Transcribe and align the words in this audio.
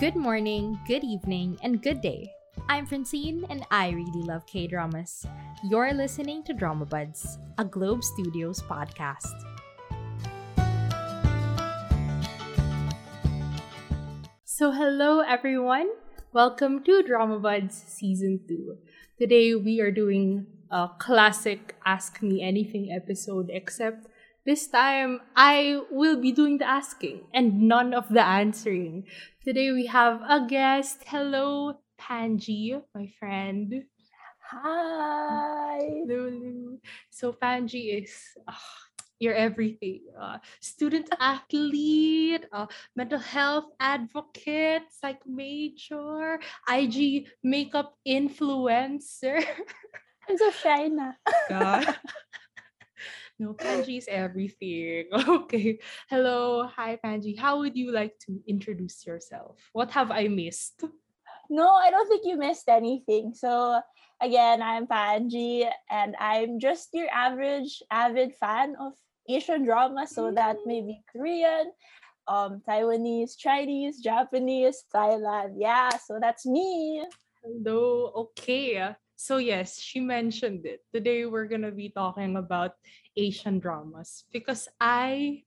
Good 0.00 0.16
morning, 0.16 0.80
good 0.86 1.04
evening, 1.04 1.58
and 1.62 1.82
good 1.82 2.00
day. 2.00 2.32
I'm 2.70 2.86
Francine, 2.86 3.44
and 3.50 3.66
I 3.70 3.90
really 3.90 4.22
love 4.22 4.46
K 4.46 4.66
dramas. 4.66 5.26
You're 5.62 5.92
listening 5.92 6.42
to 6.44 6.54
Drama 6.54 6.86
Buds, 6.86 7.36
a 7.58 7.66
Globe 7.66 8.02
Studios 8.02 8.62
podcast. 8.62 9.36
So, 14.46 14.72
hello 14.72 15.20
everyone. 15.20 15.90
Welcome 16.32 16.82
to 16.84 17.02
Drama 17.02 17.38
Buds 17.38 17.76
Season 17.76 18.40
2. 18.48 18.78
Today 19.18 19.54
we 19.54 19.82
are 19.82 19.90
doing 19.90 20.46
a 20.70 20.88
classic 20.98 21.76
Ask 21.84 22.22
Me 22.22 22.40
Anything 22.40 22.90
episode, 22.90 23.50
except 23.52 24.06
this 24.50 24.66
time 24.66 25.22
I 25.38 25.78
will 25.94 26.18
be 26.18 26.34
doing 26.34 26.58
the 26.58 26.66
asking 26.66 27.22
and 27.30 27.70
none 27.70 27.94
of 27.94 28.10
the 28.10 28.18
answering. 28.18 29.06
Today 29.46 29.70
we 29.70 29.86
have 29.86 30.26
a 30.26 30.42
guest. 30.42 31.06
Hello, 31.06 31.78
Panji, 31.94 32.74
my 32.90 33.06
friend. 33.14 33.86
Hi. 34.50 36.02
Lulu. 36.02 36.82
So 37.14 37.30
Panji 37.30 38.02
is 38.02 38.10
uh, 38.50 38.66
your 39.22 39.38
everything. 39.38 40.02
Uh, 40.18 40.42
student 40.58 41.06
athlete, 41.22 42.42
uh, 42.50 42.66
mental 42.98 43.22
health 43.22 43.70
advocate, 43.78 44.82
psych 44.90 45.22
major, 45.30 46.42
IG 46.66 47.30
makeup 47.46 47.94
influencer. 48.02 49.46
I'm 50.26 50.34
so 50.34 50.50
shy 50.50 50.90
na. 50.90 51.14
No, 53.40 53.54
Panji 53.54 53.96
is 53.96 54.04
everything. 54.04 55.08
Okay. 55.40 55.80
Hello. 56.12 56.68
Hi, 56.76 57.00
Panji. 57.00 57.32
How 57.32 57.56
would 57.56 57.74
you 57.74 57.90
like 57.90 58.12
to 58.28 58.36
introduce 58.46 59.06
yourself? 59.06 59.56
What 59.72 59.90
have 59.92 60.10
I 60.10 60.28
missed? 60.28 60.84
No, 61.48 61.64
I 61.72 61.88
don't 61.90 62.06
think 62.06 62.28
you 62.28 62.36
missed 62.36 62.68
anything. 62.68 63.32
So 63.32 63.80
again, 64.20 64.60
I'm 64.60 64.86
Panji 64.86 65.64
and 65.88 66.14
I'm 66.20 66.60
just 66.60 66.92
your 66.92 67.08
average 67.08 67.82
avid 67.90 68.36
fan 68.36 68.76
of 68.78 68.92
Asian 69.26 69.64
drama. 69.64 70.06
So 70.06 70.30
that 70.36 70.60
may 70.66 70.82
be 70.82 71.00
Korean, 71.10 71.72
um, 72.28 72.60
Taiwanese, 72.68 73.38
Chinese, 73.40 74.04
Japanese, 74.04 74.84
Thailand. 74.94 75.56
Yeah, 75.56 75.96
so 75.96 76.20
that's 76.20 76.44
me. 76.44 77.08
Hello. 77.42 78.12
Okay. 78.36 78.94
So 79.20 79.36
yes, 79.36 79.76
she 79.76 80.00
mentioned 80.00 80.64
it. 80.64 80.80
Today 80.96 81.28
we're 81.28 81.44
gonna 81.44 81.76
be 81.76 81.92
talking 81.92 82.40
about 82.40 82.72
Asian 83.20 83.60
dramas 83.60 84.24
because 84.32 84.64
I 84.80 85.44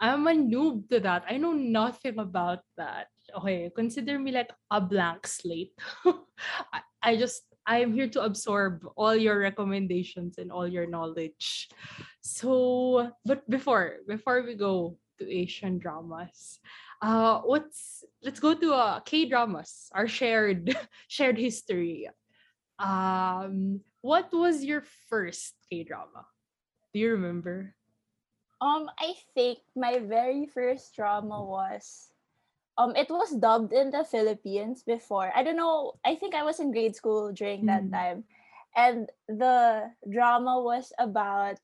I'm 0.00 0.24
a 0.24 0.32
noob 0.32 0.88
to 0.88 1.04
that. 1.04 1.28
I 1.28 1.36
know 1.36 1.52
nothing 1.52 2.16
about 2.16 2.64
that. 2.80 3.12
Okay, 3.36 3.68
consider 3.76 4.16
me 4.16 4.32
like 4.32 4.48
a 4.72 4.80
blank 4.80 5.28
slate. 5.28 5.76
I, 6.72 6.80
I 7.04 7.20
just 7.20 7.44
I'm 7.68 7.92
here 7.92 8.08
to 8.16 8.24
absorb 8.24 8.88
all 8.96 9.12
your 9.14 9.44
recommendations 9.44 10.40
and 10.40 10.48
all 10.48 10.64
your 10.64 10.88
knowledge. 10.88 11.68
So, 12.24 13.12
but 13.28 13.44
before 13.44 14.00
before 14.08 14.40
we 14.40 14.56
go 14.56 14.96
to 15.20 15.24
Asian 15.28 15.76
dramas, 15.76 16.64
uh, 17.04 17.44
what's 17.44 18.08
let's 18.24 18.40
go 18.40 18.56
to 18.56 18.72
uh, 18.72 19.00
K 19.04 19.28
dramas, 19.28 19.92
our 19.92 20.08
shared 20.08 20.72
shared 21.12 21.36
history. 21.36 22.08
Um, 22.78 23.80
what 24.02 24.32
was 24.32 24.64
your 24.64 24.82
first 25.08 25.54
K 25.70 25.84
drama? 25.84 26.26
Do 26.92 27.00
you 27.00 27.12
remember? 27.12 27.74
Um, 28.60 28.88
I 28.98 29.14
think 29.34 29.58
my 29.76 29.98
very 30.00 30.46
first 30.46 30.94
drama 30.96 31.42
was 31.44 32.08
um 32.78 32.96
it 32.96 33.08
was 33.08 33.32
dubbed 33.36 33.72
in 33.72 33.90
the 33.90 34.04
Philippines 34.04 34.82
before. 34.84 35.32
I 35.34 35.42
don't 35.42 35.56
know. 35.56 35.96
I 36.04 36.14
think 36.16 36.34
I 36.34 36.44
was 36.44 36.60
in 36.60 36.72
grade 36.72 36.96
school 36.96 37.32
during 37.32 37.66
that 37.66 37.84
Mm. 37.88 37.92
time. 37.92 38.18
And 38.76 39.08
the 39.28 39.88
drama 40.08 40.60
was 40.60 40.92
about 41.00 41.56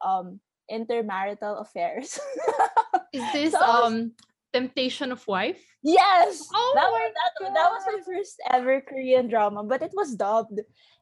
um 0.00 0.40
intermarital 0.72 1.60
affairs. 1.60 2.16
Is 3.12 3.24
this 3.32 3.52
So 3.52 3.60
was- 3.60 3.92
um 3.92 4.12
Temptation 4.52 5.12
of 5.12 5.26
Wife? 5.26 5.60
Yes. 5.82 6.48
Oh 6.52 6.72
that 6.74 6.90
my 6.90 6.90
was 6.90 7.12
that, 7.14 7.54
that 7.54 7.70
was 7.70 7.82
my 7.86 8.00
first 8.04 8.36
ever 8.50 8.80
Korean 8.80 9.28
drama, 9.28 9.64
but 9.64 9.82
it 9.82 9.92
was 9.94 10.14
dubbed 10.14 10.60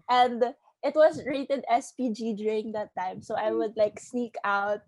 and 0.09 0.55
it 0.83 0.95
was 0.95 1.23
rated 1.27 1.65
SPG 1.71 2.35
during 2.37 2.73
that 2.73 2.91
time. 2.97 3.23
So 3.23 3.35
I 3.35 3.51
would 3.53 3.77
like 3.77 3.99
sneak 3.99 4.37
out 4.45 4.81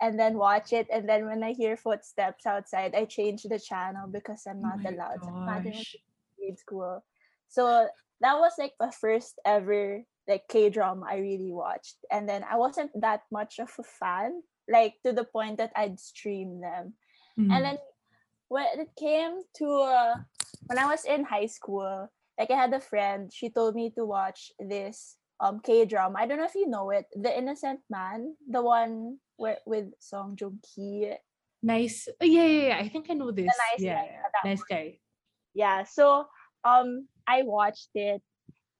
and 0.00 0.18
then 0.18 0.38
watch 0.38 0.72
it 0.72 0.86
and 0.92 1.08
then 1.08 1.26
when 1.26 1.42
I 1.42 1.52
hear 1.52 1.76
footsteps 1.76 2.46
outside, 2.46 2.94
I 2.94 3.04
change 3.04 3.42
the 3.42 3.58
channel 3.58 4.08
because 4.08 4.46
I'm 4.46 4.62
Oh 4.64 4.68
not 4.68 4.80
my 4.82 4.90
allowed. 4.90 5.20
I'm 5.26 5.44
not 5.44 5.66
in 5.66 5.72
gosh. 5.72 5.96
grade 6.38 6.58
school. 6.58 7.04
So 7.48 7.88
that 8.20 8.38
was 8.38 8.52
like 8.58 8.74
the 8.80 8.92
first 8.92 9.38
ever 9.44 10.02
like 10.28 10.48
K 10.48 10.70
drama 10.70 11.06
I 11.08 11.16
really 11.18 11.52
watched. 11.52 11.96
And 12.10 12.28
then 12.28 12.44
I 12.48 12.56
wasn't 12.56 12.92
that 13.00 13.22
much 13.32 13.58
of 13.58 13.70
a 13.78 13.82
fan, 13.82 14.42
like 14.68 14.94
to 15.04 15.12
the 15.12 15.24
point 15.24 15.58
that 15.58 15.72
I'd 15.76 15.98
stream 16.00 16.60
them. 16.60 16.94
Mm. 17.38 17.52
And 17.54 17.64
then 17.64 17.78
when 18.48 18.66
it 18.80 18.90
came 18.98 19.40
to 19.56 19.68
uh, 19.70 20.14
when 20.66 20.78
I 20.78 20.86
was 20.86 21.04
in 21.04 21.24
high 21.24 21.46
school, 21.46 22.10
like 22.38 22.50
I 22.50 22.56
had 22.56 22.74
a 22.74 22.80
friend, 22.80 23.30
she 23.32 23.50
told 23.50 23.74
me 23.74 23.90
to 23.96 24.04
watch 24.04 24.50
this 24.58 25.16
um 25.40 25.60
K 25.62 25.84
drama. 25.84 26.18
I 26.18 26.26
don't 26.26 26.38
know 26.38 26.50
if 26.50 26.54
you 26.54 26.68
know 26.68 26.90
it, 26.90 27.06
The 27.14 27.30
Innocent 27.30 27.80
Man, 27.88 28.34
the 28.50 28.62
one 28.62 29.18
where 29.36 29.58
with 29.66 29.94
Song 30.00 30.34
Joong 30.34 30.58
Ki. 30.66 31.14
nice. 31.62 32.08
Oh, 32.20 32.26
yeah, 32.26 32.44
yeah, 32.44 32.66
yeah. 32.68 32.78
I 32.78 32.88
think 32.88 33.06
I 33.10 33.14
know 33.14 33.30
this. 33.30 33.46
The 33.46 33.62
nice 33.70 33.82
yeah, 33.82 33.94
guy, 33.94 34.08
yeah. 34.10 34.50
nice 34.50 34.62
guy. 34.62 34.98
Yeah, 35.54 35.84
so 35.84 36.26
um 36.64 37.06
I 37.26 37.42
watched 37.42 37.94
it 37.94 38.22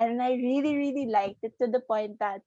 and 0.01 0.23
I 0.23 0.35
really 0.35 0.77
really 0.77 1.07
liked 1.07 1.43
it 1.43 1.55
to 1.63 1.71
the 1.71 1.81
point 1.81 2.19
that 2.19 2.43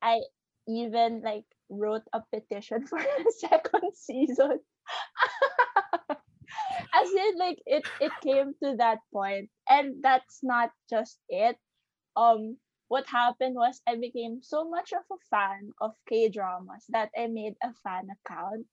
I 0.00 0.20
even 0.68 1.20
like 1.20 1.44
wrote 1.68 2.04
a 2.12 2.22
petition 2.32 2.86
for 2.90 2.98
a 2.98 3.32
second 3.38 3.92
season. 3.94 4.60
As 6.94 7.10
in 7.10 7.38
like 7.38 7.58
it 7.66 7.84
it 8.00 8.12
came 8.22 8.54
to 8.62 8.76
that 8.76 8.98
point 9.12 9.50
and 9.68 10.02
that's 10.02 10.40
not 10.42 10.70
just 10.88 11.18
it. 11.28 11.56
Um 12.16 12.58
what 12.88 13.06
happened 13.08 13.54
was 13.56 13.80
I 13.86 13.96
became 13.96 14.42
so 14.42 14.68
much 14.68 14.92
of 14.92 15.04
a 15.10 15.20
fan 15.30 15.72
of 15.80 15.94
K-dramas 16.08 16.86
that 16.90 17.10
I 17.16 17.28
made 17.28 17.54
a 17.62 17.72
fan 17.84 18.08
account. 18.10 18.66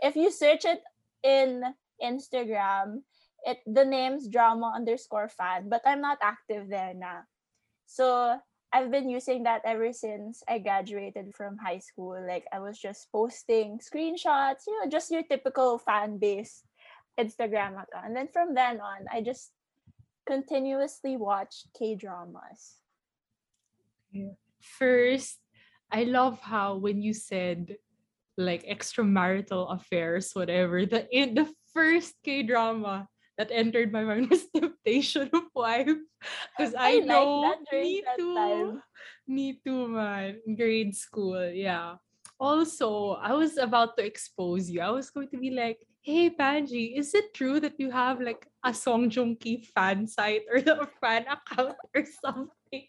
If 0.00 0.16
you 0.16 0.30
search 0.30 0.64
it 0.64 0.82
in 1.22 1.62
Instagram, 2.02 3.02
it 3.44 3.58
the 3.66 3.84
name's 3.84 4.28
drama 4.28 4.72
underscore 4.74 5.28
fan, 5.28 5.68
but 5.68 5.82
I'm 5.86 6.00
not 6.00 6.18
active 6.22 6.68
there 6.68 6.92
now. 6.94 7.24
So 7.86 8.40
I've 8.72 8.90
been 8.90 9.10
using 9.10 9.42
that 9.44 9.62
ever 9.64 9.92
since 9.92 10.42
I 10.48 10.58
graduated 10.58 11.34
from 11.34 11.58
high 11.58 11.80
school. 11.80 12.14
Like 12.26 12.46
I 12.52 12.60
was 12.60 12.78
just 12.78 13.10
posting 13.10 13.80
screenshots, 13.82 14.66
you 14.66 14.78
know, 14.78 14.88
just 14.88 15.10
your 15.10 15.24
typical 15.24 15.78
fan 15.78 16.18
base 16.18 16.62
Instagram 17.18 17.74
account. 17.74 18.06
And 18.06 18.16
then 18.16 18.28
from 18.32 18.54
then 18.54 18.80
on, 18.80 19.06
I 19.12 19.22
just 19.22 19.50
continuously 20.26 21.16
watched 21.16 21.66
K 21.76 21.96
dramas. 21.96 22.78
First, 24.60 25.38
I 25.90 26.04
love 26.04 26.38
how 26.38 26.76
when 26.76 27.02
you 27.02 27.12
said 27.12 27.76
like 28.36 28.64
extramarital 28.66 29.74
affairs, 29.74 30.30
whatever, 30.32 30.86
the 30.86 31.10
in 31.10 31.34
the 31.34 31.50
first 31.74 32.14
K 32.24 32.42
drama 32.42 33.08
that 33.40 33.48
entered 33.48 33.88
my 33.88 34.04
mind 34.04 34.28
was 34.28 34.44
Temptation 34.52 35.32
of 35.32 35.48
Wife. 35.56 35.96
Because 36.52 36.74
I, 36.78 37.00
I 37.00 37.08
know 37.08 37.48
that 37.48 37.64
me 37.72 38.04
too. 38.20 38.34
time. 38.36 38.82
Me 39.24 39.56
too, 39.64 39.88
man. 39.88 40.44
Grade 40.44 40.92
school, 40.92 41.48
yeah. 41.48 41.96
Also, 42.36 43.16
I 43.16 43.32
was 43.32 43.56
about 43.56 43.96
to 43.96 44.04
expose 44.04 44.68
you. 44.68 44.84
I 44.84 44.92
was 44.92 45.08
going 45.08 45.32
to 45.32 45.40
be 45.40 45.56
like, 45.56 45.80
hey 46.04 46.28
Panji, 46.28 46.92
is 47.00 47.16
it 47.16 47.32
true 47.32 47.60
that 47.64 47.80
you 47.80 47.88
have 47.88 48.20
like 48.20 48.44
a 48.60 48.76
Song 48.76 49.08
Joong 49.08 49.40
Ki 49.40 49.64
fan 49.72 50.04
site 50.04 50.44
or 50.52 50.60
a 50.60 50.88
fan 51.00 51.24
account 51.24 51.80
or 51.96 52.04
something? 52.20 52.88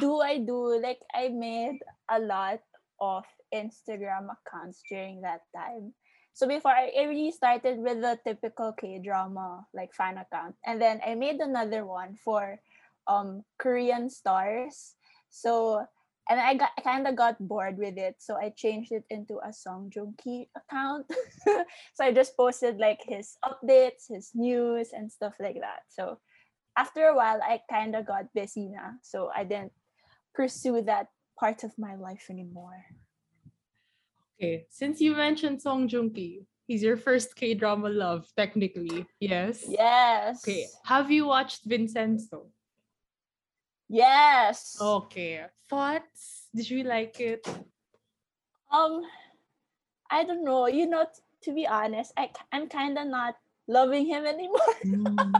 Do, 0.00 0.24
I 0.24 0.40
do. 0.40 0.80
Like 0.80 1.04
I 1.12 1.28
made 1.28 1.84
a 2.08 2.16
lot 2.16 2.64
of 2.96 3.24
Instagram 3.52 4.32
accounts 4.32 4.80
during 4.88 5.20
that 5.20 5.44
time. 5.52 5.92
So 6.40 6.48
before 6.48 6.72
I, 6.72 6.88
I 6.96 7.04
really 7.04 7.32
started 7.32 7.84
with 7.84 8.00
the 8.00 8.16
typical 8.24 8.72
K 8.72 8.98
drama 9.04 9.66
like 9.76 9.92
fan 9.92 10.16
account, 10.16 10.56
and 10.64 10.80
then 10.80 10.98
I 11.06 11.12
made 11.14 11.36
another 11.36 11.84
one 11.84 12.16
for 12.16 12.56
um 13.04 13.44
Korean 13.60 14.08
stars. 14.08 14.96
So 15.28 15.84
and 16.30 16.40
I 16.40 16.56
got 16.56 16.72
I 16.78 16.80
kind 16.80 17.04
of 17.04 17.12
got 17.14 17.36
bored 17.44 17.76
with 17.76 17.98
it, 18.00 18.16
so 18.24 18.40
I 18.40 18.56
changed 18.56 18.88
it 18.90 19.04
into 19.10 19.36
a 19.44 19.52
Song 19.52 19.92
Joong 19.92 20.16
Ki 20.16 20.48
account. 20.56 21.12
so 21.92 22.00
I 22.00 22.08
just 22.08 22.34
posted 22.38 22.80
like 22.80 23.04
his 23.04 23.36
updates, 23.44 24.08
his 24.08 24.32
news, 24.32 24.96
and 24.96 25.12
stuff 25.12 25.36
like 25.44 25.60
that. 25.60 25.84
So 25.92 26.24
after 26.72 27.12
a 27.12 27.14
while, 27.14 27.44
I 27.44 27.60
kind 27.68 27.92
of 27.94 28.06
got 28.06 28.32
busy 28.32 28.72
now, 28.72 28.96
so 29.02 29.28
I 29.36 29.44
didn't 29.44 29.76
pursue 30.32 30.80
that 30.88 31.12
part 31.38 31.64
of 31.64 31.76
my 31.76 31.96
life 31.96 32.32
anymore. 32.32 32.80
Okay, 34.40 34.64
since 34.72 35.04
you 35.04 35.12
mentioned 35.12 35.60
Song 35.60 35.84
Joong 35.84 36.14
Ki, 36.16 36.48
He's 36.64 36.86
your 36.86 36.96
first 36.96 37.34
K 37.36 37.52
drama 37.52 37.90
love, 37.90 38.30
technically. 38.38 39.04
Yes. 39.18 39.66
Yes. 39.68 40.40
Okay. 40.40 40.64
Have 40.86 41.10
you 41.10 41.26
watched 41.26 41.66
Vincenzo? 41.66 42.46
Yes. 43.90 44.78
Okay. 44.80 45.44
Thoughts? 45.68 46.46
Did 46.54 46.70
you 46.70 46.84
like 46.86 47.18
it? 47.18 47.42
Um, 48.70 49.02
I 50.08 50.22
don't 50.22 50.44
know. 50.46 50.70
You 50.70 50.86
know, 50.86 51.04
t- 51.04 51.20
to 51.42 51.52
be 51.52 51.66
honest, 51.66 52.14
I 52.16 52.30
I'm 52.54 52.70
kind 52.70 52.96
of 52.96 53.10
not 53.10 53.34
loving 53.66 54.06
him 54.06 54.24
anymore. 54.24 54.72
Mm, 54.86 55.34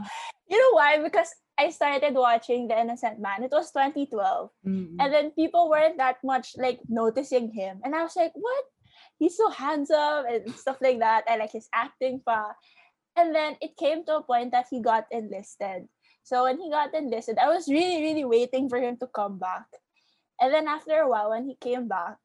you 0.51 0.59
know 0.59 0.75
why? 0.75 0.99
Because 1.01 1.31
I 1.57 1.71
started 1.71 2.13
watching 2.13 2.67
The 2.67 2.75
Innocent 2.77 3.23
Man. 3.23 3.41
It 3.47 3.55
was 3.55 3.71
2012. 3.71 4.51
mm, 4.67 4.99
And 4.99 5.09
then 5.09 5.31
people 5.31 5.71
weren't 5.71 5.95
that 5.97 6.19
much 6.27 6.53
like 6.59 6.83
noticing 6.91 7.49
him. 7.55 7.79
And 7.87 7.95
I 7.95 8.03
was 8.03 8.19
like, 8.19 8.35
what? 8.35 8.65
He's 9.21 9.37
so 9.37 9.53
handsome 9.53 10.25
and 10.25 10.49
stuff 10.57 10.81
like 10.81 10.97
that. 10.97 11.29
I 11.29 11.37
like 11.37 11.53
his 11.53 11.69
acting 11.69 12.25
pa. 12.25 12.57
And 13.13 13.35
then 13.37 13.53
it 13.61 13.77
came 13.77 14.01
to 14.09 14.17
a 14.17 14.23
point 14.25 14.49
that 14.51 14.65
he 14.73 14.81
got 14.81 15.05
enlisted. 15.13 15.85
So 16.25 16.49
when 16.49 16.57
he 16.57 16.73
got 16.73 16.95
enlisted, 16.97 17.37
I 17.37 17.53
was 17.53 17.69
really, 17.69 18.01
really 18.01 18.25
waiting 18.25 18.65
for 18.65 18.81
him 18.81 18.97
to 18.97 19.05
come 19.05 19.37
back. 19.37 19.69
And 20.41 20.49
then 20.51 20.65
after 20.67 20.97
a 20.97 21.07
while, 21.07 21.29
when 21.29 21.45
he 21.45 21.53
came 21.61 21.85
back, 21.87 22.17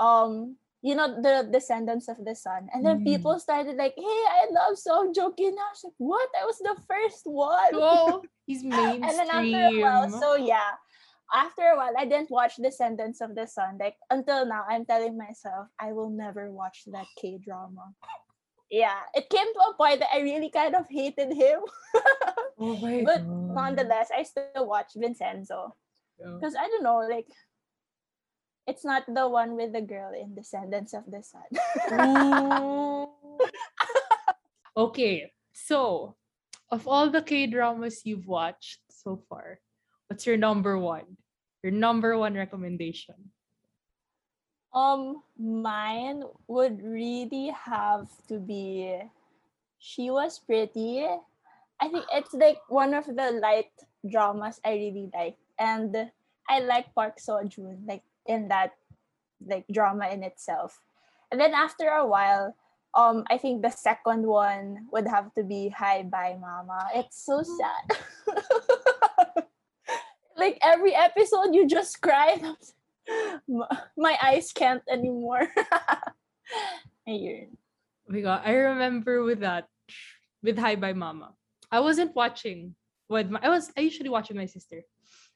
um, 0.00 0.56
you 0.80 0.94
know, 0.94 1.20
the 1.20 1.44
Descendants 1.50 2.08
of 2.08 2.24
the 2.24 2.34
Sun. 2.34 2.70
And 2.72 2.86
then 2.86 3.00
Mm. 3.00 3.04
people 3.04 3.36
started 3.38 3.76
like, 3.76 3.92
hey, 3.98 4.22
I 4.40 4.46
love 4.48 4.78
Song 4.78 5.12
Joong 5.12 5.36
Ki. 5.36 5.48
I 5.52 5.68
was 5.74 5.84
like, 5.84 5.98
what? 5.98 6.28
I 6.40 6.44
was 6.46 6.58
the 6.58 6.76
first 6.88 7.26
one. 7.26 7.74
Oh, 7.74 8.22
he's 8.46 8.64
mainstream. 8.64 9.02
and 9.04 9.12
then 9.18 9.28
after 9.28 9.60
a 9.60 9.74
while, 9.82 10.08
so 10.20 10.36
yeah, 10.36 10.78
after 11.34 11.62
a 11.62 11.76
while, 11.76 11.92
I 11.96 12.04
didn't 12.04 12.30
watch 12.30 12.56
Descendants 12.56 13.20
of 13.20 13.34
the 13.34 13.46
Sun. 13.46 13.78
Like 13.78 13.96
until 14.10 14.46
now, 14.46 14.64
I'm 14.68 14.84
telling 14.84 15.16
myself 15.16 15.68
I 15.80 15.92
will 15.92 16.10
never 16.10 16.50
watch 16.50 16.82
that 16.92 17.06
K 17.20 17.38
drama. 17.38 17.92
Yeah, 18.70 19.00
it 19.14 19.30
came 19.30 19.48
to 19.48 19.60
a 19.70 19.74
point 19.76 20.00
that 20.00 20.12
I 20.12 20.20
really 20.20 20.50
kind 20.50 20.74
of 20.74 20.84
hated 20.90 21.32
him, 21.32 21.60
oh 22.58 22.76
my 22.76 23.02
but 23.04 23.24
God. 23.24 23.54
nonetheless, 23.54 24.10
I 24.14 24.22
still 24.24 24.68
watch 24.68 24.92
Vincenzo 24.96 25.74
Yeah. 26.20 26.36
because 26.36 26.54
I 26.54 26.68
don't 26.68 26.82
know, 26.84 26.98
like. 27.08 27.26
It's 28.68 28.84
not 28.84 29.04
the 29.08 29.24
one 29.26 29.56
with 29.56 29.72
the 29.72 29.80
girl 29.80 30.12
in 30.12 30.34
Descendants 30.36 30.92
of 30.92 31.08
the 31.08 31.24
Sun. 31.24 31.48
Ooh. 32.04 33.08
okay, 34.76 35.32
so 35.54 36.16
of 36.70 36.86
all 36.86 37.08
the 37.08 37.22
K 37.22 37.46
dramas 37.48 38.02
you've 38.04 38.28
watched 38.28 38.80
so 38.92 39.24
far, 39.28 39.60
what's 40.08 40.26
your 40.26 40.36
number 40.36 40.76
one? 40.76 41.16
Your 41.62 41.72
number 41.72 42.16
one 42.18 42.34
recommendation? 42.34 43.30
Um, 44.72 45.22
mine 45.38 46.24
would 46.48 46.82
really 46.82 47.52
have 47.52 48.08
to 48.28 48.38
be 48.38 49.00
She 49.78 50.10
Was 50.10 50.38
Pretty. 50.38 51.06
I 51.80 51.88
think 51.88 52.04
it's 52.12 52.34
like 52.34 52.58
one 52.68 52.92
of 52.92 53.06
the 53.06 53.38
light 53.40 53.70
dramas 54.08 54.60
I 54.64 54.72
really 54.72 55.10
like. 55.14 55.36
And 55.58 56.10
I 56.48 56.60
like 56.60 56.94
Park 56.94 57.18
Seo 57.18 57.46
Joon, 57.48 57.84
like 57.86 58.02
in 58.26 58.48
that 58.48 58.74
like 59.44 59.64
drama 59.72 60.08
in 60.08 60.22
itself. 60.22 60.80
And 61.30 61.40
then 61.40 61.54
after 61.54 61.88
a 61.88 62.06
while, 62.06 62.54
um, 62.94 63.24
I 63.30 63.38
think 63.38 63.62
the 63.62 63.70
second 63.70 64.26
one 64.26 64.88
would 64.92 65.06
have 65.06 65.34
to 65.34 65.42
be 65.42 65.68
Hi 65.76 66.02
Bye 66.02 66.36
Mama. 66.40 66.88
It's 66.94 67.24
so 67.24 67.42
sad. 67.42 67.98
like 70.38 70.58
every 70.62 70.94
episode 70.94 71.52
you 71.52 71.66
just 71.66 72.00
cry. 72.00 72.38
My 73.96 74.16
eyes 74.22 74.52
can't 74.52 74.82
anymore. 74.88 75.48
Ayun. 77.08 77.48
Oh 78.08 78.12
my 78.12 78.20
God, 78.20 78.40
I 78.44 78.52
remember 78.72 79.24
with 79.24 79.40
that, 79.40 79.66
with 80.42 80.56
Hi 80.58 80.76
Bye 80.76 80.94
Mama. 80.94 81.34
I 81.70 81.80
wasn't 81.80 82.14
watching 82.16 82.74
with 83.08 83.28
my, 83.28 83.40
I 83.42 83.48
was, 83.48 83.72
I 83.76 83.80
usually 83.82 84.08
watch 84.08 84.28
with 84.28 84.36
my 84.36 84.46
sister. 84.46 84.84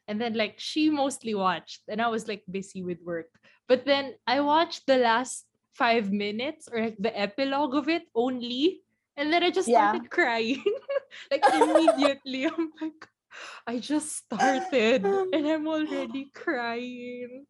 And 0.09 0.21
then 0.21 0.35
like 0.35 0.57
she 0.59 0.91
mostly 0.91 1.35
watched 1.35 1.83
and 1.89 2.01
I 2.01 2.09
was 2.09 2.29
like 2.29 2.43
busy 2.51 2.83
with 2.83 2.99
work. 3.05 3.29
But 3.69 3.85
then 3.85 4.15
I 4.27 4.41
watched 4.41 4.87
the 4.87 4.99
last 4.99 5.47
five 5.73 6.13
minutes 6.13 6.69
or 6.71 6.81
like 6.81 6.97
the 6.99 7.13
epilogue 7.19 7.75
of 7.75 7.89
it 7.89 8.05
only. 8.15 8.83
And 9.17 9.33
then 9.33 9.43
I 9.43 9.51
just 9.51 9.69
Yeah. 9.69 9.93
started 9.93 10.11
crying. 10.11 10.65
like 11.31 11.45
immediately. 11.53 12.47
I'm 12.47 12.73
like, 12.81 13.09
I 13.67 13.79
just 13.79 14.17
started 14.17 15.05
and 15.33 15.47
I'm 15.47 15.67
already 15.67 16.31
crying. 16.35 17.47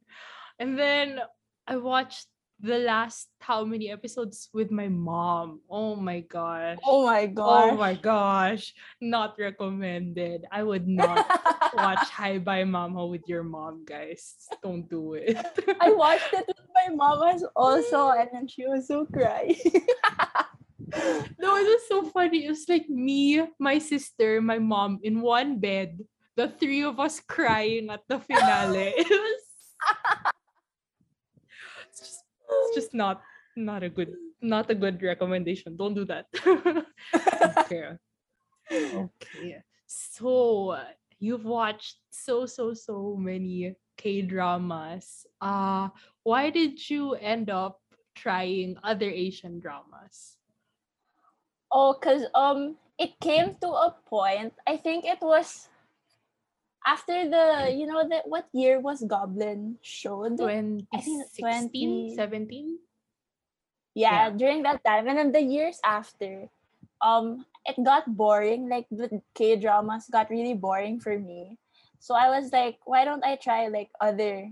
And 0.59 0.79
then 0.79 1.21
I 1.67 1.77
watched 1.77 2.27
the 2.63 2.79
last 2.79 3.27
how 3.41 3.65
many 3.65 3.91
episodes 3.91 4.49
with 4.55 4.71
my 4.71 4.87
mom. 4.87 5.61
Oh 5.69 5.97
my 5.97 6.21
gosh. 6.21 6.79
Oh 6.87 7.07
my 7.07 7.25
oh 7.25 7.35
gosh. 7.35 7.71
Oh 7.73 7.77
my 7.77 7.95
gosh. 7.95 8.75
Not 9.01 9.35
recommended. 9.39 10.47
I 10.51 10.63
would 10.63 10.87
not 10.87 11.27
watch 11.75 12.07
Hi 12.15 12.39
Bye 12.39 12.65
Mama 12.65 13.05
with 13.07 13.23
your 13.27 13.43
mom, 13.43 13.85
guys. 13.85 14.47
Don't 14.63 14.89
do 14.89 15.15
it. 15.15 15.37
I 15.81 15.91
watched 15.91 16.33
it 16.33 16.47
with 16.47 16.63
my 16.75 16.95
mama's 16.95 17.45
also, 17.57 18.11
and 18.19 18.29
then 18.33 18.47
she 18.47 18.65
was 18.67 18.87
so 18.87 19.07
crying. 19.07 19.59
No, 21.39 21.57
it 21.57 21.67
was 21.69 21.83
so 21.89 22.03
funny. 22.11 22.47
It 22.47 22.51
was 22.51 22.69
like 22.69 22.89
me, 22.89 23.43
my 23.59 23.79
sister, 23.79 24.41
my 24.41 24.59
mom 24.59 25.01
in 25.03 25.21
one 25.21 25.59
bed. 25.59 26.01
The 26.37 26.49
three 26.49 26.83
of 26.83 26.99
us 26.99 27.21
crying 27.21 27.91
at 27.91 28.01
the 28.09 28.19
finale. 28.19 28.95
It 28.97 29.09
was 29.09 29.43
it's 31.89 32.01
just, 32.01 32.25
it's 32.49 32.75
just 32.75 32.95
not 32.95 33.21
not 33.57 33.83
a 33.83 33.89
good 33.89 34.15
not 34.41 34.71
a 34.71 34.75
good 34.75 35.03
recommendation. 35.03 35.77
Don't 35.77 35.95
do 35.95 36.05
that. 36.07 36.27
okay. 37.59 37.99
Okay. 38.73 39.63
So 39.87 40.79
you've 41.21 41.45
watched 41.45 41.99
so 42.11 42.47
so 42.47 42.73
so 42.73 43.17
many 43.19 43.77
K 43.97 44.23
dramas. 44.23 45.27
Uh 45.41 45.89
why 46.23 46.51
did 46.51 46.79
you 46.89 47.15
end 47.15 47.51
up 47.51 47.81
trying 48.15 48.77
other 48.83 49.11
Asian 49.11 49.61
dramas? 49.61 50.39
Oh, 51.73 51.95
cause 51.95 52.23
um, 52.35 52.77
it 52.99 53.19
came 53.21 53.55
to 53.61 53.69
a 53.69 53.95
point. 54.07 54.55
I 54.67 54.77
think 54.77 55.05
it 55.05 55.19
was 55.21 55.69
after 56.87 57.29
the 57.29 57.73
you 57.75 57.87
know 57.87 58.07
that 58.09 58.29
what 58.29 58.49
year 58.53 58.81
was 58.81 59.03
Goblin 59.07 59.79
showed? 59.83 60.39
2016, 60.39 61.31
20 61.39 62.15
17? 62.17 62.79
yeah, 63.95 64.29
Yeah. 64.29 64.31
during 64.31 64.63
that 64.63 64.85
time 64.85 65.09
and 65.09 65.19
then 65.19 65.33
the 65.33 65.43
years 65.43 65.79
after 65.85 66.49
um 67.03 67.45
it 67.67 67.77
got 67.85 68.07
boring 68.17 68.69
like 68.69 68.87
the 68.91 69.23
k 69.35 69.57
dramas 69.57 70.07
got 70.11 70.31
really 70.31 70.55
boring 70.55 70.99
for 70.99 71.19
me 71.19 71.59
so 71.99 72.15
i 72.15 72.29
was 72.29 72.53
like 72.53 72.79
why 72.85 73.05
don't 73.05 73.25
i 73.25 73.37
try 73.37 73.69
like 73.69 73.91
other 74.01 74.51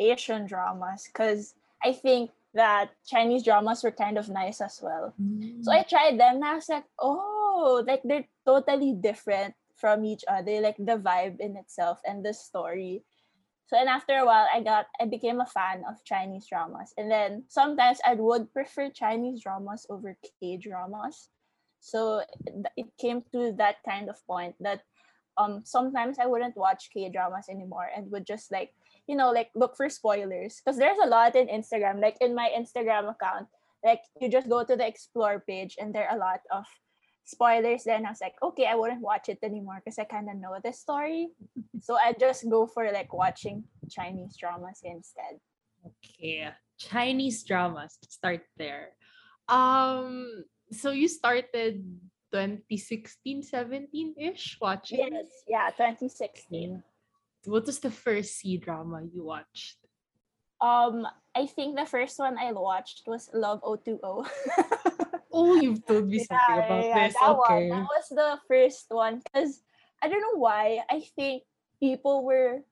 asian 0.00 0.46
dramas 0.46 1.06
because 1.06 1.54
i 1.84 1.92
think 1.92 2.30
that 2.54 2.90
chinese 3.06 3.42
dramas 3.44 3.82
were 3.82 3.90
kind 3.92 4.16
of 4.18 4.28
nice 4.28 4.60
as 4.60 4.80
well 4.82 5.14
so 5.62 5.72
i 5.72 5.82
tried 5.82 6.18
them 6.18 6.36
and 6.36 6.44
i 6.44 6.54
was 6.54 6.68
like 6.68 6.84
oh 7.00 7.82
like 7.86 8.00
they're 8.04 8.26
totally 8.46 8.92
different 8.94 9.54
from 9.76 10.04
each 10.04 10.24
other 10.28 10.60
like 10.60 10.76
the 10.78 10.96
vibe 10.96 11.40
in 11.40 11.56
itself 11.56 12.00
and 12.06 12.24
the 12.24 12.32
story 12.32 13.02
so 13.66 13.76
and 13.78 13.88
after 13.88 14.14
a 14.18 14.26
while 14.26 14.46
I 14.52 14.60
got 14.62 14.86
I 15.00 15.06
became 15.06 15.40
a 15.40 15.46
fan 15.46 15.84
of 15.88 16.04
Chinese 16.04 16.46
dramas. 16.46 16.92
And 16.98 17.10
then 17.10 17.44
sometimes 17.48 17.98
I 18.04 18.14
would 18.14 18.52
prefer 18.52 18.90
Chinese 18.90 19.40
dramas 19.42 19.86
over 19.88 20.16
K 20.40 20.58
dramas. 20.58 21.30
So 21.80 22.20
it- 22.46 22.66
it 22.76 22.88
came 23.00 23.22
to 23.32 23.52
that 23.56 23.76
kind 23.88 24.10
of 24.10 24.20
point 24.26 24.54
that 24.60 24.82
um 25.38 25.64
sometimes 25.64 26.18
I 26.18 26.26
wouldn't 26.26 26.56
watch 26.56 26.90
K 26.92 27.08
dramas 27.08 27.48
anymore 27.48 27.88
and 27.88 28.10
would 28.12 28.26
just 28.26 28.52
like 28.52 28.74
you 29.06 29.16
know 29.16 29.30
like 29.30 29.50
look 29.54 29.76
for 29.76 29.88
spoilers 29.88 30.60
because 30.60 30.78
there's 30.78 30.98
a 31.02 31.08
lot 31.08 31.36
in 31.36 31.48
Instagram 31.48 32.00
like 32.00 32.16
in 32.20 32.34
my 32.34 32.50
Instagram 32.56 33.10
account 33.10 33.48
like 33.84 34.00
you 34.20 34.28
just 34.28 34.48
go 34.48 34.64
to 34.64 34.76
the 34.76 34.86
explore 34.86 35.44
page 35.46 35.76
and 35.78 35.94
there 35.94 36.08
are 36.08 36.16
a 36.16 36.20
lot 36.20 36.40
of 36.50 36.64
spoilers 37.24 37.84
then 37.84 38.04
I 38.04 38.10
was 38.10 38.20
like 38.20 38.36
okay 38.42 38.66
I 38.66 38.74
wouldn't 38.74 39.00
watch 39.00 39.28
it 39.28 39.38
anymore 39.42 39.80
because 39.84 39.98
I 39.98 40.04
kind 40.04 40.28
of 40.28 40.36
know 40.36 40.56
the 40.62 40.72
story 40.72 41.28
so 41.80 41.96
I 41.96 42.14
just 42.18 42.48
go 42.48 42.66
for 42.66 42.90
like 42.92 43.12
watching 43.12 43.64
Chinese 43.90 44.36
dramas 44.40 44.80
instead. 44.84 45.36
Okay. 45.84 46.48
Chinese 46.78 47.44
dramas. 47.44 47.98
Start 48.08 48.40
there. 48.56 48.96
Um 49.48 50.44
so 50.72 50.90
you 50.90 51.08
started 51.08 51.84
2016, 52.32 53.46
17-ish 53.46 54.58
watching? 54.60 55.12
Yes, 55.12 55.28
yeah, 55.46 55.70
2016. 55.70 56.82
What 57.46 57.66
was 57.66 57.78
the 57.80 57.90
first 57.90 58.36
C 58.40 58.56
drama 58.56 59.02
you 59.04 59.24
watched? 59.24 59.78
Um, 60.60 61.06
I 61.36 61.46
think 61.46 61.76
the 61.76 61.84
first 61.84 62.18
one 62.18 62.38
I 62.38 62.52
watched 62.52 63.04
was 63.06 63.28
Love 63.34 63.60
O2O. 63.62 64.24
Oh, 65.34 65.56
you've 65.58 65.82
told 65.84 66.06
me 66.06 66.22
something 66.22 66.38
Yeah, 66.46 66.62
about 66.62 66.86
yeah, 66.86 67.04
this. 67.10 67.14
That 67.18 67.34
Okay. 67.34 67.66
one. 67.66 67.68
That 67.74 67.88
was 67.90 68.06
the 68.14 68.30
first 68.46 68.86
one 68.88 69.18
because 69.18 69.66
I 70.00 70.06
don't 70.06 70.22
know 70.22 70.38
why. 70.38 70.78
I 70.88 71.02
think 71.18 71.42
people 71.82 72.22
were 72.22 72.62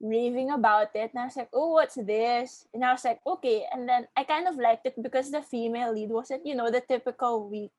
raving 0.00 0.54
about 0.54 0.94
it. 0.94 1.10
And 1.10 1.18
I 1.18 1.24
was 1.26 1.36
like, 1.36 1.50
oh, 1.52 1.74
what's 1.74 1.98
this? 1.98 2.62
And 2.72 2.84
I 2.84 2.92
was 2.94 3.04
like, 3.04 3.18
okay. 3.26 3.66
And 3.74 3.88
then 3.88 4.06
I 4.16 4.22
kind 4.22 4.46
of 4.46 4.54
liked 4.54 4.86
it 4.86 4.94
because 5.02 5.34
the 5.34 5.42
female 5.42 5.92
lead 5.92 6.10
wasn't, 6.10 6.46
you 6.46 6.54
know, 6.54 6.70
the 6.70 6.80
typical 6.80 7.50
weak 7.50 7.72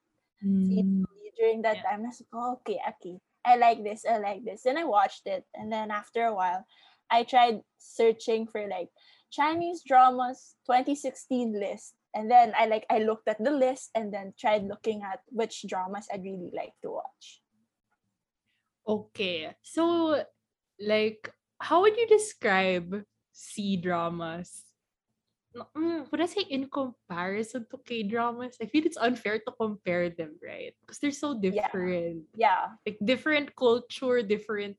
Mm. 0.44 1.08
lead 1.08 1.34
during 1.40 1.62
that 1.64 1.78
Yeah. 1.78 1.84
time. 1.88 2.04
I 2.04 2.12
was 2.12 2.20
like, 2.22 2.34
oh, 2.34 2.52
okay, 2.62 2.80
okay. 2.84 3.16
I 3.48 3.56
like 3.56 3.84
this. 3.84 4.04
I 4.04 4.20
like 4.20 4.44
this. 4.44 4.64
Then 4.64 4.78
I 4.78 4.84
watched 4.84 5.26
it. 5.26 5.46
And 5.56 5.72
then 5.72 5.90
after 5.90 6.26
a 6.26 6.36
while, 6.36 6.68
I 7.10 7.24
tried 7.24 7.64
searching 7.80 8.46
for 8.46 8.68
like 8.68 8.90
Chinese 9.32 9.84
dramas 9.88 10.56
2016 10.68 11.56
list. 11.56 11.96
And 12.14 12.30
then 12.30 12.52
I 12.60 12.68
like 12.68 12.86
I 12.90 13.00
looked 13.00 13.28
at 13.28 13.40
the 13.40 13.52
list 13.52 13.92
and 13.96 14.12
then 14.12 14.34
tried 14.38 14.68
looking 14.68 15.02
at 15.04 15.24
which 15.32 15.64
dramas 15.68 16.08
I'd 16.12 16.28
really 16.28 16.52
like 16.52 16.76
to 16.84 16.92
watch. 16.92 17.42
Okay. 18.88 19.56
So, 19.64 20.24
like, 20.80 21.32
how 21.60 21.82
would 21.82 21.96
you 21.96 22.08
describe 22.08 23.04
C 23.32 23.78
dramas? 23.78 24.67
Mm, 25.56 26.12
Would 26.12 26.22
I 26.22 26.26
say 26.26 26.46
in 26.50 26.70
comparison 26.70 27.66
to 27.72 27.78
K 27.86 28.04
dramas? 28.04 28.58
I 28.62 28.66
feel 28.66 28.86
it's 28.86 28.98
unfair 29.00 29.40
to 29.40 29.52
compare 29.56 30.10
them, 30.10 30.38
right? 30.44 30.74
Because 30.82 31.00
they're 31.00 31.16
so 31.16 31.40
different. 31.40 32.26
Yeah. 32.36 32.78
Like, 32.86 32.98
different 33.04 33.56
culture, 33.56 34.22
different 34.22 34.78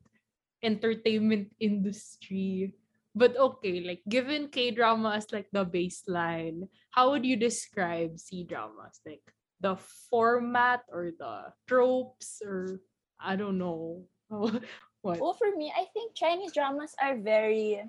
entertainment 0.62 1.50
industry. 1.58 2.74
But 3.14 3.36
okay, 3.36 3.80
like, 3.80 4.02
given 4.08 4.48
K 4.48 4.70
drama 4.70 5.18
as 5.18 5.32
like 5.32 5.48
the 5.50 5.66
baseline, 5.66 6.68
how 6.90 7.10
would 7.10 7.26
you 7.26 7.34
describe 7.34 8.18
C 8.18 8.44
dramas? 8.44 9.00
Like, 9.06 9.24
the 9.60 9.76
format 10.10 10.86
or 10.92 11.10
the 11.18 11.50
tropes 11.66 12.42
or 12.44 12.80
I 13.18 13.34
don't 13.34 13.58
know. 13.58 14.06
what? 14.28 15.18
Well, 15.18 15.34
for 15.34 15.50
me, 15.56 15.72
I 15.74 15.90
think 15.90 16.14
Chinese 16.14 16.52
dramas 16.52 16.94
are 17.02 17.18
very 17.18 17.82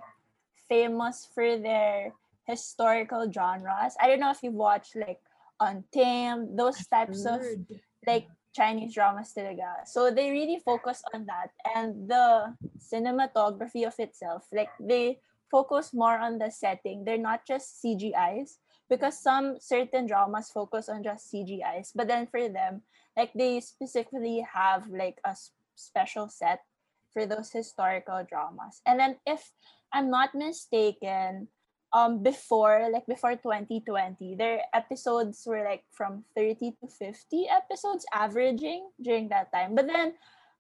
famous 0.67 1.27
for 1.33 1.57
their 1.57 2.13
historical 2.50 3.29
genres. 3.32 3.94
I 4.01 4.08
don't 4.10 4.20
know 4.20 4.32
if 4.32 4.41
you've 4.41 4.58
watched 4.58 4.96
like 4.96 5.22
Untamed, 5.60 6.58
those 6.58 6.82
types 6.88 7.25
of 7.25 7.41
like 8.08 8.27
Chinese 8.56 8.96
dramas 8.96 9.34
talaga. 9.38 9.86
So 9.86 10.10
they 10.10 10.32
really 10.32 10.58
focus 10.63 11.03
on 11.13 11.27
that 11.27 11.51
and 11.75 12.10
the 12.10 12.56
cinematography 12.79 13.86
of 13.86 13.94
itself. 14.00 14.48
Like 14.51 14.70
they 14.79 15.20
focus 15.51 15.94
more 15.94 16.18
on 16.18 16.39
the 16.39 16.50
setting. 16.50 17.03
They're 17.03 17.22
not 17.22 17.46
just 17.46 17.84
CGIs 17.84 18.58
because 18.89 19.20
some 19.20 19.58
certain 19.60 20.08
dramas 20.08 20.50
focus 20.50 20.89
on 20.89 21.03
just 21.03 21.32
CGIs. 21.32 21.91
But 21.94 22.08
then 22.08 22.25
for 22.25 22.48
them, 22.50 22.82
like 23.18 23.34
they 23.36 23.60
specifically 23.60 24.46
have 24.48 24.88
like 24.89 25.20
a 25.25 25.36
special 25.75 26.29
set 26.29 26.63
for 27.12 27.25
those 27.25 27.51
historical 27.51 28.24
dramas. 28.24 28.82
And 28.86 29.00
then 29.00 29.18
if 29.27 29.51
I'm 29.91 30.10
not 30.10 30.34
mistaken, 30.34 31.50
um 31.91 32.22
before 32.22 32.89
like 32.93 33.05
before 33.08 33.34
2020 33.34 34.36
their 34.36 34.62
episodes 34.74 35.41
were 35.46 35.63
like 35.65 35.84
from 35.91 36.24
30 36.36 36.77
to 36.81 36.88
50 36.88 37.50
episodes 37.50 38.05
averaging 38.13 38.89
during 39.01 39.29
that 39.29 39.51
time. 39.51 39.74
But 39.75 39.88
then 39.88 40.13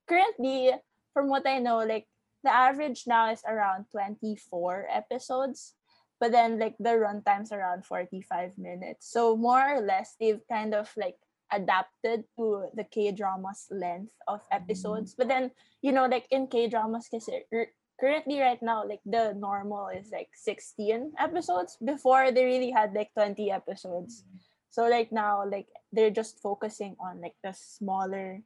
currently 0.07 0.73
from 1.13 1.29
what 1.29 1.45
i 1.45 1.59
know 1.59 1.85
like 1.85 2.07
the 2.43 2.49
average 2.49 3.03
now 3.05 3.29
is 3.29 3.43
around 3.45 3.85
24 3.91 4.87
episodes 4.89 5.75
but 6.19 6.31
then 6.31 6.59
like 6.59 6.75
the 6.79 6.99
runtime's 6.99 7.51
around 7.51 7.85
45 7.85 8.57
minutes. 8.57 9.09
So 9.09 9.37
more 9.37 9.77
or 9.77 9.81
less 9.81 10.15
they've 10.19 10.41
kind 10.51 10.73
of 10.75 10.91
like 10.97 11.15
adapted 11.51 12.25
to 12.37 12.67
the 12.75 12.83
k 12.83 13.11
dramas 13.11 13.67
length 13.71 14.11
of 14.27 14.41
episodes. 14.51 15.15
But 15.17 15.29
then 15.29 15.51
you 15.81 15.91
know 15.91 16.05
like 16.05 16.27
in 16.29 16.47
k 16.47 16.67
dramas 16.67 17.07
kasi 17.09 17.47
r- 17.51 17.71
currently 17.99 18.39
right 18.39 18.61
now 18.61 18.87
like 18.87 19.01
the 19.05 19.33
normal 19.37 19.89
is 19.89 20.11
like 20.11 20.29
16 20.33 21.13
episodes. 21.19 21.77
Before 21.83 22.31
they 22.31 22.45
really 22.45 22.71
had 22.71 22.93
like 22.93 23.13
20 23.13 23.51
episodes. 23.51 24.23
So 24.69 24.87
like 24.87 25.11
now 25.11 25.43
like 25.45 25.67
they're 25.91 26.13
just 26.13 26.39
focusing 26.39 26.95
on 26.99 27.21
like 27.21 27.35
the 27.43 27.53
smaller 27.53 28.41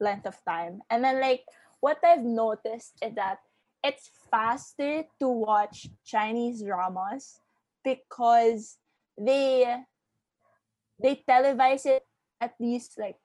length 0.00 0.26
of 0.26 0.38
time. 0.44 0.82
And 0.90 1.02
then 1.04 1.20
like 1.20 1.44
what 1.82 1.98
i've 2.06 2.24
noticed 2.24 2.94
is 3.02 3.12
that 3.18 3.42
it's 3.82 4.08
faster 4.30 5.02
to 5.18 5.28
watch 5.28 5.90
chinese 6.06 6.62
dramas 6.62 7.42
because 7.84 8.78
they 9.18 9.66
they 11.02 11.18
televise 11.28 11.84
it 11.84 12.06
at 12.40 12.54
least 12.62 12.96
like 12.96 13.18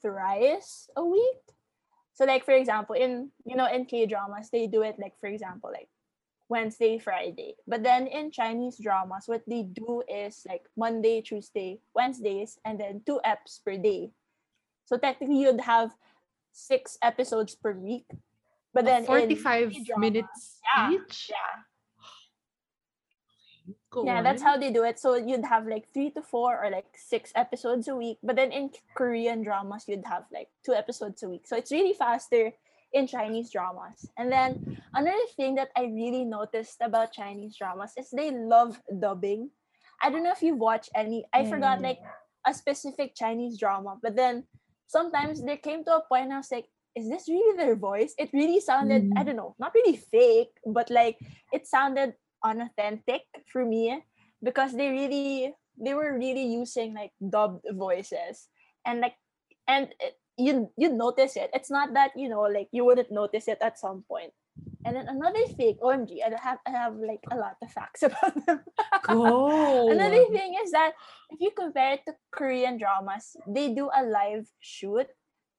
thrice 0.00 0.88
a 0.96 1.04
week 1.04 1.44
so 2.18 2.24
like 2.24 2.44
for 2.44 2.50
example, 2.50 2.96
in 2.98 3.30
you 3.46 3.54
know 3.54 3.70
in 3.70 3.86
K 3.86 4.04
dramas 4.04 4.50
they 4.50 4.66
do 4.66 4.82
it 4.82 4.98
like 4.98 5.14
for 5.20 5.30
example 5.30 5.70
like 5.70 5.86
Wednesday, 6.48 6.98
Friday. 6.98 7.54
But 7.62 7.84
then 7.84 8.08
in 8.08 8.32
Chinese 8.32 8.76
dramas, 8.82 9.30
what 9.30 9.46
they 9.46 9.62
do 9.62 10.02
is 10.10 10.42
like 10.42 10.66
Monday, 10.76 11.22
Tuesday, 11.22 11.78
Wednesdays, 11.94 12.58
and 12.64 12.80
then 12.80 13.02
two 13.06 13.20
eps 13.24 13.62
per 13.62 13.78
day. 13.78 14.10
So 14.86 14.98
technically 14.98 15.38
you'd 15.38 15.60
have 15.60 15.94
six 16.50 16.98
episodes 17.02 17.54
per 17.54 17.70
week. 17.70 18.10
But 18.74 18.84
then 18.84 19.04
45 19.04 19.70
K-drama, 19.70 20.00
minutes 20.00 20.58
yeah, 20.74 20.90
each? 20.90 21.30
Yeah. 21.30 21.62
Go 23.98 24.04
Yeah, 24.06 24.22
that's 24.22 24.42
how 24.42 24.56
they 24.56 24.70
do 24.70 24.84
it. 24.84 24.98
So 24.98 25.14
you'd 25.16 25.44
have 25.44 25.66
like 25.66 25.88
three 25.92 26.10
to 26.14 26.22
four 26.22 26.62
or 26.62 26.70
like 26.70 26.86
six 26.94 27.32
episodes 27.34 27.88
a 27.88 27.96
week. 27.96 28.18
But 28.22 28.36
then 28.36 28.52
in 28.52 28.70
Korean 28.94 29.42
dramas, 29.42 29.84
you'd 29.88 30.06
have 30.06 30.24
like 30.32 30.48
two 30.64 30.72
episodes 30.72 31.22
a 31.22 31.28
week. 31.28 31.46
So 31.46 31.56
it's 31.56 31.72
really 31.72 31.94
faster 31.94 32.52
in 32.92 33.06
Chinese 33.06 33.50
dramas. 33.50 34.08
And 34.16 34.30
then 34.30 34.78
another 34.94 35.26
thing 35.36 35.56
that 35.56 35.70
I 35.76 35.90
really 35.90 36.24
noticed 36.24 36.78
about 36.80 37.12
Chinese 37.12 37.56
dramas 37.58 37.92
is 37.98 38.08
they 38.10 38.30
love 38.30 38.80
dubbing. 39.00 39.50
I 40.02 40.10
don't 40.10 40.22
know 40.22 40.32
if 40.32 40.42
you've 40.42 40.58
watched 40.62 40.90
any. 40.94 41.26
I 41.34 41.42
forgot 41.44 41.80
Mm. 41.80 41.82
like 41.82 41.98
a 42.46 42.54
specific 42.54 43.14
Chinese 43.14 43.58
drama, 43.58 43.98
but 44.00 44.14
then 44.14 44.46
sometimes 44.86 45.42
there 45.42 45.58
came 45.58 45.84
to 45.84 45.96
a 45.96 46.04
point 46.06 46.32
I 46.32 46.38
was 46.38 46.52
like, 46.52 46.68
is 46.94 47.08
this 47.08 47.28
really 47.28 47.56
their 47.56 47.76
voice? 47.76 48.14
It 48.18 48.30
really 48.32 48.60
sounded, 48.60 49.10
I 49.16 49.22
Mhm. 49.22 49.26
don't 49.26 49.36
know, 49.36 49.54
not 49.58 49.74
really 49.74 49.96
fake, 49.96 50.54
but 50.64 50.88
like 50.90 51.18
it 51.52 51.66
sounded 51.66 52.14
unauthentic 52.44 53.22
for 53.46 53.64
me 53.64 54.02
because 54.42 54.72
they 54.74 54.90
really 54.90 55.54
they 55.78 55.94
were 55.94 56.18
really 56.18 56.44
using 56.44 56.94
like 56.94 57.12
dubbed 57.18 57.64
voices. 57.72 58.48
And 58.84 59.00
like 59.00 59.14
and 59.66 59.88
it, 60.00 60.18
you 60.36 60.70
you'd 60.76 60.94
notice 60.94 61.36
it. 61.36 61.50
It's 61.52 61.70
not 61.70 61.94
that 61.94 62.12
you 62.16 62.28
know 62.28 62.42
like 62.46 62.68
you 62.72 62.84
wouldn't 62.84 63.10
notice 63.10 63.48
it 63.48 63.58
at 63.60 63.78
some 63.78 64.04
point. 64.08 64.32
And 64.86 64.96
then 64.96 65.06
another 65.06 65.46
thing 65.54 65.78
omg 65.82 66.10
i 66.18 66.34
have 66.34 66.58
i 66.66 66.70
have 66.70 66.94
like 66.98 67.22
a 67.30 67.36
lot 67.38 67.54
of 67.62 67.70
facts 67.70 68.02
about 68.08 68.34
them. 68.46 68.62
Another 69.90 70.22
thing 70.34 70.54
is 70.62 70.70
that 70.70 70.92
if 71.30 71.38
you 71.40 71.50
compare 71.54 71.94
it 71.94 72.02
to 72.06 72.14
korean 72.34 72.78
dramas 72.78 73.36
they 73.46 73.74
do 73.74 73.90
a 73.90 74.02
live 74.02 74.46
shoot. 74.58 75.06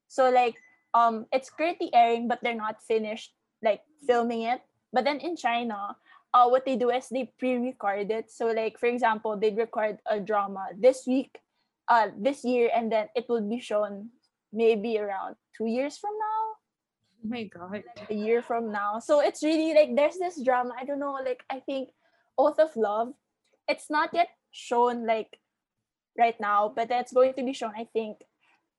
So 0.07 0.31
like 0.31 0.55
um 0.93 1.27
it's 1.31 1.51
currently 1.51 1.91
airing 1.93 2.27
but 2.27 2.39
they're 2.43 2.57
not 2.57 2.83
finished 2.83 3.35
like 3.63 3.83
filming 4.07 4.43
it. 4.43 4.59
But 4.91 5.03
then 5.03 5.19
in 5.19 5.35
china 5.35 5.95
uh 6.33 6.47
what 6.47 6.65
they 6.65 6.75
do 6.75 6.89
is 6.89 7.07
they 7.09 7.31
pre-record 7.39 8.11
it 8.11 8.29
so 8.31 8.47
like 8.47 8.77
for 8.79 8.87
example 8.87 9.37
they 9.37 9.51
record 9.53 9.97
a 10.05 10.19
drama 10.19 10.67
this 10.77 11.05
week 11.07 11.39
uh 11.87 12.07
this 12.17 12.43
year 12.43 12.69
and 12.75 12.91
then 12.91 13.07
it 13.15 13.25
will 13.29 13.41
be 13.47 13.59
shown 13.59 14.09
maybe 14.53 14.97
around 14.97 15.35
two 15.57 15.65
years 15.65 15.97
from 15.97 16.11
now 16.17 16.39
Oh 17.19 17.27
my 17.27 17.43
god. 17.43 17.83
a 18.09 18.13
year 18.13 18.41
from 18.41 18.71
now. 18.71 18.99
So 18.99 19.19
it's 19.19 19.43
really 19.43 19.73
like 19.73 19.93
there's 19.93 20.15
this 20.17 20.41
drama. 20.41 20.71
I 20.79 20.85
don't 20.85 20.99
know, 20.99 21.19
like 21.19 21.43
I 21.51 21.59
think 21.59 21.89
Oath 22.37 22.59
of 22.59 22.71
Love. 22.77 23.11
It's 23.67 23.89
not 23.89 24.11
yet 24.13 24.29
shown 24.51 25.05
like 25.05 25.37
right 26.17 26.39
now, 26.39 26.71
but 26.73 26.87
that's 26.87 27.11
going 27.11 27.33
to 27.33 27.43
be 27.43 27.51
shown, 27.51 27.73
I 27.75 27.91
think, 27.91 28.23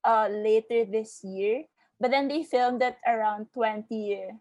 uh 0.09 0.29
later 0.33 0.87
this 0.89 1.21
year. 1.23 1.65
But 2.01 2.13
then 2.13 2.29
they 2.29 2.43
filmed 2.43 2.81
it 2.81 2.97
around 3.07 3.49
2018, 3.53 4.41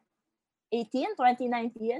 2019. 0.71 1.99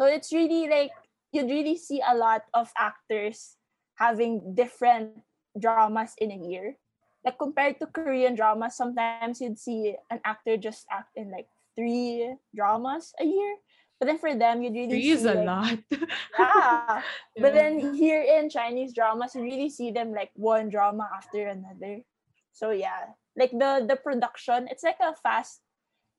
So 0.00 0.06
it's 0.06 0.32
really 0.32 0.68
like 0.68 0.90
you'd 1.32 1.50
really 1.50 1.76
see 1.76 2.02
a 2.06 2.14
lot 2.14 2.42
of 2.54 2.70
actors 2.78 3.56
having 3.96 4.54
different 4.54 5.22
dramas 5.58 6.14
in 6.18 6.30
a 6.30 6.36
year 6.36 6.76
like 7.24 7.38
compared 7.38 7.80
to 7.80 7.88
Korean 7.88 8.36
dramas, 8.36 8.76
sometimes 8.76 9.40
you'd 9.40 9.58
see 9.58 9.96
an 10.10 10.20
actor 10.24 10.56
just 10.56 10.84
act 10.92 11.16
in 11.16 11.32
like 11.32 11.48
three 11.74 12.36
dramas 12.54 13.12
a 13.18 13.24
year. 13.24 13.56
But 13.98 14.06
then 14.06 14.18
for 14.18 14.34
them, 14.36 14.62
you'd 14.62 14.74
really 14.74 15.00
Three 15.00 15.10
is 15.10 15.22
see 15.22 15.32
a 15.32 15.34
like, 15.40 15.46
lot. 15.46 15.78
yeah. 16.38 17.02
But 17.40 17.54
then 17.54 17.94
here 17.94 18.20
in 18.20 18.50
Chinese 18.50 18.92
dramas, 18.92 19.34
you 19.34 19.42
really 19.42 19.70
see 19.70 19.90
them 19.90 20.12
like 20.12 20.30
one 20.34 20.68
drama 20.68 21.08
after 21.16 21.48
another. 21.48 22.04
So 22.52 22.70
yeah, 22.70 23.16
like 23.36 23.50
the 23.50 23.86
the 23.88 23.96
production, 23.96 24.68
it's 24.68 24.84
like 24.84 25.00
a 25.00 25.16
fast. 25.16 25.63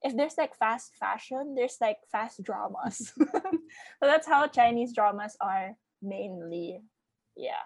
If 0.01 0.15
there's 0.15 0.37
like 0.37 0.55
fast 0.55 0.95
fashion, 0.99 1.55
there's 1.55 1.77
like 1.81 1.97
fast 2.11 2.43
dramas. 2.43 3.13
so 3.17 4.01
that's 4.01 4.27
how 4.27 4.47
Chinese 4.47 4.93
dramas 4.93 5.35
are 5.41 5.75
mainly. 6.01 6.81
Yeah. 7.35 7.65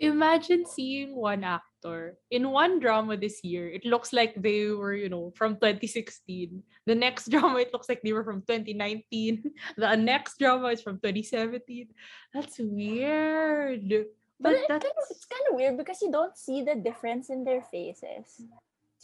Imagine 0.00 0.66
seeing 0.66 1.14
one 1.14 1.44
actor. 1.44 2.18
In 2.30 2.50
one 2.50 2.80
drama 2.80 3.16
this 3.16 3.44
year, 3.44 3.68
it 3.70 3.84
looks 3.84 4.12
like 4.12 4.34
they 4.34 4.68
were, 4.68 4.94
you 4.94 5.08
know, 5.08 5.32
from 5.36 5.54
2016. 5.54 6.62
The 6.86 6.94
next 6.94 7.30
drama, 7.32 7.60
it 7.60 7.72
looks 7.72 7.88
like 7.88 8.02
they 8.02 8.12
were 8.12 8.24
from 8.24 8.42
2019. 8.42 9.52
The 9.76 9.96
next 9.96 10.38
drama 10.38 10.68
is 10.68 10.82
from 10.82 10.98
2017. 10.98 11.88
That's 12.32 12.58
weird. 12.58 13.88
But, 14.40 14.40
But 14.40 14.52
it 14.54 14.68
kind 14.68 14.82
of, 14.82 14.90
that's 14.98 15.10
it's 15.10 15.26
kind 15.26 15.46
of 15.50 15.56
weird 15.56 15.78
because 15.78 16.02
you 16.02 16.10
don't 16.10 16.36
see 16.36 16.62
the 16.62 16.74
difference 16.74 17.30
in 17.30 17.44
their 17.44 17.62
faces. 17.62 18.42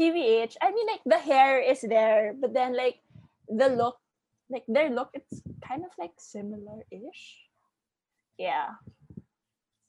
TVH, 0.00 0.56
I 0.62 0.72
mean, 0.72 0.86
like 0.88 1.04
the 1.04 1.18
hair 1.20 1.60
is 1.60 1.82
there, 1.82 2.32
but 2.32 2.54
then 2.54 2.76
like 2.76 3.04
the 3.48 3.68
look, 3.68 3.98
like 4.48 4.64
their 4.68 4.88
look, 4.90 5.10
it's 5.12 5.42
kind 5.60 5.84
of 5.84 5.92
like 5.98 6.16
similar-ish. 6.18 7.44
Yeah. 8.38 8.80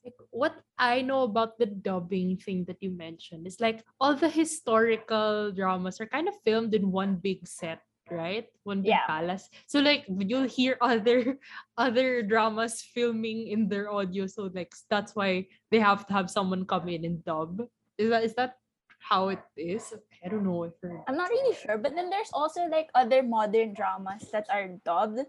like 0.04 0.18
what 0.30 0.54
I 0.78 1.00
know 1.02 1.22
about 1.22 1.58
the 1.58 1.66
dubbing 1.66 2.36
thing 2.36 2.64
that 2.66 2.82
you 2.82 2.90
mentioned 2.90 3.46
is 3.46 3.60
like 3.60 3.84
all 4.00 4.14
the 4.14 4.28
historical 4.28 5.52
dramas 5.52 6.00
are 6.00 6.06
kind 6.10 6.28
of 6.28 6.34
filmed 6.44 6.74
in 6.74 6.90
one 6.90 7.16
big 7.16 7.46
set, 7.46 7.80
right? 8.10 8.46
One 8.64 8.82
big 8.82 8.98
Yeah. 8.98 9.06
palace. 9.06 9.48
So 9.66 9.78
like 9.80 10.04
you'll 10.08 10.48
hear 10.50 10.76
other 10.82 11.38
other 11.78 12.22
dramas 12.22 12.82
filming 12.82 13.46
in 13.48 13.68
their 13.68 13.90
audio. 13.90 14.26
So 14.26 14.50
like 14.52 14.74
that's 14.90 15.14
why 15.14 15.46
they 15.70 15.78
have 15.78 16.06
to 16.08 16.12
have 16.12 16.30
someone 16.30 16.66
come 16.66 16.88
in 16.88 17.04
and 17.06 17.22
dub. 17.24 17.62
Is 17.98 18.10
that 18.10 18.24
is 18.24 18.34
that 18.34 18.58
how 19.02 19.28
it 19.28 19.42
is? 19.56 19.92
I 20.24 20.28
don't 20.28 20.44
know 20.44 20.64
if. 20.64 20.74
I'm 21.08 21.16
not 21.16 21.30
really 21.30 21.56
sure, 21.56 21.78
but 21.78 21.94
then 21.94 22.10
there's 22.10 22.30
also 22.32 22.66
like 22.70 22.88
other 22.94 23.22
modern 23.22 23.74
dramas 23.74 24.30
that 24.32 24.46
are 24.50 24.68
dubbed. 24.84 25.26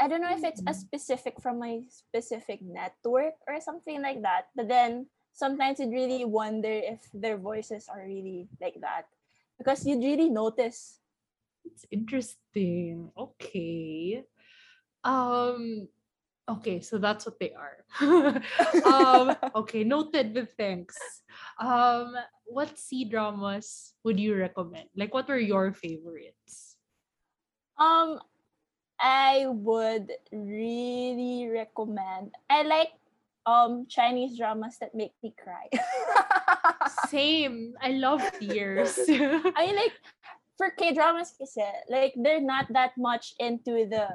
I 0.00 0.08
don't 0.08 0.22
know 0.22 0.32
if 0.32 0.42
it's 0.44 0.64
a 0.66 0.72
Mm. 0.72 0.80
specific 0.88 1.40
from 1.40 1.62
a 1.62 1.84
specific 1.88 2.60
network 2.62 3.36
or 3.46 3.60
something 3.60 4.00
like 4.02 4.22
that. 4.22 4.48
But 4.56 4.68
then 4.68 5.06
sometimes 5.32 5.78
you'd 5.78 5.92
really 5.92 6.24
wonder 6.24 6.72
if 6.72 7.04
their 7.12 7.36
voices 7.36 7.88
are 7.88 8.02
really 8.04 8.48
like 8.60 8.80
that. 8.80 9.06
Because 9.58 9.84
you'd 9.86 10.02
really 10.02 10.28
notice. 10.32 11.00
It's 11.64 11.84
interesting. 11.92 13.12
Okay. 13.16 14.24
Um 15.04 15.88
okay, 16.48 16.80
so 16.80 16.98
that's 16.98 17.26
what 17.28 17.38
they 17.38 17.52
are. 17.52 17.84
um 18.88 19.36
okay, 19.64 19.84
noted 19.84 20.34
with 20.34 20.52
thanks. 20.56 20.96
Um 21.60 22.16
what 22.50 22.78
C 22.78 23.04
dramas 23.06 23.94
would 24.02 24.18
you 24.18 24.34
recommend? 24.34 24.90
Like 24.96 25.14
what 25.14 25.28
were 25.28 25.38
your 25.38 25.72
favorites? 25.72 26.76
Um, 27.78 28.20
I 29.00 29.46
would 29.48 30.10
really 30.32 31.48
recommend. 31.48 32.34
I 32.50 32.62
like 32.62 32.92
um 33.46 33.86
Chinese 33.88 34.36
dramas 34.36 34.76
that 34.82 34.94
make 34.94 35.14
me 35.22 35.32
cry. 35.38 35.70
Same. 37.08 37.74
I 37.80 37.96
love 37.96 38.20
tears. 38.38 38.98
I 39.08 39.66
mean, 39.66 39.76
like 39.76 39.96
for 40.58 40.70
K 40.74 40.92
dramas, 40.92 41.32
kasi 41.38 41.64
like 41.88 42.12
they're 42.18 42.42
not 42.42 42.66
that 42.74 42.98
much 42.98 43.32
into 43.38 43.88
the 43.88 44.10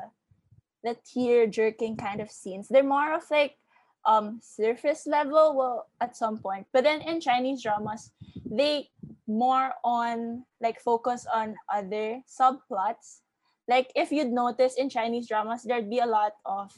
the 0.84 0.94
tear 1.02 1.48
jerking 1.48 1.98
kind 1.98 2.22
of 2.22 2.30
scenes. 2.30 2.68
They're 2.70 2.86
more 2.86 3.16
of 3.16 3.26
like 3.32 3.58
um 4.06 4.40
surface 4.42 5.08
level. 5.08 5.56
Well, 5.56 5.88
at 6.02 6.16
some 6.16 6.38
point, 6.38 6.68
but 6.74 6.84
then 6.84 7.02
in 7.02 7.22
Chinese 7.22 7.64
dramas, 7.64 8.12
they 8.46 8.90
more 9.28 9.74
on 9.84 10.46
like 10.62 10.80
focus 10.80 11.26
on 11.34 11.56
other 11.74 12.22
subplots. 12.30 13.22
Like 13.68 13.92
if 13.96 14.12
you'd 14.12 14.32
notice 14.32 14.76
in 14.76 14.90
Chinese 14.90 15.28
dramas, 15.28 15.64
there'd 15.64 15.90
be 15.90 16.00
a 16.00 16.06
lot 16.06 16.34
of 16.46 16.72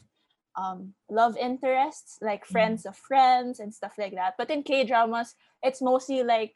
um 0.55 0.93
love 1.09 1.37
interests, 1.37 2.17
like 2.21 2.45
friends 2.45 2.85
of 2.85 2.95
friends 2.95 3.59
and 3.59 3.73
stuff 3.73 3.93
like 3.97 4.15
that. 4.15 4.35
But 4.37 4.49
in 4.49 4.63
K 4.63 4.85
dramas, 4.85 5.35
it's 5.61 5.81
mostly 5.81 6.23
like 6.23 6.55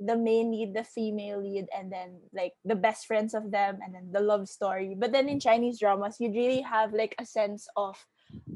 the 0.00 0.16
main 0.16 0.50
lead, 0.50 0.74
the 0.74 0.84
female 0.84 1.42
lead, 1.42 1.68
and 1.76 1.92
then 1.92 2.20
like 2.32 2.54
the 2.64 2.74
best 2.74 3.06
friends 3.06 3.34
of 3.34 3.50
them, 3.50 3.78
and 3.84 3.94
then 3.94 4.08
the 4.12 4.20
love 4.20 4.48
story. 4.48 4.96
But 4.96 5.12
then 5.12 5.28
in 5.28 5.40
Chinese 5.40 5.78
dramas, 5.78 6.16
you 6.18 6.30
really 6.30 6.62
have 6.62 6.92
like 6.94 7.14
a 7.18 7.26
sense 7.26 7.68
of, 7.76 7.96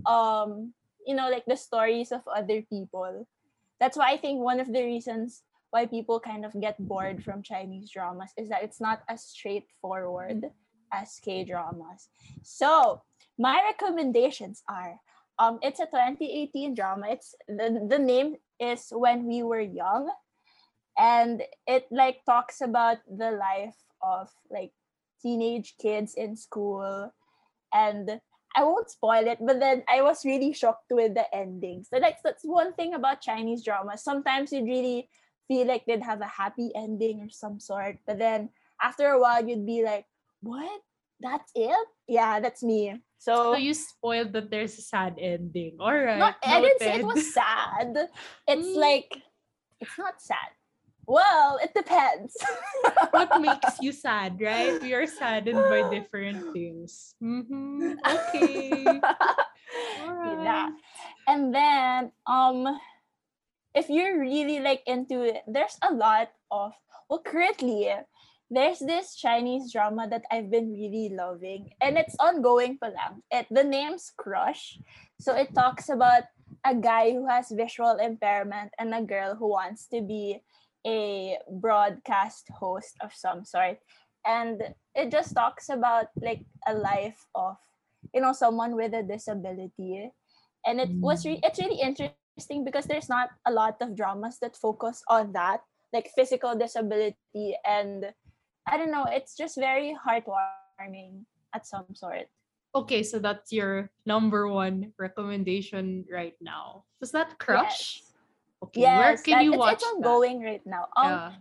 um, 0.06 0.72
you 1.06 1.14
know, 1.14 1.30
like 1.30 1.44
the 1.46 1.56
stories 1.56 2.12
of 2.12 2.22
other 2.26 2.62
people. 2.62 3.26
That's 3.80 3.96
why 3.96 4.12
I 4.12 4.16
think 4.16 4.40
one 4.40 4.60
of 4.60 4.72
the 4.72 4.84
reasons 4.84 5.42
why 5.70 5.86
people 5.86 6.20
kind 6.20 6.44
of 6.44 6.54
get 6.60 6.78
bored 6.78 7.24
from 7.24 7.42
Chinese 7.42 7.90
dramas 7.90 8.30
is 8.36 8.48
that 8.48 8.62
it's 8.62 8.80
not 8.80 9.02
as 9.08 9.24
straightforward 9.24 10.46
as 10.92 11.18
K 11.22 11.44
dramas. 11.44 12.08
So 12.42 13.02
my 13.38 13.60
recommendations 13.66 14.62
are 14.68 15.00
um 15.38 15.58
it's 15.62 15.80
a 15.80 15.86
2018 15.86 16.74
drama. 16.74 17.08
It's 17.10 17.34
the, 17.48 17.86
the 17.90 17.98
name 17.98 18.36
is 18.60 18.86
When 18.92 19.26
We 19.26 19.42
Were 19.42 19.60
Young 19.60 20.10
and 20.96 21.42
it 21.66 21.86
like 21.90 22.24
talks 22.24 22.60
about 22.60 22.98
the 23.10 23.32
life 23.32 23.76
of 24.02 24.30
like 24.50 24.70
teenage 25.20 25.74
kids 25.80 26.14
in 26.14 26.36
school 26.36 27.12
and 27.72 28.20
I 28.56 28.62
won't 28.64 28.90
spoil 28.90 29.26
it, 29.26 29.38
but 29.40 29.58
then 29.60 29.82
I 29.88 30.02
was 30.02 30.24
really 30.24 30.52
shocked 30.52 30.90
with 30.90 31.14
the 31.14 31.26
endings. 31.34 31.88
So 31.90 31.98
like 31.98 32.18
that's 32.22 32.44
one 32.44 32.72
thing 32.74 32.94
about 32.94 33.20
Chinese 33.20 33.64
dramas. 33.64 34.02
Sometimes 34.02 34.52
you'd 34.52 34.64
really 34.70 35.08
feel 35.48 35.66
like 35.66 35.84
they'd 35.86 36.02
have 36.02 36.20
a 36.20 36.26
happy 36.30 36.70
ending 36.74 37.20
or 37.20 37.28
some 37.30 37.58
sort, 37.60 37.98
but 38.06 38.18
then 38.18 38.50
after 38.82 39.08
a 39.10 39.20
while 39.20 39.46
you'd 39.46 39.66
be 39.66 39.82
like, 39.84 40.06
"What? 40.40 40.80
That's 41.20 41.50
it? 41.54 41.86
Yeah, 42.06 42.40
that's 42.40 42.62
me." 42.62 43.00
so 43.18 43.54
So, 43.54 43.56
you 43.56 43.74
spoiled 43.74 44.32
that 44.34 44.50
there's 44.50 44.78
a 44.78 44.82
sad 44.82 45.16
ending. 45.18 45.76
All 45.80 45.92
right. 45.94 46.18
no, 46.18 46.30
I 46.44 46.60
didn't 46.60 46.80
say 46.80 47.00
it 47.00 47.06
was 47.06 47.32
sad. 47.34 47.96
It's 48.48 48.68
Mm. 48.68 48.76
like 48.76 49.10
it's 49.80 49.98
not 49.98 50.20
sad. 50.20 50.52
Well, 51.06 51.60
it 51.62 51.72
depends. 51.74 52.36
what 53.10 53.40
makes 53.40 53.80
you 53.80 53.92
sad, 53.92 54.40
right? 54.40 54.80
We 54.80 54.94
are 54.94 55.06
saddened 55.06 55.60
by 55.68 55.88
different 55.90 56.52
things. 56.52 57.14
Mm-hmm. 57.22 58.00
Okay. 58.00 58.84
yeah. 60.44 60.70
And 61.28 61.54
then 61.54 62.12
um 62.26 62.68
if 63.74 63.90
you're 63.90 64.20
really 64.20 64.60
like 64.60 64.82
into 64.86 65.22
it, 65.22 65.42
there's 65.46 65.76
a 65.82 65.92
lot 65.92 66.30
of 66.50 66.72
well 67.08 67.20
currently 67.20 67.92
there's 68.50 68.78
this 68.78 69.16
Chinese 69.16 69.72
drama 69.72 70.06
that 70.08 70.22
I've 70.30 70.50
been 70.50 70.72
really 70.72 71.10
loving 71.10 71.70
and 71.80 71.98
it's 71.98 72.14
ongoing 72.20 72.78
pa 72.78 72.92
lang. 72.92 73.24
It 73.30 73.46
the 73.50 73.64
name's 73.64 74.12
Crush. 74.16 74.78
So 75.20 75.34
it 75.34 75.52
talks 75.54 75.88
about 75.88 76.28
a 76.64 76.74
guy 76.74 77.12
who 77.12 77.28
has 77.28 77.52
visual 77.52 77.96
impairment 78.00 78.72
and 78.78 78.94
a 78.94 79.02
girl 79.02 79.34
who 79.34 79.48
wants 79.48 79.86
to 79.92 80.00
be 80.00 80.40
a 80.86 81.38
broadcast 81.60 82.48
host 82.58 82.96
of 83.00 83.12
some 83.12 83.44
sort. 83.44 83.78
And 84.26 84.62
it 84.94 85.10
just 85.10 85.34
talks 85.34 85.68
about 85.68 86.06
like 86.20 86.44
a 86.66 86.74
life 86.74 87.26
of 87.34 87.56
you 88.12 88.20
know 88.20 88.32
someone 88.32 88.76
with 88.76 88.92
a 88.94 89.02
disability 89.02 90.10
and 90.66 90.80
it 90.80 90.90
was 91.00 91.24
re- 91.24 91.36
mm. 91.36 91.44
it's 91.44 91.58
really 91.58 91.80
interesting 91.80 92.64
because 92.64 92.86
there's 92.86 93.08
not 93.08 93.30
a 93.46 93.52
lot 93.52 93.76
of 93.80 93.96
dramas 93.96 94.38
that 94.40 94.56
focus 94.56 95.02
on 95.08 95.32
that 95.32 95.60
like 95.92 96.10
physical 96.14 96.54
disability 96.54 97.56
and 97.64 98.12
i 98.68 98.76
don't 98.76 98.90
know 98.90 99.06
it's 99.08 99.36
just 99.36 99.56
very 99.56 99.96
heartwarming 99.96 101.24
at 101.54 101.66
some 101.66 101.86
sort 101.94 102.28
Okay, 102.74 103.04
so 103.04 103.20
that's 103.20 103.52
your 103.52 103.88
number 104.04 104.50
one 104.50 104.90
recommendation 104.98 106.04
right 106.10 106.34
now. 106.42 106.82
Was 106.98 107.12
that 107.12 107.38
Crush? 107.38 108.02
yes 108.02 108.13
Okay, 108.68 108.80
yes 108.88 108.98
where 108.98 109.16
can 109.18 109.34
that- 109.38 109.44
you 109.44 109.52
it's, 109.52 109.58
watch 109.58 109.82
it's 109.82 109.94
that? 110.00 110.40
right 110.44 110.64
now 110.64 110.88
um 110.96 111.10
Yeah. 111.10 111.32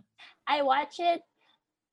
i 0.46 0.62
watch 0.62 1.00
it 1.00 1.22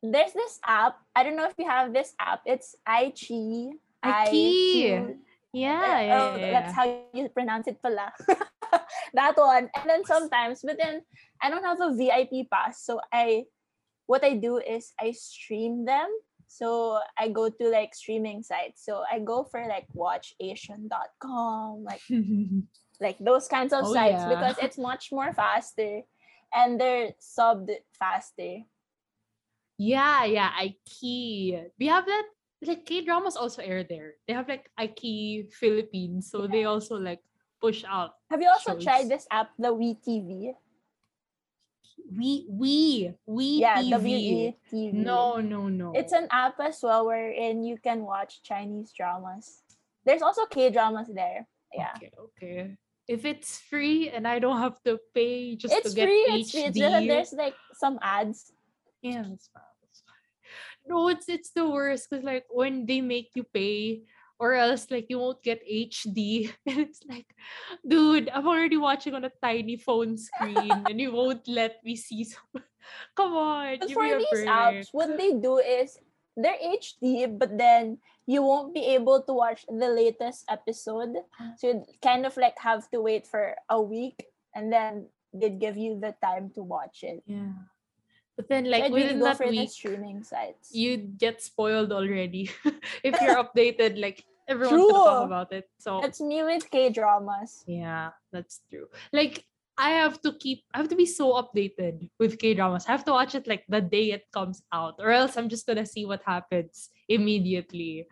there's 0.04 0.34
this 0.34 0.60
app 0.66 0.98
i 1.16 1.24
don't 1.24 1.38
know 1.38 1.46
if 1.48 1.56
you 1.58 1.68
have 1.70 1.94
this 1.94 2.14
app 2.20 2.42
it's 2.46 2.76
ichi 2.90 3.78
Ichi. 4.02 4.90
Yeah, 4.90 5.14
yeah, 5.54 6.02
yeah, 6.02 6.18
oh, 6.18 6.38
yeah. 6.40 6.52
that's 6.52 6.74
how 6.74 6.86
you 7.14 7.30
pronounce 7.30 7.68
it 7.68 7.78
pala. 7.84 8.10
that 9.14 9.36
one. 9.38 9.70
And 9.76 9.86
then 9.86 10.06
sometimes, 10.06 10.62
but 10.64 10.78
then 10.80 11.04
I 11.42 11.50
don't 11.52 11.64
have 11.64 11.78
a 11.82 11.94
VIP 11.94 12.50
pass. 12.50 12.82
So 12.82 12.98
I 13.14 13.46
what 14.08 14.24
I 14.24 14.36
do 14.36 14.58
is 14.58 14.94
I 15.00 15.12
stream 15.12 15.86
them. 15.86 16.10
So 16.48 17.00
I 17.18 17.30
go 17.30 17.50
to 17.50 17.66
like 17.70 17.94
streaming 17.94 18.44
sites. 18.44 18.84
So 18.86 19.04
I 19.06 19.20
go 19.20 19.44
for 19.44 19.62
like 19.68 19.88
watchasian.com, 19.94 21.84
like 21.84 22.02
like 23.02 23.18
those 23.20 23.50
kinds 23.50 23.74
of 23.74 23.84
Oh, 23.86 23.94
sites 23.94 24.22
yeah. 24.24 24.30
because 24.30 24.56
it's 24.62 24.78
much 24.78 25.12
more 25.12 25.34
faster 25.34 26.06
and 26.54 26.80
they're 26.80 27.12
subbed 27.20 27.74
faster. 27.98 28.64
yeah, 29.78 30.24
yeah, 30.26 30.50
Ikea. 30.62 31.74
We 31.80 31.88
have 31.90 32.06
that 32.06 32.26
like 32.62 32.86
K 32.86 33.02
dramas 33.02 33.36
also 33.36 33.62
air 33.66 33.84
there. 33.84 34.14
They 34.28 34.34
have 34.38 34.48
like 34.48 34.70
Ikea 34.80 35.52
Philippines, 35.52 36.30
so 36.30 36.46
they 36.46 36.66
also 36.66 36.96
like 37.02 37.20
push 37.60 37.84
out. 37.90 38.14
Have 38.30 38.42
you 38.42 38.50
also 38.50 38.78
Shows. 38.78 38.84
tried 38.84 39.10
this 39.10 39.26
app, 39.32 39.50
the 39.58 39.74
WeTV? 39.74 40.54
We 42.14 42.46
we 42.50 43.14
we 43.26 43.46
Yeah, 43.62 43.82
TV. 43.82 44.54
WeTV. 44.72 44.94
No, 44.94 45.42
no, 45.42 45.70
no. 45.70 45.94
It's 45.96 46.14
an 46.14 46.28
app 46.30 46.60
as 46.60 46.80
well 46.84 47.06
wherein 47.08 47.64
you 47.64 47.78
can 47.82 48.04
watch 48.06 48.44
Chinese 48.44 48.94
dramas. 48.94 49.64
There's 50.06 50.22
also 50.22 50.46
K 50.46 50.70
dramas 50.70 51.10
there. 51.10 51.48
Yeah. 51.74 51.94
Okay, 51.98 52.12
okay. 52.20 52.78
If 53.12 53.28
it's 53.28 53.60
free 53.60 54.08
and 54.08 54.24
I 54.24 54.40
don't 54.40 54.64
have 54.64 54.80
to 54.88 54.96
pay 55.14 55.60
just 55.60 55.76
It's 55.76 55.92
to 55.92 55.96
get 55.96 56.08
free. 56.08 56.26
HD. 56.32 56.40
It's 56.40 56.52
free. 56.52 56.64
It's 56.64 56.80
that 56.80 57.04
there's 57.04 57.34
like 57.36 57.56
some 57.76 58.00
ads. 58.00 58.56
Yeah, 59.04 59.28
that's 59.28 59.52
fine. 59.52 59.68
Fine. 60.08 60.88
No, 60.88 61.12
it's 61.12 61.28
it's 61.28 61.52
the 61.52 61.68
worst 61.68 62.08
because 62.08 62.24
like 62.24 62.48
when 62.48 62.88
they 62.88 63.04
make 63.04 63.36
you 63.36 63.44
pay 63.44 64.08
or 64.40 64.56
else 64.56 64.88
like 64.90 65.12
you 65.12 65.20
won't 65.20 65.44
get 65.44 65.60
HD. 65.68 66.50
And 66.66 66.88
it's 66.88 67.04
like, 67.04 67.28
dude, 67.84 68.32
I'm 68.32 68.48
already 68.48 68.80
watching 68.80 69.14
on 69.14 69.28
a 69.28 69.34
tiny 69.44 69.76
phone 69.76 70.16
screen 70.16 70.72
and 70.88 70.96
you 70.96 71.12
won't 71.12 71.44
let 71.52 71.84
me 71.84 72.00
see 72.00 72.24
some 72.24 72.48
come 73.20 73.36
on. 73.36 73.78
But 73.84 73.92
give 73.92 74.00
for 74.00 74.08
me 74.08 74.16
a 74.16 74.24
these 74.24 74.48
apps, 74.48 74.88
what 74.96 75.20
they 75.20 75.36
do 75.36 75.60
is 75.60 76.00
they're 76.40 76.58
HD, 76.64 77.28
but 77.28 77.60
then 77.60 78.00
you 78.28 78.44
won't 78.44 78.74
be 78.74 78.86
able 78.94 79.22
to 79.24 79.34
watch 79.34 79.66
the 79.68 79.90
latest 79.90 80.46
episode. 80.50 81.16
Ah. 81.40 81.54
So 81.58 81.68
you 81.68 81.86
kind 82.02 82.26
of 82.26 82.38
like 82.38 82.58
have 82.60 82.90
to 82.92 83.02
wait 83.02 83.26
for 83.28 83.56
a 83.70 83.82
week 83.82 84.28
and 84.56 84.72
then 84.72 85.08
they'd 85.34 85.60
give 85.60 85.78
you 85.78 86.00
the 86.00 86.14
time 86.22 86.52
to 86.56 86.64
watch 86.64 87.04
it. 87.04 87.24
Yeah. 87.26 87.54
But 88.36 88.48
then 88.48 88.66
like 88.70 88.84
I'd 88.86 88.92
within 88.92 89.20
go 89.20 89.26
that 89.26 89.40
week, 89.40 89.70
streaming 89.70 90.24
sites. 90.24 90.74
you 90.74 90.98
get 90.98 91.42
spoiled 91.42 91.92
already. 91.92 92.50
if 93.04 93.20
you're 93.22 93.38
updated, 93.44 94.00
like 94.00 94.24
everyone's 94.48 94.92
gonna 94.92 94.94
talk 94.94 95.26
about 95.26 95.52
it. 95.54 95.70
So 95.78 96.00
That's 96.02 96.22
me 96.22 96.44
with 96.44 96.70
K 96.70 96.90
dramas. 96.90 97.64
Yeah, 97.68 98.12
that's 98.32 98.62
true. 98.70 98.88
Like 99.12 99.46
I 99.82 99.98
have 99.98 100.22
to 100.22 100.38
keep 100.38 100.62
I 100.74 100.78
have 100.78 100.94
to 100.94 100.96
be 100.96 101.10
so 101.10 101.42
updated 101.42 102.06
with 102.22 102.38
K 102.38 102.54
dramas. 102.54 102.86
I 102.86 102.94
have 102.94 103.04
to 103.10 103.18
watch 103.18 103.34
it 103.34 103.50
like 103.50 103.66
the 103.66 103.82
day 103.82 104.14
it 104.14 104.30
comes 104.30 104.62
out, 104.70 105.02
or 105.02 105.10
else 105.10 105.36
I'm 105.36 105.50
just 105.50 105.66
gonna 105.66 105.90
see 105.90 106.06
what 106.06 106.22
happens 106.22 106.94
immediately. 107.10 108.06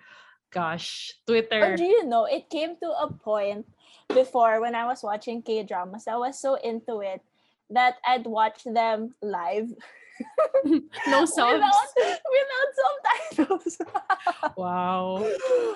Gosh, 0.50 1.14
Twitter. 1.30 1.62
But 1.62 1.78
do 1.78 1.86
you 1.86 2.10
know, 2.10 2.26
it 2.26 2.50
came 2.50 2.74
to 2.82 2.90
a 2.90 3.14
point 3.14 3.70
before 4.10 4.60
when 4.66 4.74
I 4.74 4.90
was 4.90 5.06
watching 5.06 5.46
K 5.46 5.62
dramas, 5.62 6.10
I 6.10 6.18
was 6.18 6.42
so 6.42 6.56
into 6.58 7.06
it 7.06 7.22
that 7.70 8.02
I'd 8.02 8.26
watch 8.26 8.66
them 8.66 9.14
live 9.22 9.70
no 10.66 11.26
subs. 11.30 11.54
without, 11.54 12.20
without 12.34 12.72
subtitles. 12.82 13.78
Wow. 14.58 15.22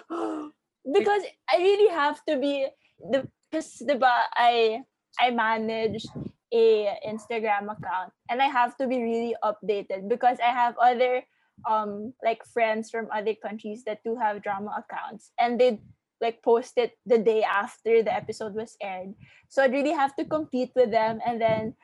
because 0.89 1.23
I 1.45 1.57
really 1.57 1.93
have 1.93 2.17
to 2.25 2.41
be 2.41 2.65
the 2.97 3.29
because 3.51 3.77
diba, 3.85 4.09
I 4.33 4.81
I 5.19 5.31
manage 5.31 6.05
a 6.53 6.97
Instagram 7.07 7.71
account 7.71 8.13
and 8.29 8.41
I 8.41 8.47
have 8.47 8.77
to 8.77 8.87
be 8.87 9.01
really 9.01 9.35
updated 9.43 10.07
because 10.07 10.37
I 10.39 10.53
have 10.53 10.77
other 10.77 11.23
um 11.69 12.13
like 12.23 12.43
friends 12.45 12.89
from 12.89 13.07
other 13.13 13.33
countries 13.35 13.83
that 13.85 14.03
do 14.03 14.15
have 14.15 14.41
drama 14.41 14.83
accounts 14.83 15.31
and 15.39 15.59
they 15.59 15.79
like 16.21 16.41
post 16.41 16.77
it 16.77 16.97
the 17.05 17.17
day 17.17 17.43
after 17.43 18.01
the 18.01 18.13
episode 18.13 18.55
was 18.55 18.77
aired. 18.81 19.13
So 19.49 19.61
I'd 19.63 19.73
really 19.73 19.91
have 19.91 20.15
to 20.15 20.25
compete 20.25 20.71
with 20.75 20.89
them 20.89 21.19
and 21.25 21.39
then 21.41 21.75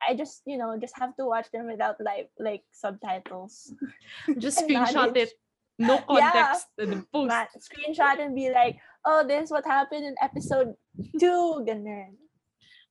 I 0.00 0.14
just, 0.14 0.42
you 0.46 0.56
know, 0.56 0.78
just 0.80 0.96
have 0.98 1.14
to 1.16 1.26
watch 1.26 1.50
them 1.52 1.66
without 1.66 1.96
like 2.00 2.30
like 2.38 2.62
subtitles. 2.72 3.74
Just 4.38 4.60
screenshot 4.64 5.12
manage. 5.12 5.28
it. 5.28 5.32
No 5.78 5.98
context 5.98 6.68
in 6.78 6.90
the 6.90 7.04
post. 7.12 7.28
Ma- 7.28 7.52
screenshot 7.56 8.20
and 8.20 8.34
be 8.34 8.50
like, 8.50 8.76
oh, 9.04 9.26
this 9.26 9.44
is 9.44 9.50
what 9.50 9.66
happened 9.66 10.04
in 10.04 10.14
episode 10.22 10.74
two. 11.18 11.64
Ganun. 11.68 12.16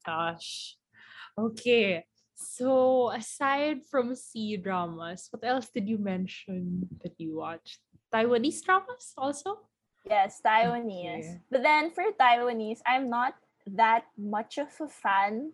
Gosh. 0.05 0.77
Okay. 1.37 2.05
So 2.35 3.11
aside 3.11 3.83
from 3.91 4.15
C 4.15 4.55
dramas, 4.55 5.27
what 5.31 5.43
else 5.43 5.69
did 5.69 5.87
you 5.87 5.97
mention 5.97 6.87
that 7.03 7.19
you 7.19 7.35
watched? 7.35 7.79
Taiwanese 8.13 8.63
dramas 8.63 9.13
also? 9.17 9.67
Yes, 10.07 10.39
Taiwanese. 10.39 11.19
Okay. 11.19 11.41
But 11.51 11.63
then 11.63 11.91
for 11.91 12.03
Taiwanese, 12.15 12.79
I'm 12.87 13.09
not 13.09 13.35
that 13.67 14.05
much 14.17 14.57
of 14.57 14.71
a 14.79 14.87
fan. 14.87 15.51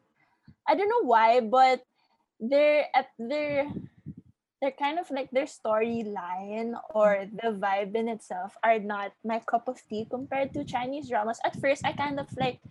I 0.67 0.75
don't 0.75 0.89
know 0.89 1.09
why, 1.09 1.41
but 1.41 1.81
they're 2.39 2.85
at 2.93 3.09
their 3.17 3.65
they're 4.61 4.77
kind 4.77 4.99
of 4.99 5.09
like 5.11 5.29
their 5.31 5.45
storyline 5.45 6.73
or 6.93 7.27
the 7.29 7.53
vibe 7.53 7.95
in 7.95 8.07
itself 8.07 8.55
are 8.63 8.79
not 8.79 9.11
my 9.23 9.39
cup 9.39 9.67
of 9.67 9.81
tea 9.89 10.07
compared 10.09 10.53
to 10.53 10.63
Chinese 10.63 11.09
dramas. 11.09 11.39
At 11.43 11.59
first, 11.59 11.85
I 11.85 11.93
kind 11.93 12.19
of 12.19 12.27
like 12.37 12.61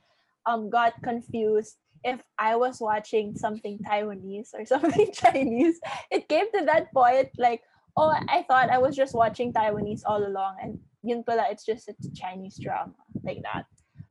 um 0.47 0.71
got 0.71 0.95
confused 1.03 1.77
if 2.05 2.23
I 2.39 2.55
was 2.57 2.81
watching 2.81 3.35
something 3.35 3.79
Taiwanese 3.79 4.53
or 4.53 4.65
something 4.73 5.11
Chinese. 5.13 5.81
It 6.11 6.29
came 6.29 6.47
to 6.53 6.65
that 6.67 6.93
point 6.93 7.31
like, 7.39 7.63
oh, 7.97 8.15
I 8.29 8.45
thought 8.47 8.71
I 8.71 8.79
was 8.79 8.95
just 8.95 9.15
watching 9.15 9.53
Taiwanese 9.53 10.03
all 10.07 10.25
along 10.25 10.57
and 10.63 10.79
yun 11.03 11.25
pala, 11.25 11.47
it's 11.51 11.65
just 11.65 11.89
a 11.89 11.95
Chinese 12.15 12.59
drama 12.59 12.95
like 13.23 13.43
that. 13.43 13.65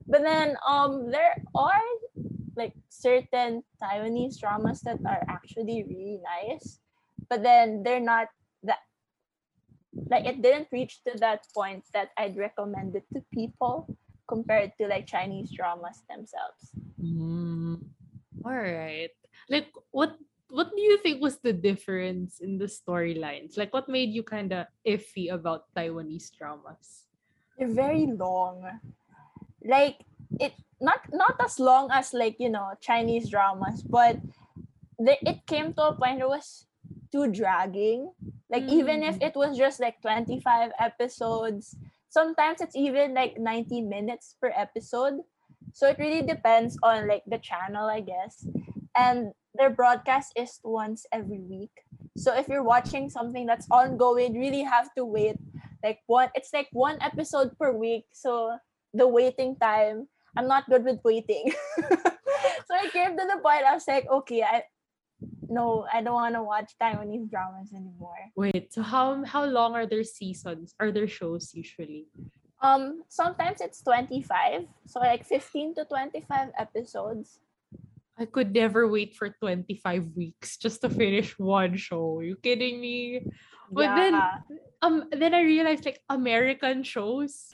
But 0.06 0.22
then 0.22 0.56
um 0.66 1.10
there 1.10 1.36
are 1.54 1.86
like 2.56 2.74
certain 2.88 3.62
Taiwanese 3.82 4.38
dramas 4.38 4.80
that 4.82 4.98
are 5.06 5.22
actually 5.28 5.84
really 5.88 6.20
nice, 6.22 6.78
but 7.28 7.42
then 7.42 7.82
they're 7.82 8.00
not 8.00 8.28
that 8.62 8.78
like 10.10 10.26
it 10.26 10.42
didn't 10.42 10.68
reach 10.72 11.02
to 11.04 11.18
that 11.18 11.46
point 11.54 11.84
that 11.94 12.10
I'd 12.18 12.36
recommend 12.36 12.96
it 12.96 13.04
to 13.14 13.22
people 13.32 13.86
compared 14.34 14.74
to 14.82 14.90
like 14.90 15.06
Chinese 15.06 15.54
dramas 15.54 16.02
themselves. 16.10 16.74
Mm. 16.98 17.78
All 18.42 18.58
right. 18.58 19.14
Like 19.46 19.70
what 19.94 20.18
what 20.50 20.74
do 20.74 20.82
you 20.82 20.98
think 20.98 21.22
was 21.22 21.38
the 21.38 21.54
difference 21.54 22.42
in 22.42 22.58
the 22.58 22.66
storylines? 22.66 23.54
Like 23.54 23.70
what 23.70 23.86
made 23.86 24.10
you 24.10 24.26
kind 24.26 24.50
of 24.50 24.66
iffy 24.82 25.30
about 25.30 25.70
Taiwanese 25.76 26.34
dramas? 26.34 27.06
They're 27.54 27.70
very 27.70 28.10
long. 28.10 28.66
Like 29.62 30.02
it 30.42 30.52
not 30.82 31.06
not 31.14 31.38
as 31.38 31.62
long 31.62 31.94
as 31.94 32.10
like, 32.10 32.42
you 32.42 32.50
know, 32.50 32.74
Chinese 32.82 33.30
dramas, 33.30 33.86
but 33.86 34.18
the, 34.98 35.14
it 35.22 35.46
came 35.46 35.72
to 35.78 35.94
a 35.94 35.94
point 35.94 36.18
where 36.18 36.26
it 36.26 36.34
was 36.42 36.66
too 37.14 37.30
dragging. 37.30 38.10
Like 38.50 38.66
even 38.66 39.02
if 39.02 39.16
Mm. 39.18 39.26
it 39.30 39.34
was 39.38 39.56
just 39.56 39.78
like 39.80 40.02
25 40.02 40.70
episodes, 40.78 41.74
sometimes 42.14 42.62
it's 42.62 42.78
even 42.78 43.12
like 43.12 43.34
90 43.38 43.82
minutes 43.82 44.36
per 44.40 44.54
episode. 44.54 45.18
So 45.74 45.90
it 45.90 45.98
really 45.98 46.22
depends 46.22 46.78
on 46.86 47.08
like 47.10 47.26
the 47.26 47.38
channel, 47.42 47.90
I 47.90 48.00
guess. 48.00 48.46
And 48.94 49.34
their 49.58 49.70
broadcast 49.70 50.30
is 50.38 50.60
once 50.62 51.06
every 51.10 51.42
week. 51.42 51.74
So 52.16 52.30
if 52.30 52.46
you're 52.46 52.62
watching 52.62 53.10
something 53.10 53.46
that's 53.46 53.66
ongoing, 53.70 54.38
really 54.38 54.62
have 54.62 54.94
to 54.94 55.04
wait 55.04 55.34
like 55.82 56.00
one 56.06 56.30
it's 56.34 56.54
like 56.54 56.68
one 56.72 56.96
episode 57.02 57.52
per 57.58 57.70
week. 57.70 58.06
So 58.16 58.56
the 58.94 59.06
waiting 59.06 59.54
time, 59.60 60.08
I'm 60.36 60.48
not 60.48 60.70
good 60.70 60.82
with 60.82 61.04
waiting. 61.04 61.52
so 61.76 62.72
I 62.72 62.88
came 62.88 63.18
to 63.18 63.24
the 63.26 63.38
point 63.42 63.68
I 63.68 63.74
was 63.74 63.86
like, 63.86 64.08
okay, 64.08 64.42
I 64.42 64.64
no, 65.48 65.86
I 65.92 66.02
don't 66.02 66.14
want 66.14 66.34
to 66.34 66.42
watch 66.42 66.72
Taiwanese 66.80 67.30
dramas 67.30 67.72
anymore. 67.72 68.30
Wait, 68.36 68.72
so 68.72 68.82
how 68.82 69.24
how 69.24 69.44
long 69.44 69.74
are 69.74 69.86
their 69.86 70.04
seasons? 70.04 70.74
Are 70.80 70.90
their 70.90 71.08
shows 71.08 71.52
usually? 71.54 72.06
Um, 72.62 73.04
sometimes 73.08 73.60
it's 73.60 73.82
25, 73.82 74.64
so 74.86 75.00
like 75.00 75.26
15 75.26 75.74
to 75.76 75.84
25 75.84 76.48
episodes. 76.56 77.40
I 78.16 78.24
could 78.24 78.54
never 78.54 78.86
wait 78.86 79.14
for 79.14 79.28
25 79.28 80.14
weeks 80.14 80.56
just 80.56 80.80
to 80.82 80.88
finish 80.88 81.36
one 81.38 81.76
show. 81.76 82.20
you 82.20 82.36
kidding 82.36 82.80
me? 82.80 83.26
But 83.70 83.96
then 83.96 84.14
um 84.82 85.10
then 85.10 85.34
I 85.34 85.42
realized 85.42 85.84
like 85.84 86.00
American 86.08 86.84
shows, 86.84 87.50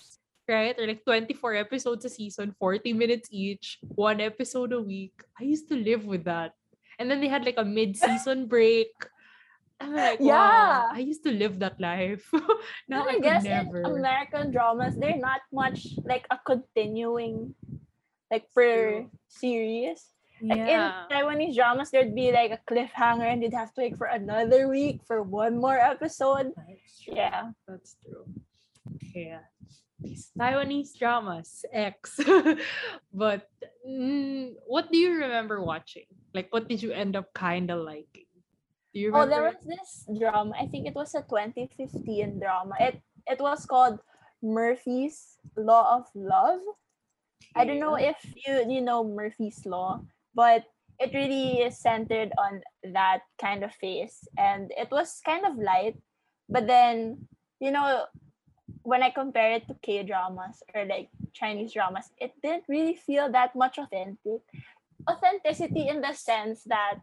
right? 0.47 0.77
Or 0.79 0.87
like 0.87 1.05
24 1.05 1.55
episodes 1.55 2.05
a 2.05 2.11
season, 2.11 2.55
40 2.59 2.93
minutes 2.93 3.29
each, 3.33 3.79
one 3.83 4.21
episode 4.21 4.73
a 4.73 4.81
week. 4.81 5.17
I 5.41 5.45
used 5.45 5.69
to 5.71 5.77
live 5.77 6.05
with 6.05 6.25
that. 6.25 6.53
And 7.01 7.11
then 7.11 7.25
they 7.25 7.33
had 7.33 7.49
like 7.49 7.57
a 7.57 7.65
mid-season 7.65 8.47
break. 8.53 8.93
I'm 9.81 9.97
like, 9.97 10.21
Yeah. 10.21 10.37
wow, 10.37 10.89
I 10.93 11.01
used 11.01 11.25
to 11.25 11.33
live 11.33 11.59
that 11.65 11.81
life. 11.81 12.29
now 12.89 13.09
I, 13.09 13.17
I 13.17 13.19
guess 13.19 13.45
never. 13.45 13.81
in 13.81 13.97
American 13.97 14.53
dramas, 14.53 14.95
they're 15.01 15.17
not 15.17 15.41
much 15.51 15.97
like 16.05 16.29
a 16.31 16.37
continuing 16.45 17.57
like 18.31 18.53
per 18.53 19.09
series. 19.27 20.13
Like 20.43 20.61
in 20.61 20.69
yeah. 20.69 21.09
Taiwanese 21.11 21.57
dramas, 21.57 21.91
there'd 21.91 22.15
be 22.15 22.33
like 22.33 22.53
a 22.53 22.61
cliffhanger 22.69 23.25
and 23.25 23.43
you'd 23.43 23.57
have 23.57 23.73
to 23.75 23.81
wait 23.81 23.97
for 23.97 24.07
another 24.07 24.69
week 24.69 25.01
for 25.09 25.23
one 25.25 25.57
more 25.57 25.81
episode. 25.81 26.53
That's. 26.57 27.09
Yeah. 27.09 27.57
That's 27.67 27.97
true. 28.05 28.29
Yeah. 29.15 29.41
These 30.01 30.33
Taiwanese 30.39 30.97
dramas, 30.99 31.65
X. 31.73 32.21
but 33.13 33.49
mm, 33.91 34.55
what 34.67 34.91
do 34.93 34.99
you 34.99 35.19
remember 35.19 35.63
watching? 35.63 36.07
Like, 36.35 36.49
what 36.51 36.69
did 36.69 36.83
you 36.83 36.93
end 36.93 37.17
up 37.17 37.35
kind 37.35 37.71
of 37.71 37.83
liking? 37.83 38.31
Do 38.95 39.01
you 39.01 39.11
Oh, 39.15 39.27
there 39.27 39.43
was 39.43 39.59
this 39.67 40.07
drama. 40.19 40.55
I 40.59 40.67
think 40.67 40.87
it 40.87 40.95
was 40.95 41.15
a 41.15 41.23
2015 41.23 42.39
drama. 42.39 42.75
It 42.79 43.03
it 43.27 43.39
was 43.41 43.67
called 43.67 43.99
Murphy's 44.43 45.39
Law 45.57 45.99
of 45.99 46.07
Love. 46.15 46.63
I 47.55 47.65
don't 47.65 47.83
know 47.83 47.99
if 47.99 48.19
you 48.47 48.63
you 48.67 48.81
know 48.81 49.03
Murphy's 49.03 49.67
Law, 49.67 50.03
but 50.35 50.67
it 51.01 51.15
really 51.15 51.65
is 51.65 51.81
centered 51.81 52.31
on 52.37 52.61
that 52.93 53.23
kind 53.41 53.65
of 53.65 53.73
face, 53.75 54.27
and 54.37 54.71
it 54.77 54.91
was 54.91 55.21
kind 55.25 55.47
of 55.47 55.57
light. 55.57 55.97
But 56.49 56.67
then, 56.67 57.27
you 57.59 57.71
know, 57.71 58.05
when 58.83 59.03
I 59.03 59.11
compare 59.11 59.53
it 59.53 59.67
to 59.69 59.75
K 59.83 60.03
dramas 60.03 60.63
or 60.75 60.85
like 60.85 61.09
Chinese 61.33 61.73
dramas, 61.73 62.11
it 62.19 62.33
didn't 62.43 62.65
really 62.69 62.97
feel 62.97 63.31
that 63.33 63.55
much 63.55 63.79
authentic. 63.79 64.43
Authenticity 65.09 65.89
in 65.89 66.01
the 66.01 66.13
sense 66.13 66.65
that 66.65 67.01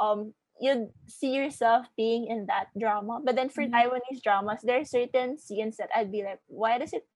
um 0.00 0.34
you'd 0.60 0.90
see 1.08 1.34
yourself 1.34 1.86
being 1.96 2.26
in 2.28 2.46
that 2.46 2.68
drama. 2.78 3.20
But 3.24 3.36
then 3.36 3.48
for 3.48 3.64
Mhm. 3.64 3.72
Taiwanese 3.72 4.22
dramas, 4.22 4.60
there 4.62 4.80
are 4.80 4.84
certain 4.84 5.38
scenes 5.38 5.76
that 5.78 5.90
I'd 5.94 6.12
be 6.12 6.22
like, 6.22 6.40
why 6.46 6.78
does 6.78 6.92
it 6.92 7.06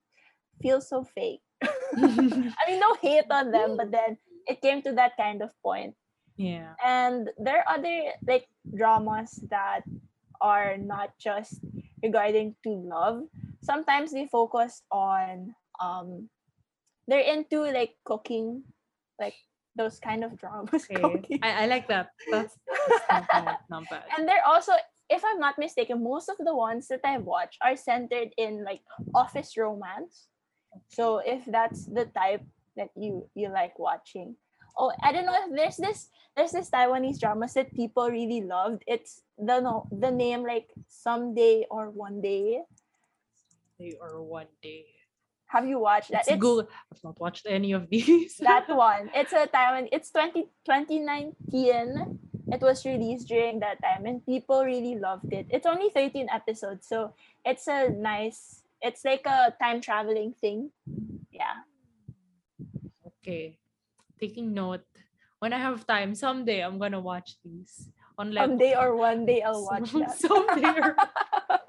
feel 0.62 0.80
so 0.80 1.04
fake? 1.04 1.42
I 1.62 2.62
mean, 2.66 2.80
no 2.80 2.94
hate 3.00 3.30
on 3.30 3.50
them, 3.52 3.76
but 3.76 3.90
then 3.92 4.18
it 4.46 4.60
came 4.62 4.82
to 4.82 4.92
that 4.94 5.16
kind 5.16 5.42
of 5.42 5.52
point. 5.62 5.94
yeah. 6.36 6.74
And 6.84 7.30
there 7.38 7.60
are 7.64 7.76
other 7.78 8.12
like 8.26 8.48
dramas 8.74 9.40
that 9.50 9.82
are 10.40 10.76
not 10.76 11.16
just 11.18 11.60
regarding 12.02 12.56
to 12.64 12.70
love. 12.70 13.24
Sometimes 13.62 14.12
they 14.12 14.26
focus 14.26 14.82
on 14.90 15.54
um 15.80 16.28
they're 17.08 17.20
into 17.20 17.62
like 17.62 17.94
cooking, 18.04 18.64
like 19.20 19.34
those 19.76 20.00
kind 20.00 20.24
of 20.24 20.36
dramas. 20.38 20.86
Okay. 20.90 21.38
I, 21.42 21.64
I 21.64 21.66
like 21.66 21.86
that. 21.88 22.10
That's, 22.30 22.58
that's 22.88 23.06
not 23.10 23.28
bad. 23.28 23.56
Not 23.70 23.84
bad. 23.90 24.02
and 24.16 24.26
they're 24.28 24.46
also 24.46 24.72
if 25.08 25.22
i'm 25.24 25.38
not 25.38 25.54
mistaken 25.58 26.02
most 26.02 26.28
of 26.28 26.36
the 26.38 26.54
ones 26.54 26.88
that 26.88 26.98
i've 27.04 27.22
watched 27.22 27.58
are 27.62 27.76
centered 27.76 28.34
in 28.36 28.64
like 28.64 28.80
office 29.14 29.56
romance 29.56 30.26
so 30.88 31.18
if 31.24 31.44
that's 31.46 31.86
the 31.86 32.06
type 32.06 32.42
that 32.76 32.90
you 32.96 33.22
you 33.34 33.48
like 33.48 33.78
watching 33.78 34.34
oh 34.78 34.90
i 35.02 35.12
don't 35.12 35.24
know 35.24 35.38
if 35.46 35.54
there's 35.54 35.76
this 35.76 36.08
there's 36.36 36.50
this 36.50 36.70
taiwanese 36.70 37.20
dramas 37.20 37.54
that 37.54 37.72
people 37.74 38.10
really 38.10 38.42
loved 38.42 38.82
it's 38.86 39.22
the 39.38 39.60
no 39.60 39.86
the 39.92 40.10
name 40.10 40.42
like 40.42 40.68
someday 40.88 41.64
or 41.70 41.90
one 41.90 42.20
day 42.20 42.60
Day 43.78 43.92
or 44.00 44.22
one 44.24 44.48
day. 44.62 44.86
have 45.52 45.66
you 45.68 45.78
watched 45.78 46.10
that 46.10 46.26
It's 46.26 46.40
Google. 46.40 46.66
I've 46.92 47.04
not 47.04 47.20
watched 47.20 47.46
any 47.48 47.72
of 47.72 47.88
these. 47.90 48.36
that 48.40 48.66
one 48.72 49.10
it's 49.14 49.32
a 49.32 49.46
taiwan 49.46 49.86
it's 49.92 50.10
20 50.10 50.48
2019 50.64 52.18
it 52.50 52.60
was 52.62 52.84
released 52.84 53.28
during 53.28 53.60
that 53.60 53.78
time 53.82 54.06
and 54.06 54.24
people 54.26 54.64
really 54.64 54.96
loved 54.98 55.30
it 55.32 55.46
it's 55.50 55.66
only 55.66 55.90
13 55.90 56.26
episodes 56.32 56.86
so 56.88 57.12
it's 57.44 57.66
a 57.68 57.90
nice 57.90 58.62
it's 58.82 59.04
like 59.04 59.22
a 59.26 59.52
time 59.62 59.80
traveling 59.80 60.32
thing 60.40 60.70
yeah 61.30 61.62
okay. 63.06 63.58
Taking 64.18 64.54
note. 64.54 64.86
When 65.40 65.52
I 65.52 65.58
have 65.58 65.84
time, 65.86 66.14
someday 66.14 66.64
I'm 66.64 66.78
gonna 66.78 67.00
watch 67.00 67.36
these. 67.44 67.90
On 68.16 68.32
like 68.32 68.48
someday 68.48 68.72
or 68.72 68.96
one 68.96 69.26
day 69.28 69.42
i'll 69.44 69.60
watch 69.68 69.92
that 70.00 70.16
someday 70.16 70.72
or- 70.80 70.96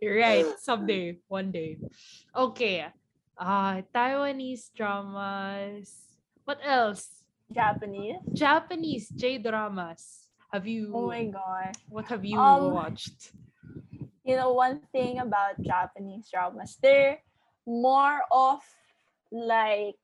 You're 0.00 0.18
right. 0.18 0.46
Someday, 0.58 1.18
one 1.28 1.50
day. 1.50 1.78
Okay. 2.34 2.86
Uh 3.38 3.82
Taiwanese 3.94 4.70
dramas. 4.74 6.08
What 6.44 6.60
else? 6.64 7.08
japanese 7.52 8.16
Japanese 8.32 9.08
J 9.12 9.36
dramas. 9.38 10.28
Have 10.52 10.66
you 10.66 10.88
oh 10.94 11.08
my 11.08 11.24
god. 11.28 11.72
what 11.88 12.06
have 12.08 12.24
you 12.24 12.38
Um, 12.40 12.72
watched? 12.72 13.32
you 14.24 14.36
know 14.36 14.52
one 14.54 14.80
thing 14.94 15.18
about 15.18 15.58
japanese 15.60 16.30
dramas 16.30 16.78
they're 16.80 17.18
more 17.66 18.22
of 18.30 18.62
like 19.32 19.98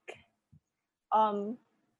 um 1.14 1.56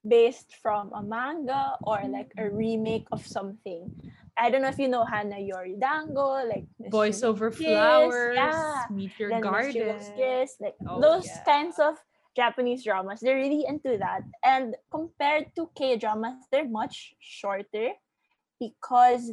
based 0.07 0.55
from 0.63 0.93
a 0.95 1.03
manga 1.03 1.77
or 1.83 2.01
like 2.09 2.33
a 2.39 2.49
remake 2.49 3.07
of 3.13 3.27
something 3.27 3.91
i 4.39 4.51
don't 4.51 4.63
know 4.63 4.69
if 4.69 4.79
you 4.79 4.89
know 4.89 5.05
hana 5.05 5.39
yori 5.39 5.77
dango 5.81 6.41
like 6.47 6.65
Voice 6.91 7.23
over 7.23 7.51
Kiss, 7.51 7.59
flowers, 7.67 8.35
yeah 8.35 8.85
Meet 8.91 9.13
Your 9.19 9.31
then 9.31 9.43
Garden. 9.43 9.99
Kiss, 10.17 10.57
like 10.61 10.77
Oh, 10.89 11.01
those 11.01 11.27
yeah. 11.27 11.45
kinds 11.45 11.79
of 11.79 11.97
Japanese 12.37 12.85
dramas, 12.85 13.19
they're 13.21 13.37
really 13.37 13.65
into 13.67 13.99
that. 13.99 14.23
And 14.45 14.77
compared 14.91 15.51
to 15.57 15.69
K 15.75 15.97
dramas, 15.99 16.39
they're 16.53 16.69
much 16.69 17.15
shorter 17.19 17.91
because 18.61 19.33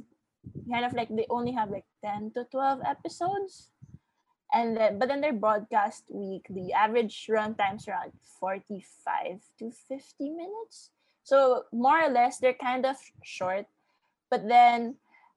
kind 0.71 0.85
of 0.85 0.93
like 0.93 1.09
they 1.13 1.27
only 1.29 1.51
have 1.53 1.69
like 1.69 1.85
10 2.03 2.31
to 2.35 2.45
12 2.51 2.81
episodes. 2.85 3.69
And 4.53 4.75
then 4.75 4.97
but 4.99 5.07
then 5.07 5.21
they're 5.21 5.33
broadcast 5.37 6.03
weekly. 6.09 6.73
Average 6.73 7.27
run 7.29 7.53
times 7.55 7.87
around 7.87 8.11
45 8.39 9.39
to 9.59 9.71
50 9.71 10.29
minutes. 10.29 10.89
So 11.23 11.63
more 11.71 12.01
or 12.05 12.09
less 12.09 12.39
they're 12.39 12.57
kind 12.57 12.85
of 12.85 12.95
short. 13.23 13.65
But 14.29 14.47
then 14.47 14.95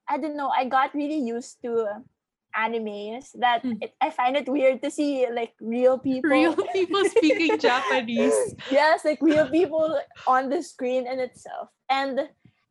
I 0.09 0.17
don't 0.17 0.37
know, 0.37 0.49
I 0.49 0.65
got 0.65 0.93
really 0.93 1.19
used 1.19 1.61
to 1.63 2.03
animes 2.57 3.29
that 3.37 3.61
Hmm. 3.61 3.77
it, 3.79 3.93
I 4.01 4.09
find 4.09 4.35
it 4.35 4.49
weird 4.49 4.81
to 4.81 4.89
see 4.89 5.27
like 5.29 5.53
real 5.61 5.99
people. 5.99 6.29
Real 6.31 6.55
people 6.73 7.05
speaking 7.05 7.59
Japanese. 7.61 8.55
yes, 8.71 9.05
like 9.05 9.21
real 9.21 9.47
people 9.49 9.99
on 10.25 10.49
the 10.49 10.63
screen 10.63 11.05
in 11.05 11.19
itself. 11.19 11.69
And 11.89 12.27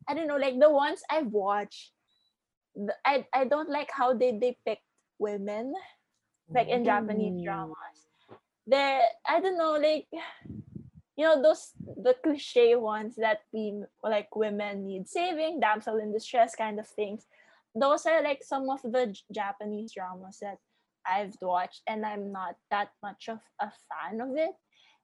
I 0.07 0.13
don't 0.13 0.27
know, 0.27 0.37
like 0.37 0.59
the 0.59 0.69
ones 0.69 1.01
I've 1.09 1.31
watched, 1.31 1.91
I 3.05 3.25
I 3.33 3.45
don't 3.45 3.69
like 3.69 3.89
how 3.91 4.13
they 4.13 4.31
depict 4.35 4.83
women, 5.17 5.73
like 6.53 6.67
in 6.67 6.83
Japanese 6.83 7.39
Ooh. 7.39 7.43
dramas. 7.43 7.97
They 8.67 9.01
I 9.27 9.39
don't 9.39 9.57
know, 9.57 9.79
like 9.79 10.07
you 11.19 11.25
know 11.25 11.41
those 11.43 11.75
the 12.01 12.15
cliche 12.23 12.77
ones 12.77 13.17
that 13.17 13.41
we 13.51 13.83
like 14.01 14.33
women 14.37 14.87
need 14.87 15.05
saving, 15.05 15.59
damsel 15.59 15.97
in 15.97 16.13
distress 16.13 16.55
kind 16.55 16.79
of 16.79 16.87
things. 16.87 17.27
Those 17.75 18.05
are 18.05 18.23
like 18.23 18.39
some 18.41 18.69
of 18.69 18.81
the 18.81 19.13
Japanese 19.29 19.91
dramas 19.91 20.39
that 20.39 20.59
I've 21.05 21.35
watched, 21.41 21.81
and 21.87 22.05
I'm 22.05 22.31
not 22.31 22.55
that 22.71 22.91
much 23.03 23.27
of 23.27 23.39
a 23.59 23.67
fan 23.67 24.21
of 24.21 24.29
it. 24.37 24.55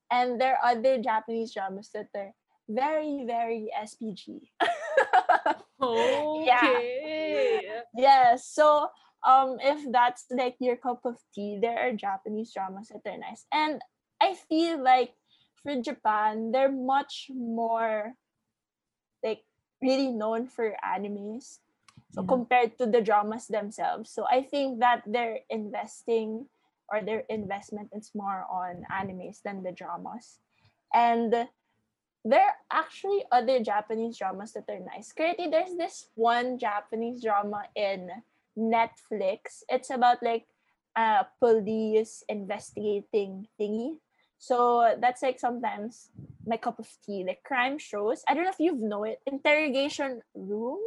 And 0.10 0.40
there 0.40 0.56
are 0.56 0.72
other 0.72 1.02
Japanese 1.04 1.54
dramas 1.54 1.90
that 1.94 2.08
are 2.16 2.32
very, 2.70 3.26
very 3.28 3.70
SPG. 3.76 4.40
Okay. 5.84 7.62
yes. 7.98 8.48
So 8.48 8.88
um 9.28 9.58
if 9.60 9.84
that's 9.92 10.24
like 10.32 10.56
your 10.60 10.78
cup 10.78 11.02
of 11.04 11.18
tea, 11.36 11.60
there 11.62 11.78
are 11.78 11.92
Japanese 11.92 12.54
dramas 12.56 12.88
that 12.88 13.04
are 13.04 13.18
nice. 13.20 13.46
And 13.52 13.82
I 14.22 14.34
feel 14.48 14.82
like 14.82 15.12
for 15.66 15.82
Japan, 15.82 16.54
they're 16.54 16.72
much 16.72 17.34
more 17.34 18.14
like 19.26 19.42
really 19.82 20.14
known 20.14 20.46
for 20.46 20.78
animes. 20.86 21.60
So 22.14 22.22
Yeah. 22.22 22.30
compared 22.30 22.78
to 22.78 22.86
the 22.86 23.02
dramas 23.02 23.48
themselves. 23.48 24.12
So 24.14 24.26
I 24.30 24.44
think 24.46 24.80
that 24.80 25.04
they're 25.08 25.42
investing 25.50 26.48
or 26.88 27.02
their 27.02 27.26
investment 27.28 27.90
is 27.92 28.14
more 28.14 28.46
on 28.48 28.86
animes 28.94 29.42
than 29.42 29.64
the 29.64 29.74
dramas. 29.74 30.40
And 30.94 31.50
there 32.26 32.46
are 32.46 32.58
actually 32.72 33.26
other 33.32 33.60
Japanese 33.60 34.18
dramas 34.18 34.54
that 34.54 34.70
are 34.70 34.80
nice. 34.80 35.12
Currently, 35.14 35.50
there's 35.50 35.76
this 35.78 36.10
one 36.16 36.58
Japanese 36.58 37.24
drama 37.24 37.66
in 37.76 38.10
Netflix. 38.58 39.64
It's 39.70 39.90
about 39.90 40.24
like 40.24 40.48
a 40.96 41.26
police 41.40 42.24
investigating 42.30 43.48
thingy. 43.60 44.00
So 44.38 44.96
that's 45.00 45.22
like 45.24 45.40
sometimes 45.40 46.10
my 46.46 46.58
cup 46.58 46.80
of 46.80 46.88
tea, 47.06 47.24
like 47.26 47.44
crime 47.44 47.78
shows. 47.78 48.24
I 48.28 48.34
don't 48.34 48.44
know 48.44 48.52
if 48.54 48.60
you've 48.60 48.80
know 48.82 49.04
it. 49.04 49.20
Interrogation 49.26 50.22
Room. 50.36 50.80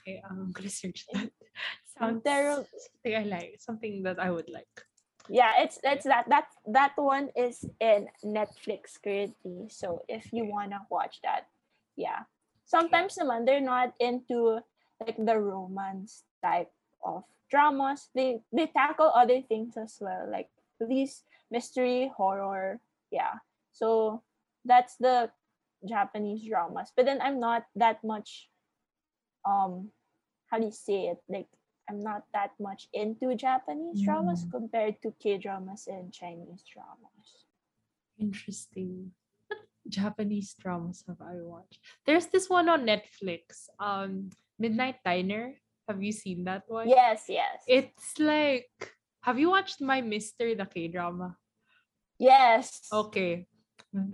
Okay, 0.00 0.20
um, 0.28 0.48
I'm 0.48 0.52
gonna 0.52 0.68
search 0.70 1.06
that. 1.12 1.30
Sounds 1.98 2.22
Inter- 2.24 2.64
something 2.64 3.14
I 3.16 3.24
like. 3.24 3.56
Something 3.58 4.02
that 4.04 4.18
I 4.18 4.30
would 4.30 4.48
like. 4.50 4.68
yeah 5.28 5.52
it's 5.62 5.78
it's 5.84 6.04
that 6.04 6.26
that 6.28 6.46
that 6.66 6.92
one 6.96 7.28
is 7.36 7.62
in 7.78 8.08
netflix 8.24 8.98
currently 8.98 9.68
so 9.68 10.02
if 10.08 10.32
you 10.32 10.44
want 10.44 10.70
to 10.72 10.80
watch 10.90 11.20
that 11.22 11.46
yeah 11.94 12.26
sometimes 12.66 13.14
naman 13.14 13.46
they're 13.46 13.62
not 13.62 13.94
into 14.00 14.58
like 14.98 15.14
the 15.14 15.38
romance 15.38 16.24
type 16.42 16.72
of 17.04 17.22
dramas 17.50 18.08
they 18.14 18.40
they 18.50 18.66
tackle 18.66 19.12
other 19.14 19.38
things 19.44 19.76
as 19.76 19.98
well 20.00 20.26
like 20.30 20.48
police 20.78 21.22
mystery 21.50 22.10
horror 22.16 22.80
yeah 23.10 23.34
so 23.72 24.22
that's 24.64 24.96
the 24.96 25.30
japanese 25.88 26.46
dramas 26.46 26.92
but 26.96 27.06
then 27.06 27.20
i'm 27.22 27.40
not 27.40 27.64
that 27.74 28.02
much 28.04 28.48
um 29.48 29.90
how 30.50 30.58
do 30.58 30.66
you 30.66 30.72
say 30.72 31.08
it 31.08 31.18
like 31.28 31.46
I'm 31.90 32.06
not 32.06 32.22
that 32.32 32.54
much 32.62 32.86
into 32.94 33.34
Japanese 33.34 33.98
dramas 34.06 34.46
Mm. 34.46 34.50
compared 34.54 35.02
to 35.02 35.10
K 35.18 35.42
dramas 35.42 35.90
and 35.90 36.14
Chinese 36.14 36.62
dramas. 36.62 37.50
Interesting. 38.14 39.10
What 39.48 39.58
Japanese 39.88 40.54
dramas 40.54 41.02
have 41.08 41.18
I 41.20 41.42
watched? 41.42 41.80
There's 42.06 42.26
this 42.26 42.46
one 42.48 42.68
on 42.68 42.86
Netflix. 42.86 43.66
Um, 43.82 44.30
Midnight 44.56 45.02
Diner. 45.04 45.58
Have 45.88 45.98
you 46.00 46.12
seen 46.12 46.44
that 46.44 46.62
one? 46.70 46.86
Yes, 46.88 47.26
yes. 47.26 47.64
It's 47.66 48.18
like. 48.20 48.70
Have 49.22 49.38
you 49.38 49.50
watched 49.50 49.80
My 49.80 50.00
Mister 50.00 50.54
the 50.54 50.66
K 50.66 50.88
drama? 50.88 51.36
yes. 52.18 52.86
Okay. 52.92 53.46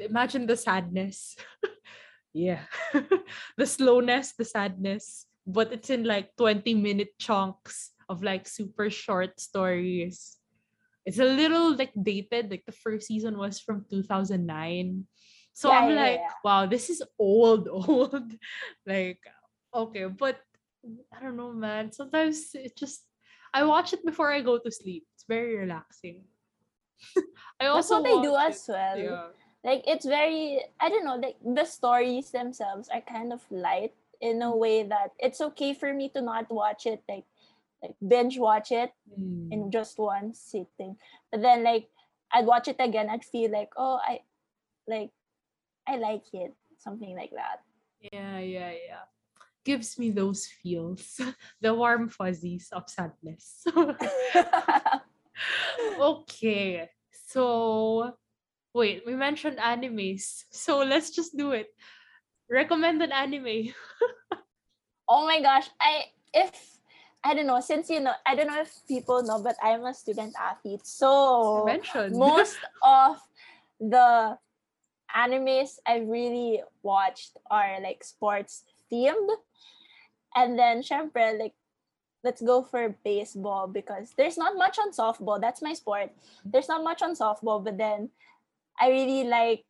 Imagine 0.00 0.46
the 0.46 0.56
sadness. 0.56 1.36
yeah. 2.32 2.64
the 3.58 3.66
slowness, 3.66 4.32
the 4.38 4.44
sadness. 4.44 5.26
But 5.46 5.72
it's 5.72 5.90
in 5.90 6.04
like 6.04 6.34
20 6.36 6.74
minute 6.74 7.18
chunks 7.18 7.92
of 8.08 8.22
like 8.22 8.46
super 8.48 8.90
short 8.90 9.38
stories. 9.40 10.36
it's 11.06 11.18
a 11.22 11.24
little 11.28 11.76
like 11.76 11.94
dated. 11.94 12.50
Like 12.50 12.66
the 12.66 12.74
first 12.74 13.06
season 13.06 13.38
was 13.38 13.60
from 13.60 13.86
2009. 13.90 15.06
So 15.54 15.70
Yeah, 15.70 15.78
I'm 15.78 15.90
yeah, 15.90 15.96
like, 15.96 16.20
yeah. 16.20 16.34
wow, 16.44 16.66
this 16.66 16.90
is 16.90 17.02
old, 17.18 17.68
old. 17.72 18.26
like, 18.86 19.22
okay, 19.74 20.06
but 20.06 20.38
I 21.14 21.22
don't 21.22 21.36
know, 21.38 21.52
man. 21.54 21.92
Sometimes 21.92 22.52
it 22.54 22.76
just 22.76 23.05
I 23.56 23.64
watch 23.64 23.96
it 23.96 24.04
before 24.04 24.28
I 24.30 24.44
go 24.44 24.58
to 24.60 24.70
sleep. 24.70 25.08
It's 25.16 25.24
very 25.24 25.56
relaxing. 25.56 26.20
I 27.60 27.64
That's 27.72 27.88
also 27.88 28.04
what 28.04 28.20
I 28.20 28.22
do 28.22 28.32
watch 28.32 28.52
as 28.52 28.68
well. 28.68 28.98
Yeah. 28.98 29.26
Like 29.64 29.82
it's 29.88 30.04
very 30.04 30.60
I 30.78 30.88
don't 30.92 31.04
know, 31.08 31.16
like 31.16 31.40
the 31.40 31.64
stories 31.64 32.30
themselves 32.30 32.92
are 32.92 33.00
kind 33.00 33.32
of 33.32 33.40
light 33.50 33.96
in 34.20 34.42
a 34.44 34.52
way 34.54 34.84
that 34.84 35.16
it's 35.18 35.40
okay 35.40 35.72
for 35.72 35.92
me 35.92 36.08
to 36.12 36.20
not 36.20 36.52
watch 36.52 36.84
it 36.84 37.00
like 37.08 37.24
like 37.82 37.96
binge 38.04 38.36
watch 38.38 38.72
it 38.72 38.92
Mm. 39.16 39.48
in 39.52 39.60
just 39.72 39.96
one 39.96 40.34
sitting. 40.36 41.00
But 41.32 41.40
then 41.40 41.64
like 41.64 41.88
I'd 42.32 42.44
watch 42.44 42.68
it 42.68 42.76
again, 42.78 43.08
I'd 43.08 43.24
feel 43.24 43.50
like, 43.50 43.72
oh 43.80 43.96
I 44.04 44.20
like 44.86 45.10
I 45.88 45.96
like 45.96 46.28
it. 46.36 46.52
Something 46.76 47.16
like 47.16 47.32
that. 47.32 47.64
Yeah, 48.12 48.38
yeah, 48.38 48.72
yeah. 48.76 49.04
Gives 49.66 49.98
me 49.98 50.14
those 50.14 50.46
feels, 50.46 51.18
the 51.60 51.74
warm 51.74 52.08
fuzzies 52.08 52.70
of 52.70 52.86
sadness. 52.86 53.66
okay, 55.98 56.88
so 57.26 58.14
wait, 58.72 59.02
we 59.06 59.16
mentioned 59.16 59.58
animes, 59.58 60.44
so 60.52 60.86
let's 60.86 61.10
just 61.10 61.36
do 61.36 61.52
it. 61.52 61.66
Recommend 62.48 63.02
an 63.02 63.10
anime. 63.10 63.74
oh 65.08 65.26
my 65.26 65.42
gosh. 65.42 65.66
I 65.80 66.14
if 66.32 66.78
I 67.24 67.34
don't 67.34 67.46
know, 67.46 67.60
since 67.60 67.90
you 67.90 68.00
know 68.00 68.14
I 68.24 68.36
don't 68.36 68.46
know 68.46 68.62
if 68.62 68.70
people 68.86 69.22
know, 69.22 69.42
but 69.42 69.56
I'm 69.62 69.84
a 69.84 69.94
student 69.94 70.34
athlete. 70.38 70.86
So 70.86 71.66
most 72.12 72.58
of 72.84 73.18
the 73.80 74.38
animes 75.10 75.78
I've 75.86 76.06
really 76.06 76.62
watched 76.82 77.36
are 77.50 77.80
like 77.82 78.04
sports 78.04 78.62
themed. 78.92 79.28
And 80.36 80.58
then 80.58 80.82
syempre, 80.82 81.38
like 81.38 81.54
let's 82.22 82.42
go 82.42 82.62
for 82.62 82.94
baseball 83.04 83.66
because 83.66 84.12
there's 84.16 84.36
not 84.36 84.56
much 84.56 84.78
on 84.78 84.92
softball. 84.92 85.40
That's 85.40 85.62
my 85.62 85.72
sport. 85.72 86.10
There's 86.44 86.68
not 86.68 86.84
much 86.84 87.00
on 87.02 87.14
softball, 87.14 87.64
but 87.64 87.78
then 87.78 88.10
I 88.80 88.90
really 88.90 89.24
like 89.24 89.64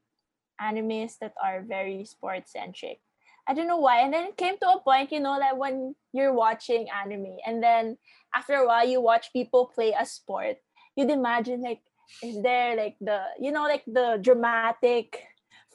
animes 0.60 1.18
that 1.20 1.34
are 1.42 1.62
very 1.62 2.04
sports 2.04 2.52
centric. 2.52 3.00
I 3.46 3.54
don't 3.54 3.68
know 3.68 3.76
why. 3.78 4.00
And 4.00 4.12
then 4.12 4.26
it 4.26 4.36
came 4.36 4.58
to 4.58 4.68
a 4.70 4.80
point, 4.80 5.12
you 5.12 5.20
know, 5.20 5.38
like 5.38 5.56
when 5.56 5.94
you're 6.12 6.32
watching 6.34 6.88
anime 6.90 7.38
and 7.46 7.62
then 7.62 7.96
after 8.34 8.54
a 8.54 8.66
while 8.66 8.88
you 8.88 9.00
watch 9.00 9.32
people 9.32 9.70
play 9.72 9.94
a 9.94 10.04
sport, 10.04 10.56
you'd 10.96 11.10
imagine 11.10 11.62
like 11.62 11.80
is 12.22 12.40
there 12.42 12.76
like 12.76 12.96
the 13.00 13.20
you 13.40 13.50
know 13.50 13.64
like 13.64 13.82
the 13.86 14.18
dramatic 14.22 15.22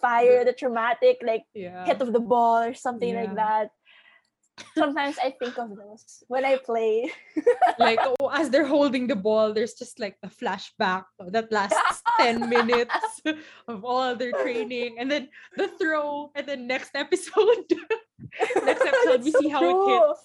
fire, 0.02 0.44
the 0.44 0.54
dramatic 0.54 1.22
like 1.24 1.44
yeah. 1.54 1.86
hit 1.86 2.02
of 2.02 2.12
the 2.12 2.20
ball 2.20 2.64
or 2.64 2.74
something 2.74 3.14
Yeah. 3.14 3.22
like 3.22 3.36
that. 3.36 3.72
Sometimes 4.78 5.18
I 5.22 5.32
think 5.32 5.58
of 5.58 5.76
those 5.76 6.24
when 6.28 6.46
I 6.46 6.58
play. 6.58 7.12
like 7.80 8.00
oh, 8.02 8.30
as 8.34 8.50
they're 8.50 8.66
holding 8.68 9.08
the 9.08 9.16
ball, 9.16 9.54
there's 9.54 9.74
just 9.74 10.00
like 10.00 10.18
a 10.24 10.30
flashback 10.30 11.06
of 11.20 11.32
that 11.32 11.52
lasts 11.52 12.02
10 12.20 12.50
minutes 12.50 13.22
of 13.68 13.86
all 13.86 14.16
their 14.16 14.32
training 14.44 14.98
and 15.00 15.10
then 15.12 15.30
the 15.58 15.68
throw 15.80 16.32
and 16.36 16.48
then 16.48 16.68
next 16.68 16.92
episode 16.96 17.66
next 18.66 18.86
episode 18.86 19.24
we 19.24 19.32
That's 19.32 19.40
see 19.40 19.50
so 19.50 19.50
how 19.50 19.62
it 19.64 19.80
hits. 19.90 20.22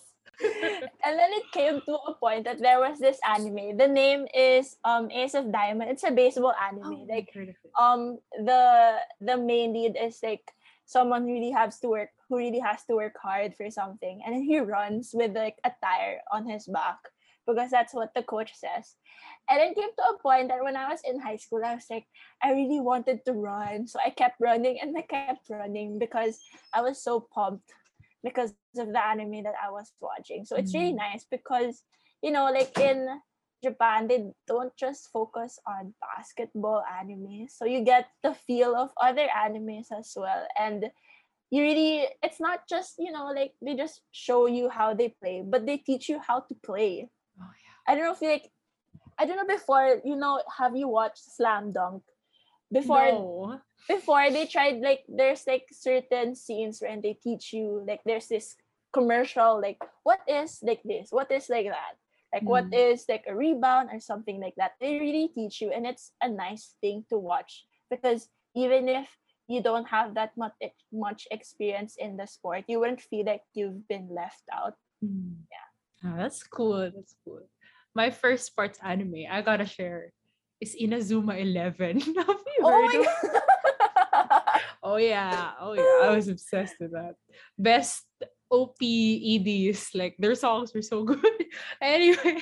and 1.04 1.18
then 1.18 1.30
it 1.32 1.44
came 1.52 1.80
to 1.88 1.94
a 1.96 2.14
point 2.14 2.44
that 2.44 2.60
there 2.60 2.78
was 2.80 2.98
this 2.98 3.18
anime. 3.24 3.76
The 3.76 3.88
name 3.88 4.26
is 4.34 4.76
um 4.84 5.10
Ace 5.10 5.34
of 5.34 5.50
Diamond. 5.52 5.90
It's 5.90 6.04
a 6.04 6.10
baseball 6.12 6.52
anime. 6.60 6.84
Oh, 6.84 7.06
like 7.08 7.28
I've 7.32 7.34
heard 7.34 7.48
of 7.50 7.56
it. 7.56 7.72
um 7.80 8.18
the 8.44 8.96
the 9.20 9.36
main 9.36 9.72
lead 9.72 9.96
is 9.96 10.20
like 10.22 10.52
someone 10.84 11.24
really 11.24 11.50
has 11.50 11.80
to 11.80 11.88
work 11.88 12.10
who 12.28 12.36
really 12.38 12.58
has 12.60 12.84
to 12.84 12.94
work 12.96 13.14
hard 13.22 13.54
for 13.56 13.70
something 13.70 14.20
and 14.24 14.34
then 14.34 14.42
he 14.42 14.58
runs 14.58 15.10
with 15.14 15.34
like 15.34 15.56
a 15.64 15.70
tire 15.82 16.18
on 16.32 16.48
his 16.48 16.66
back 16.66 16.98
because 17.46 17.70
that's 17.70 17.94
what 17.94 18.12
the 18.14 18.22
coach 18.22 18.52
says 18.54 18.96
and 19.48 19.60
it 19.60 19.74
came 19.74 19.90
to 19.96 20.04
a 20.14 20.18
point 20.18 20.48
that 20.48 20.62
when 20.62 20.76
i 20.76 20.88
was 20.88 21.00
in 21.04 21.20
high 21.20 21.36
school 21.36 21.62
i 21.64 21.74
was 21.74 21.86
like 21.90 22.06
i 22.42 22.50
really 22.52 22.80
wanted 22.80 23.24
to 23.24 23.32
run 23.32 23.86
so 23.86 23.98
i 24.04 24.10
kept 24.10 24.36
running 24.40 24.78
and 24.80 24.96
i 24.98 25.02
kept 25.02 25.48
running 25.50 25.98
because 25.98 26.40
i 26.74 26.80
was 26.80 27.02
so 27.02 27.20
pumped 27.34 27.72
because 28.24 28.54
of 28.78 28.92
the 28.92 29.06
anime 29.06 29.42
that 29.44 29.54
i 29.64 29.70
was 29.70 29.92
watching 30.00 30.44
so 30.44 30.56
it's 30.56 30.74
really 30.74 30.92
Mm. 30.92 30.96
nice 30.96 31.24
because 31.30 31.82
you 32.22 32.30
know 32.32 32.44
like 32.50 32.76
in 32.78 33.06
Japan, 33.64 34.06
they 34.06 34.30
don't 34.46 34.76
just 34.76 35.08
focus 35.10 35.58
on 35.66 35.94
basketball 36.00 36.84
anime. 37.00 37.48
So 37.48 37.64
you 37.64 37.82
get 37.84 38.06
the 38.22 38.34
feel 38.34 38.76
of 38.76 38.90
other 39.00 39.26
animes 39.34 39.86
as 39.90 40.12
well. 40.14 40.46
And 40.60 40.90
you 41.50 41.62
really, 41.62 42.06
it's 42.22 42.40
not 42.40 42.60
just, 42.68 42.94
you 42.98 43.12
know, 43.12 43.26
like 43.34 43.52
they 43.62 43.74
just 43.74 44.02
show 44.10 44.46
you 44.46 44.68
how 44.68 44.94
they 44.94 45.08
play, 45.08 45.42
but 45.46 45.66
they 45.66 45.76
teach 45.78 46.08
you 46.08 46.18
how 46.18 46.40
to 46.40 46.54
play. 46.64 47.08
Oh, 47.40 47.44
yeah. 47.44 47.92
I 47.92 47.94
don't 47.94 48.04
know 48.04 48.12
if 48.12 48.20
you 48.20 48.28
like, 48.28 48.50
I 49.18 49.26
don't 49.26 49.36
know 49.36 49.46
before, 49.54 50.00
you 50.04 50.16
know, 50.16 50.42
have 50.58 50.76
you 50.76 50.88
watched 50.88 51.22
Slam 51.36 51.72
Dunk? 51.72 52.02
Before 52.72 53.06
no. 53.06 53.60
before 53.88 54.28
they 54.30 54.46
tried 54.46 54.80
like 54.82 55.04
there's 55.06 55.46
like 55.46 55.66
certain 55.70 56.34
scenes 56.34 56.82
when 56.82 57.00
they 57.00 57.14
teach 57.14 57.52
you 57.52 57.84
like 57.86 58.00
there's 58.04 58.26
this 58.26 58.56
commercial 58.92 59.60
like 59.62 59.78
what 60.02 60.18
is 60.26 60.58
like 60.66 60.82
this 60.84 61.08
what 61.12 61.30
is 61.30 61.48
like 61.48 61.66
that 61.66 61.94
like 62.34 62.42
what 62.42 62.66
Mm. 62.66 62.74
is 62.74 63.04
like 63.08 63.22
a 63.28 63.36
rebound 63.36 63.90
or 63.92 64.00
something 64.00 64.40
like 64.40 64.54
that 64.56 64.72
they 64.80 64.98
really 64.98 65.28
teach 65.28 65.60
you 65.60 65.70
and 65.70 65.86
it's 65.86 66.10
a 66.20 66.28
nice 66.28 66.74
thing 66.80 67.04
to 67.08 67.16
watch 67.18 67.66
because 67.88 68.28
even 68.56 68.88
if 68.88 69.06
you 69.48 69.62
don't 69.62 69.86
have 69.86 70.14
that 70.14 70.36
much 70.36 70.54
much 70.92 71.26
experience 71.30 71.96
in 71.98 72.16
the 72.16 72.26
sport 72.26 72.64
you 72.68 72.80
wouldn't 72.80 73.00
feel 73.00 73.24
like 73.26 73.42
you've 73.54 73.86
been 73.88 74.08
left 74.10 74.42
out 74.52 74.74
Yeah, 75.02 75.66
Ah, 76.04 76.14
that's 76.18 76.42
cool. 76.44 76.92
That's 76.92 77.16
cool. 77.24 77.40
My 77.94 78.10
first 78.10 78.44
sports 78.46 78.78
anime, 78.84 79.24
I 79.30 79.40
gotta 79.40 79.64
share, 79.64 80.12
is 80.60 80.76
Inazuma 80.76 81.40
Eleven. 81.40 82.00
Have 82.20 82.42
you 82.44 82.60
oh 82.62 82.70
heard 82.70 82.92
my 82.92 83.00
of 83.00 84.60
Oh 84.82 84.96
yeah, 84.96 85.52
oh 85.60 85.72
yeah, 85.72 86.06
I 86.06 86.14
was 86.14 86.28
obsessed 86.28 86.76
with 86.78 86.92
that. 86.92 87.16
Best 87.58 88.04
OP 88.50 88.78
EDs, 88.82 89.90
like 89.94 90.14
their 90.18 90.34
songs 90.36 90.72
were 90.74 90.82
so 90.84 91.02
good. 91.10 91.24
anyway, 91.80 92.38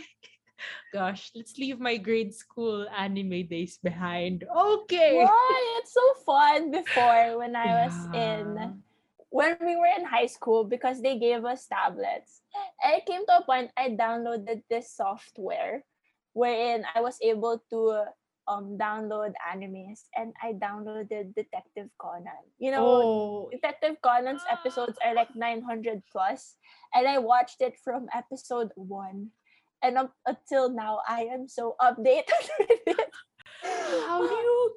gosh, 0.93 1.31
let's 1.35 1.59
leave 1.59 1.81
my 1.81 1.97
grade 1.97 2.35
school 2.35 2.87
anime 2.97 3.47
days 3.47 3.79
behind. 3.83 4.45
Okay. 4.45 5.15
why 5.25 5.79
it's 5.79 5.93
so 5.93 6.07
fun 6.25 6.71
before 6.71 7.39
when 7.39 7.57
i 7.57 7.87
was 7.87 7.97
in 8.15 8.81
when 9.35 9.59
we 9.59 9.75
were 9.75 9.91
in 9.99 10.07
high 10.07 10.31
school 10.31 10.63
because 10.63 11.03
they 11.03 11.19
gave 11.19 11.45
us 11.45 11.67
tablets. 11.67 12.43
It 12.87 13.03
came 13.05 13.27
to 13.27 13.43
a 13.43 13.45
point 13.45 13.75
I 13.77 13.91
downloaded 13.99 14.63
this 14.71 14.95
software 14.95 15.83
wherein 16.39 16.87
I 16.95 17.01
was 17.03 17.19
able 17.21 17.59
to 17.75 18.07
um 18.47 18.79
download 18.79 19.35
animes 19.43 20.07
and 20.15 20.31
I 20.39 20.55
downloaded 20.55 21.35
Detective 21.35 21.91
Conan. 21.99 22.47
You 22.63 22.71
know, 22.71 22.87
Oh, 22.87 23.49
Detective 23.51 23.99
Conan's 24.07 24.47
episodes 24.47 24.95
are 25.03 25.15
like 25.19 25.35
900 25.35 26.03
plus 26.13 26.55
and 26.95 27.09
I 27.09 27.19
watched 27.19 27.59
it 27.59 27.75
from 27.83 28.07
episode 28.15 28.71
1 28.77 29.31
and 29.85 29.99
up 29.99 30.13
until 30.27 30.71
now 30.73 31.01
I 31.07 31.29
am 31.31 31.47
so 31.49 31.77
updated 31.81 32.45
with 32.59 32.81
it. 32.87 33.11
how 34.09 34.27
do 34.27 34.35
you? 34.35 34.75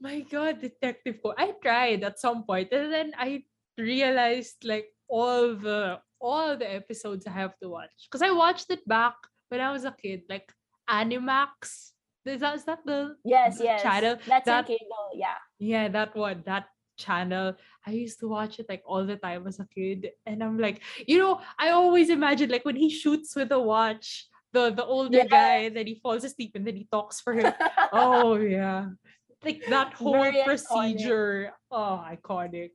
My 0.00 0.20
God, 0.20 0.60
Detective 0.60 1.16
Co. 1.22 1.32
I 1.38 1.52
tried 1.62 2.04
at 2.04 2.20
some 2.20 2.44
point, 2.44 2.68
and 2.72 2.92
then 2.92 3.12
I 3.16 3.42
realized 3.78 4.64
like 4.64 4.86
all 5.08 5.54
the 5.56 5.98
all 6.20 6.56
the 6.56 6.68
episodes 6.74 7.26
I 7.26 7.32
have 7.32 7.56
to 7.62 7.68
watch 7.68 7.92
because 8.06 8.22
I 8.22 8.30
watched 8.30 8.70
it 8.70 8.86
back 8.86 9.14
when 9.48 9.60
I 9.60 9.72
was 9.72 9.84
a 9.84 9.92
kid, 10.00 10.22
like 10.28 10.52
Animax. 10.90 11.90
Is 12.26 12.40
that, 12.40 12.54
is 12.56 12.64
that 12.64 12.80
the 12.86 13.16
Yes, 13.24 13.60
yes. 13.62 13.82
channel 13.82 14.16
That's 14.26 14.46
that- 14.46 14.66
cable, 14.66 15.10
yeah. 15.14 15.36
yeah 15.58 15.88
that 15.88 16.16
one 16.16 16.42
that 16.46 16.64
channel 16.96 17.52
i 17.86 17.90
used 17.90 18.20
to 18.20 18.28
watch 18.28 18.60
it 18.60 18.66
like 18.68 18.80
all 18.86 19.04
the 19.04 19.16
time 19.16 19.44
as 19.48 19.58
a 19.58 19.66
kid 19.74 20.10
and 20.26 20.44
i'm 20.44 20.56
like 20.56 20.80
you 21.08 21.18
know 21.18 21.40
i 21.58 21.70
always 21.70 22.08
imagine 22.08 22.48
like 22.48 22.64
when 22.64 22.76
he 22.76 22.88
shoots 22.88 23.34
with 23.34 23.50
a 23.50 23.58
watch 23.58 24.28
the 24.54 24.70
the 24.70 24.86
older 24.86 25.26
guy 25.26 25.66
and 25.66 25.74
then 25.74 25.86
he 25.90 25.98
falls 25.98 26.22
asleep 26.22 26.54
and 26.54 26.62
then 26.62 26.78
he 26.78 26.86
talks 26.86 27.18
for 27.20 27.34
him. 27.34 27.50
Oh 27.92 28.38
yeah. 28.38 28.94
Like 29.42 29.66
that 29.68 29.92
whole 29.98 30.14
Very 30.22 30.40
iconic. 30.40 30.44
procedure. 30.46 31.52
Oh 31.70 32.00
iconic. 32.06 32.72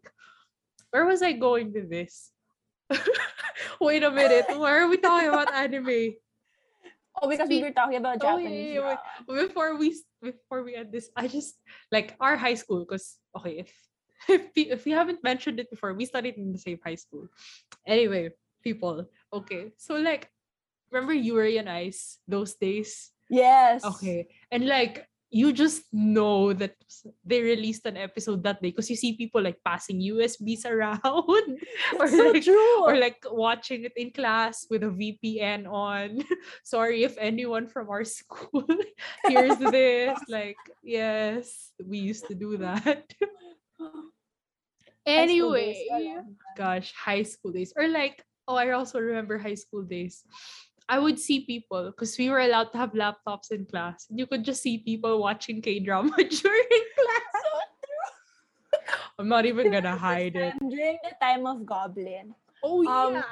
Where 0.91 1.07
was 1.07 1.23
i 1.23 1.33
going 1.33 1.71
with 1.73 1.89
this? 1.89 2.31
Wait 3.81 4.03
a 4.03 4.11
minute. 4.11 4.45
Why 4.59 4.83
are 4.83 4.87
we 4.91 4.97
talking 4.97 5.29
about 5.29 5.49
anime? 5.53 6.19
Oh, 7.21 7.27
because 7.27 7.49
we 7.49 7.63
were 7.63 7.71
talking 7.73 7.97
about 7.97 8.21
Oh, 8.21 8.37
yeah, 8.37 8.47
Japanese. 8.47 8.75
yeah, 8.75 8.97
before 9.27 9.75
we 9.79 9.95
before 10.21 10.63
we 10.63 10.75
end 10.75 10.91
this, 10.91 11.09
I 11.15 11.27
just 11.27 11.55
like 11.91 12.15
our 12.19 12.35
high 12.37 12.55
school 12.55 12.85
because 12.85 13.17
okay, 13.35 13.63
if 13.65 13.71
if 14.29 14.43
we, 14.55 14.61
if 14.69 14.81
we 14.85 14.91
haven't 14.91 15.23
mentioned 15.23 15.59
it 15.59 15.69
before, 15.71 15.93
we 15.95 16.05
studied 16.05 16.35
in 16.35 16.51
the 16.51 16.59
same 16.59 16.79
high 16.83 16.95
school. 16.99 17.27
Anyway, 17.87 18.31
people, 18.63 19.07
okay, 19.33 19.71
so 19.77 19.95
like 19.95 20.29
remember 20.91 21.13
Yuri 21.13 21.59
on 21.59 21.67
Ice 21.67 22.17
those 22.27 22.55
days 22.55 23.11
Yes. 23.29 23.85
Okay. 23.85 24.27
And 24.51 24.67
like 24.67 25.05
you 25.29 25.53
just 25.53 25.85
know 25.93 26.53
that 26.53 26.73
they 27.23 27.43
released 27.43 27.85
an 27.85 27.97
episode 27.97 28.41
that 28.41 28.59
day 28.63 28.73
because 28.73 28.89
you 28.89 28.95
see 28.95 29.13
people 29.13 29.39
like 29.39 29.61
passing 29.63 30.01
USBs 30.01 30.65
around 30.65 30.97
or 31.99 32.07
so 32.09 32.33
like 32.33 32.43
true. 32.43 32.81
or 32.81 32.97
like 32.97 33.21
watching 33.29 33.85
it 33.85 33.93
in 33.95 34.09
class 34.09 34.65
with 34.71 34.81
a 34.81 34.89
VPN 34.89 35.69
on. 35.69 36.25
Sorry 36.63 37.03
if 37.03 37.15
anyone 37.19 37.67
from 37.67 37.89
our 37.89 38.03
school 38.03 38.65
hears 39.27 39.57
this. 39.59 40.17
Like, 40.27 40.57
yes, 40.81 41.73
we 41.85 41.99
used 41.99 42.25
to 42.27 42.33
do 42.33 42.57
that. 42.57 43.05
Anyway, 45.05 45.77
gosh, 46.57 46.91
high 46.93 47.23
school 47.23 47.51
days. 47.51 47.71
Or 47.77 47.87
like, 47.87 48.23
oh, 48.47 48.55
I 48.55 48.71
also 48.71 48.99
remember 48.99 49.37
high 49.37 49.55
school 49.61 49.83
days. 49.83 50.23
I 50.89 50.97
would 50.97 51.19
see 51.21 51.45
people 51.45 51.93
because 51.93 52.17
we 52.17 52.33
were 52.33 52.41
allowed 52.41 52.73
to 52.73 52.77
have 52.81 52.97
laptops 52.97 53.53
in 53.53 53.69
class. 53.69 54.09
You 54.09 54.25
could 54.25 54.43
just 54.43 54.65
see 54.65 54.79
people 54.81 55.21
watching 55.21 55.61
K 55.61 55.79
drama 55.79 56.17
during 56.17 56.83
class. 56.97 57.29
So 57.37 57.51
true. 57.85 58.09
I'm 59.19 59.29
not 59.29 59.45
even 59.45 59.71
gonna 59.71 59.95
hide 59.95 60.35
it. 60.35 60.57
During 60.57 60.97
the 61.05 61.13
time 61.21 61.45
of 61.45 61.61
Goblin, 61.61 62.33
Oh 62.65 62.81
Um, 62.83 63.21
yeah. 63.21 63.23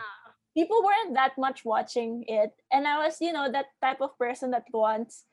people 0.53 0.85
weren't 0.85 1.17
that 1.17 1.33
much 1.37 1.65
watching 1.65 2.23
it, 2.29 2.53
and 2.71 2.87
I 2.87 3.01
was, 3.03 3.17
you 3.19 3.33
know, 3.33 3.51
that 3.51 3.73
type 3.81 4.01
of 4.05 4.13
person 4.21 4.51
that 4.51 4.69
wants 4.71 5.25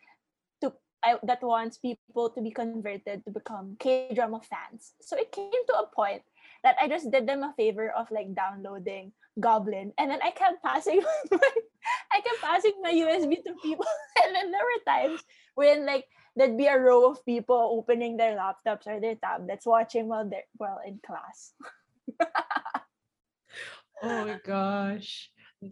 to 0.64 0.72
I, 1.04 1.20
that 1.28 1.44
wants 1.44 1.76
people 1.76 2.30
to 2.32 2.40
be 2.40 2.50
converted 2.50 3.24
to 3.28 3.30
become 3.30 3.76
K 3.78 4.08
drama 4.16 4.40
fans. 4.40 4.96
So 5.04 5.16
it 5.20 5.30
came 5.30 5.52
to 5.52 5.74
a 5.76 5.86
point 5.92 6.22
that 6.64 6.76
I 6.80 6.88
just 6.88 7.12
did 7.12 7.28
them 7.28 7.44
a 7.44 7.52
favor 7.52 7.92
of 7.92 8.08
like 8.10 8.32
downloading 8.34 9.12
Goblin, 9.40 9.92
and 9.98 10.10
then 10.10 10.20
I 10.22 10.30
kept 10.30 10.62
passing 10.62 11.02
my 11.30 11.50
I 12.12 12.20
kept 12.20 12.40
passing 12.40 12.78
my 12.82 12.92
USB 12.92 13.42
to 13.44 13.54
people, 13.62 13.86
and 14.24 14.34
then 14.34 14.50
there 14.50 14.64
were 14.64 14.84
times 14.86 15.20
when 15.54 15.86
like 15.86 16.06
there'd 16.36 16.58
be 16.58 16.66
a 16.66 16.78
row 16.78 17.10
of 17.10 17.24
people 17.24 17.56
opening 17.56 18.16
their 18.16 18.36
laptops 18.36 18.86
or 18.86 19.00
their 19.00 19.16
tablets 19.16 19.66
watching 19.66 20.08
while 20.08 20.28
they're 20.28 20.48
while 20.56 20.80
in 20.86 21.00
class. 21.04 21.54
Oh 24.04 24.26
my 24.26 24.38
gosh. 24.44 25.30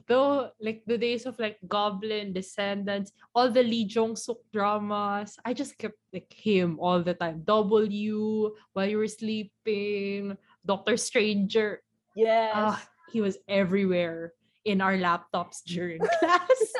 Though 0.09 0.57
like 0.57 0.83
the 0.87 0.97
days 0.97 1.27
of 1.27 1.37
like 1.39 1.61
Goblin, 1.69 2.33
Descendants, 2.33 3.13
all 3.35 3.51
the 3.53 3.63
Lee 3.63 3.85
Jong 3.85 4.17
Suk 4.17 4.41
dramas, 4.53 5.37
I 5.45 5.53
just 5.53 5.77
kept 5.77 6.01
like 6.13 6.33
him 6.33 6.81
all 6.81 7.03
the 7.03 7.13
time. 7.13 7.45
W 7.45 8.57
while 8.73 8.89
you 8.89 8.97
were 8.97 9.11
sleeping, 9.11 10.39
Doctor 10.65 10.97
Stranger. 10.97 11.83
Yes. 12.17 12.53
Ah, 12.57 12.81
he 13.11 13.21
was 13.21 13.39
everywhere 13.49 14.33
in 14.65 14.81
our 14.81 14.97
laptops 14.97 15.63
during 15.67 16.01
class. 16.21 16.73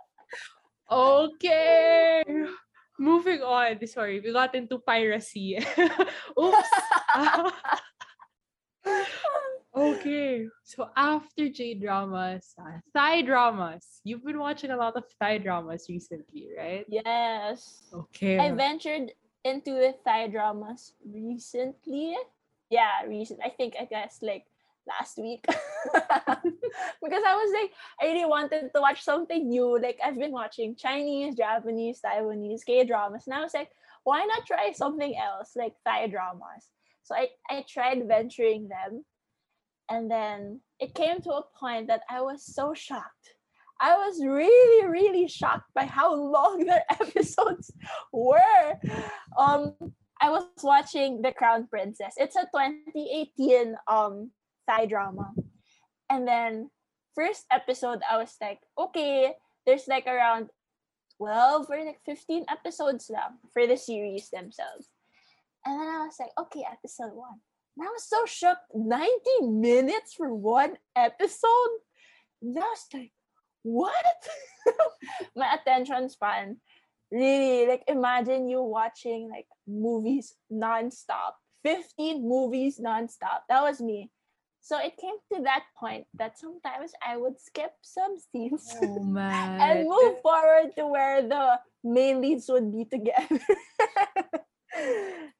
okay. 0.90 2.24
Moving 2.98 3.42
on. 3.42 3.86
Sorry, 3.86 4.20
we 4.20 4.32
got 4.32 4.54
into 4.54 4.78
piracy. 4.78 5.58
Oops. 6.38 6.72
okay. 9.76 10.46
So 10.64 10.90
after 10.96 11.48
J 11.48 11.74
dramas, 11.74 12.54
uh, 12.58 12.82
Thai 12.92 13.22
dramas. 13.22 14.00
You've 14.02 14.24
been 14.24 14.38
watching 14.38 14.70
a 14.70 14.76
lot 14.76 14.96
of 14.96 15.04
Thai 15.20 15.38
dramas 15.38 15.86
recently, 15.88 16.48
right? 16.58 16.84
yes. 16.88 17.86
Okay. 17.94 18.38
I 18.38 18.50
ventured 18.50 19.12
into 19.44 19.70
the 19.72 19.94
Thai 20.04 20.26
dramas 20.28 20.92
recently. 21.06 22.16
Yeah, 22.70 23.06
recent. 23.06 23.40
I 23.44 23.50
think 23.50 23.74
I 23.80 23.84
guess 23.84 24.18
like 24.22 24.44
last 24.88 25.18
week 25.18 25.44
because 25.46 27.22
I 27.26 27.34
was 27.34 27.52
like 27.54 27.72
I 28.00 28.12
really 28.12 28.24
wanted 28.24 28.70
to 28.74 28.80
watch 28.80 29.02
something 29.02 29.48
new. 29.48 29.78
Like 29.80 29.98
I've 30.04 30.18
been 30.18 30.32
watching 30.32 30.76
Chinese, 30.76 31.34
Japanese, 31.34 32.00
Taiwanese 32.04 32.64
K 32.66 32.84
dramas, 32.84 33.24
and 33.26 33.34
I 33.34 33.40
was 33.40 33.54
like, 33.54 33.70
why 34.04 34.24
not 34.24 34.46
try 34.46 34.72
something 34.72 35.16
else 35.16 35.52
like 35.56 35.74
Thai 35.86 36.08
dramas? 36.08 36.68
So 37.02 37.14
I 37.14 37.28
I 37.50 37.64
tried 37.68 38.06
venturing 38.06 38.68
them, 38.68 39.04
and 39.90 40.10
then 40.10 40.60
it 40.78 40.94
came 40.94 41.20
to 41.22 41.32
a 41.32 41.44
point 41.58 41.88
that 41.88 42.02
I 42.10 42.20
was 42.20 42.44
so 42.44 42.74
shocked. 42.74 43.34
I 43.80 43.94
was 43.94 44.24
really, 44.24 44.86
really 44.88 45.28
shocked 45.28 45.70
by 45.74 45.84
how 45.84 46.12
long 46.12 46.64
their 46.66 46.82
episodes 46.90 47.72
were. 48.12 48.74
Um, 49.38 49.74
I 50.20 50.30
was 50.30 50.44
watching 50.62 51.22
The 51.22 51.32
Crown 51.32 51.68
Princess. 51.68 52.14
It's 52.16 52.36
a 52.36 52.42
2018 52.52 53.76
um 53.86 54.30
Thai 54.68 54.86
drama. 54.86 55.32
And 56.10 56.26
then 56.28 56.70
first 57.14 57.46
episode 57.50 58.00
I 58.08 58.18
was 58.18 58.36
like, 58.40 58.60
okay, 58.76 59.32
there's 59.66 59.88
like 59.88 60.06
around 60.06 60.50
12 61.16 61.66
or 61.70 61.84
like 61.84 62.00
15 62.04 62.46
episodes 62.48 63.10
lang 63.10 63.40
for 63.52 63.66
the 63.66 63.76
series 63.76 64.30
themselves. 64.30 64.92
And 65.64 65.80
then 65.80 65.88
I 65.88 66.06
was 66.06 66.16
like, 66.20 66.30
okay, 66.38 66.64
episode 66.70 67.12
one. 67.14 67.40
And 67.76 67.86
I 67.86 67.90
was 67.90 68.04
so 68.04 68.24
shocked. 68.26 68.70
90 68.74 69.10
minutes 69.42 70.14
for 70.14 70.32
one 70.32 70.76
episode? 70.94 71.82
And 72.42 72.58
I 72.58 72.60
was 72.60 72.86
like, 72.94 73.12
what? 73.62 74.18
My 75.36 75.54
attention 75.54 76.08
span 76.08 76.58
really 77.10 77.66
like 77.66 77.84
imagine 77.88 78.48
you 78.48 78.62
watching 78.62 79.30
like 79.30 79.46
movies 79.66 80.34
nonstop 80.52 81.32
15 81.64 82.28
movies 82.28 82.78
nonstop 82.78 83.40
that 83.48 83.62
was 83.62 83.80
me 83.80 84.10
so 84.68 84.76
it 84.76 84.92
came 85.00 85.16
to 85.32 85.40
that 85.40 85.64
point 85.72 86.04
that 86.12 86.36
sometimes 86.36 86.92
i 87.00 87.16
would 87.16 87.40
skip 87.40 87.72
some 87.80 88.20
scenes 88.28 88.76
oh 88.84 89.00
man. 89.00 89.60
and 89.64 89.88
move 89.88 90.20
forward 90.20 90.76
to 90.76 90.84
where 90.86 91.24
the 91.24 91.56
main 91.82 92.20
leads 92.20 92.52
would 92.52 92.68
be 92.68 92.84
together 92.84 93.40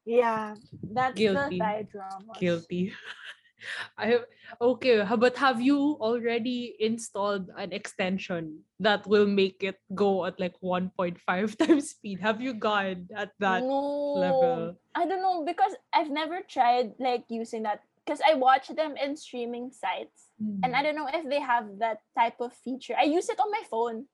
yeah 0.05 0.57
that's 0.89 1.13
Guilty. 1.13 1.61
the 1.61 1.63
Thai 1.63 1.85
drama 1.85 2.33
guilty. 2.41 2.91
I 3.97 4.23
okay, 4.61 5.03
ha- 5.03 5.19
but 5.19 5.35
have 5.35 5.59
you 5.59 5.99
already 5.99 6.75
installed 6.79 7.51
an 7.57 7.73
extension 7.73 8.63
that 8.79 9.05
will 9.05 9.27
make 9.27 9.63
it 9.63 9.75
go 9.93 10.25
at 10.25 10.39
like 10.39 10.55
1.5 10.63 11.19
times 11.59 11.91
speed? 11.91 12.19
Have 12.23 12.39
you 12.39 12.53
gone 12.53 13.11
at 13.15 13.31
that 13.39 13.63
no, 13.63 14.15
level? 14.15 14.79
I 14.95 15.05
don't 15.05 15.21
know 15.21 15.43
because 15.43 15.75
I've 15.93 16.09
never 16.09 16.39
tried 16.47 16.95
like 16.99 17.25
using 17.27 17.63
that 17.63 17.83
because 18.09 18.25
I 18.25 18.33
watch 18.33 18.69
them 18.73 18.97
in 18.97 19.13
streaming 19.15 19.69
sites 19.69 20.33
and 20.41 20.73
I 20.73 20.79
hmm. 20.79 20.83
don't 20.83 20.95
know 20.95 21.09
if 21.13 21.29
they 21.29 21.39
have 21.39 21.77
that 21.77 21.99
type 22.17 22.41
of 22.41 22.57
feature. 22.65 22.95
I 22.97 23.03
use 23.03 23.29
it 23.29 23.39
on 23.39 23.51
my 23.51 23.61
phone. 23.69 24.05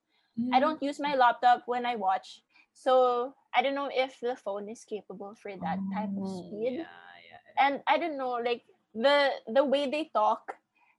I 0.51 0.59
don't 0.59 0.79
hmm. 0.79 0.91
use 0.91 0.99
my 0.99 1.15
laptop 1.15 1.63
when 1.65 1.85
I 1.85 1.95
watch. 1.95 2.43
So 2.73 3.33
I 3.55 3.61
don't 3.61 3.73
know 3.73 3.87
if 3.87 4.19
the 4.19 4.35
phone 4.35 4.67
is 4.67 4.83
capable 4.83 5.33
for 5.41 5.55
that 5.55 5.79
type 5.95 6.11
of 6.11 6.27
Oh, 6.27 6.43
speed. 6.43 6.83
Yeah, 6.83 6.91
yeah. 7.23 7.55
And 7.55 7.79
I 7.87 7.97
don't 7.97 8.17
know, 8.17 8.35
like 8.43 8.63
the 8.93 9.31
the 9.47 9.63
way 9.63 9.87
they 9.89 10.11
talk, 10.11 10.43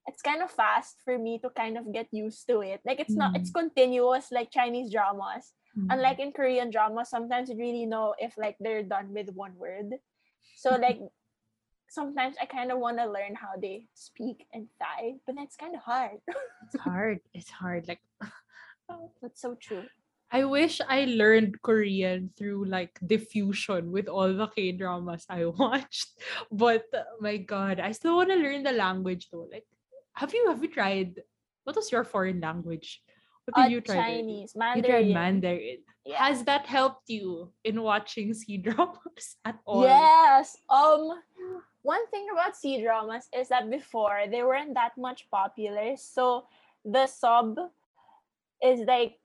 it's 0.09 0.25
kind 0.25 0.41
of 0.41 0.49
fast 0.49 0.97
for 1.05 1.19
me 1.19 1.37
to 1.45 1.51
kind 1.53 1.77
of 1.77 1.93
get 1.93 2.09
used 2.13 2.49
to 2.49 2.65
it. 2.65 2.81
Like 2.87 2.99
it's 2.99 3.13
not 3.13 3.37
it's 3.37 3.53
hmm. 3.53 3.61
continuous 3.61 4.33
like 4.33 4.49
Chinese 4.49 4.89
dramas. 4.89 5.53
Mm. 5.77 5.93
Unlike 5.93 6.21
in 6.21 6.33
Korean 6.33 6.73
dramas, 6.73 7.13
sometimes 7.13 7.53
you 7.53 7.61
really 7.61 7.85
know 7.85 8.17
if 8.17 8.33
like 8.41 8.57
they're 8.57 8.81
done 8.81 9.13
with 9.13 9.29
one 9.37 9.53
word. 9.61 10.01
So 10.57 10.81
like 10.81 10.97
sometimes 11.97 12.37
I 12.37 12.45
kind 12.45 12.69
of 12.69 12.77
want 12.79 13.01
to 13.01 13.09
learn 13.09 13.33
how 13.33 13.57
they 13.57 13.89
speak 13.97 14.45
in 14.53 14.69
Thai, 14.77 15.17
but 15.25 15.33
that's 15.35 15.57
kind 15.57 15.73
of 15.73 15.81
hard. 15.81 16.21
it's 16.69 16.77
hard. 16.77 17.19
It's 17.33 17.49
hard. 17.49 17.89
Like 17.89 18.05
That's 19.25 19.41
so 19.41 19.57
true. 19.57 19.89
I 20.31 20.43
wish 20.45 20.83
I 20.83 21.07
learned 21.07 21.63
Korean 21.63 22.35
through 22.37 22.67
like 22.67 22.99
diffusion 23.01 23.95
with 23.95 24.11
all 24.11 24.29
the 24.29 24.47
K 24.53 24.75
dramas 24.75 25.25
I 25.31 25.47
watched. 25.57 26.13
But 26.53 26.85
uh, 26.93 27.07
my 27.23 27.39
God, 27.41 27.81
I 27.81 27.95
still 27.97 28.19
want 28.21 28.31
to 28.35 28.39
learn 28.39 28.63
the 28.67 28.75
language 28.75 29.31
though. 29.33 29.49
Like, 29.51 29.65
have 30.19 30.35
you 30.35 30.51
have 30.51 30.61
you 30.61 30.69
tried? 30.69 31.23
What 31.65 31.79
was 31.79 31.91
your 31.95 32.05
foreign 32.05 32.43
language? 32.43 33.03
What 33.47 33.55
Uh, 33.55 33.63
did 33.67 33.73
you 33.79 33.81
try? 33.81 34.03
Chinese, 34.19 34.53
You 34.59 34.83
tried 34.83 34.83
Mandarin. 34.83 35.15
Mandarin. 35.15 35.81
Yeah. 36.03 36.19
Has 36.27 36.43
that 36.51 36.67
helped 36.67 37.07
you 37.07 37.55
in 37.63 37.79
watching 37.83 38.35
C 38.39 38.59
dramas 38.59 39.39
at 39.47 39.59
all? 39.63 39.87
Yes. 39.87 40.59
Um 40.67 41.23
one 41.87 42.03
thing 42.11 42.27
about 42.33 42.59
C 42.59 42.83
dramas 42.83 43.31
is 43.31 43.47
that 43.55 43.71
before 43.71 44.27
they 44.29 44.43
weren't 44.43 44.75
that 44.75 44.99
much 44.99 45.31
popular. 45.31 45.95
So 45.95 46.51
the 46.85 47.07
sub 47.07 47.55
is 48.61 48.81
like 48.91 49.23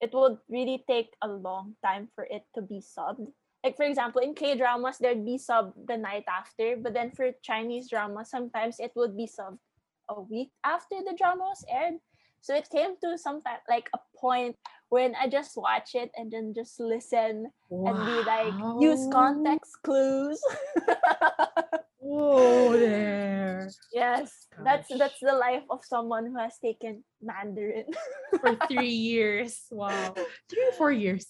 it 0.00 0.14
would 0.14 0.38
really 0.48 0.84
take 0.88 1.12
a 1.20 1.28
long 1.28 1.76
time 1.84 2.08
for 2.14 2.24
it 2.24 2.48
to 2.54 2.62
be 2.62 2.80
subbed. 2.80 3.28
Like 3.62 3.76
for 3.76 3.84
example, 3.84 4.22
in 4.22 4.32
K 4.32 4.56
dramas 4.56 4.96
there'd 4.96 5.24
be 5.24 5.36
sub 5.36 5.74
the 5.76 5.98
night 5.98 6.24
after, 6.24 6.76
but 6.80 6.94
then 6.94 7.10
for 7.10 7.28
Chinese 7.42 7.90
drama, 7.90 8.24
sometimes 8.24 8.80
it 8.80 8.92
would 8.96 9.14
be 9.14 9.28
subbed 9.28 9.60
a 10.08 10.18
week 10.22 10.48
after 10.64 11.04
the 11.04 11.12
drama 11.12 11.52
was 11.52 11.64
aired. 11.68 12.00
So 12.40 12.54
it 12.54 12.70
came 12.72 12.96
to 13.04 13.18
some 13.18 13.42
like 13.68 13.90
a 13.92 13.98
point 14.16 14.56
when 14.88 15.14
I 15.14 15.28
just 15.28 15.56
watch 15.56 15.94
it 15.94 16.10
and 16.16 16.30
then 16.32 16.52
just 16.56 16.80
listen 16.80 17.50
and 17.70 17.96
be 18.06 18.16
like 18.24 18.54
use 18.80 19.06
context 19.12 19.76
clues. 19.84 20.40
Whoa 22.00 22.72
there. 22.78 23.68
Yes, 23.92 24.48
that's 24.64 24.88
Gosh. 24.88 24.98
that's 24.98 25.20
the 25.20 25.34
life 25.34 25.64
of 25.68 25.84
someone 25.84 26.26
who 26.26 26.38
has 26.38 26.56
taken 26.58 27.04
Mandarin 27.20 27.84
For 28.40 28.56
three 28.70 28.94
years. 29.12 29.66
Wow. 29.70 30.14
Three 30.48 30.66
or 30.68 30.72
four 30.72 30.92
years. 30.92 31.26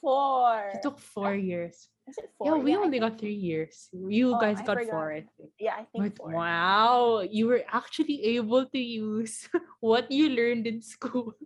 four. 0.00 0.72
It 0.74 0.82
took 0.82 0.98
four 0.98 1.34
years. 1.36 1.86
Is 2.08 2.18
it 2.18 2.30
Yeah, 2.42 2.56
we 2.58 2.74
I 2.74 2.80
only 2.80 2.98
got 2.98 3.20
three 3.20 3.36
years. 3.38 3.86
You 3.92 4.34
Oh, 4.34 4.40
guys 4.40 4.58
got 4.66 4.82
four, 4.88 5.12
I 5.12 5.22
think. 5.36 5.52
Yeah, 5.60 5.76
I 5.78 5.84
think 5.92 6.00
But 6.02 6.16
four. 6.18 6.32
wow, 6.32 7.20
you 7.22 7.46
were 7.46 7.62
actually 7.70 8.24
able 8.40 8.66
to 8.66 8.80
use 8.80 9.46
what 9.78 10.10
you 10.10 10.30
learned 10.32 10.66
in 10.66 10.82
school 10.82 11.36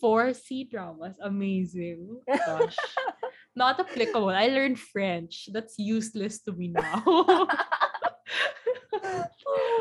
for 0.00 0.32
C 0.34 0.64
dramas. 0.64 1.16
Amazing. 1.22 2.20
Gosh. 2.26 2.76
Not 3.56 3.80
applicable. 3.80 4.30
I 4.30 4.46
learned 4.48 4.78
French. 4.78 5.48
That's 5.52 5.78
useless 5.78 6.40
to 6.46 6.52
me 6.52 6.68
now. 6.68 7.02
oh 7.06 7.46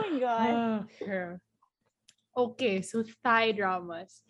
my 0.09 0.20
god. 0.20 0.53
Ah, 0.57 0.84
okay. 1.01 1.38
okay, 2.36 2.82
so 2.82 3.03
Thai 3.24 3.51
dramas. 3.51 4.24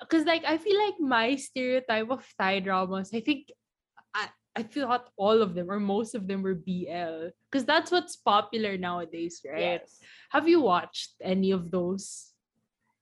Because 0.00 0.24
like 0.24 0.44
I 0.44 0.58
feel 0.58 0.78
like 0.78 0.98
my 0.98 1.36
stereotype 1.36 2.10
of 2.10 2.26
Thai 2.38 2.60
dramas, 2.60 3.10
I 3.14 3.20
think 3.20 3.52
I 4.14 4.28
I 4.56 4.62
thought 4.64 5.10
all 5.16 5.42
of 5.42 5.54
them 5.54 5.70
or 5.70 5.78
most 5.78 6.14
of 6.14 6.26
them 6.26 6.42
were 6.42 6.58
BL. 6.58 7.30
Because 7.46 7.64
that's 7.64 7.90
what's 7.92 8.16
popular 8.16 8.76
nowadays, 8.76 9.42
right? 9.46 9.78
Yes. 9.78 10.00
Have 10.30 10.48
you 10.48 10.60
watched 10.60 11.14
any 11.22 11.52
of 11.52 11.70
those? 11.70 12.32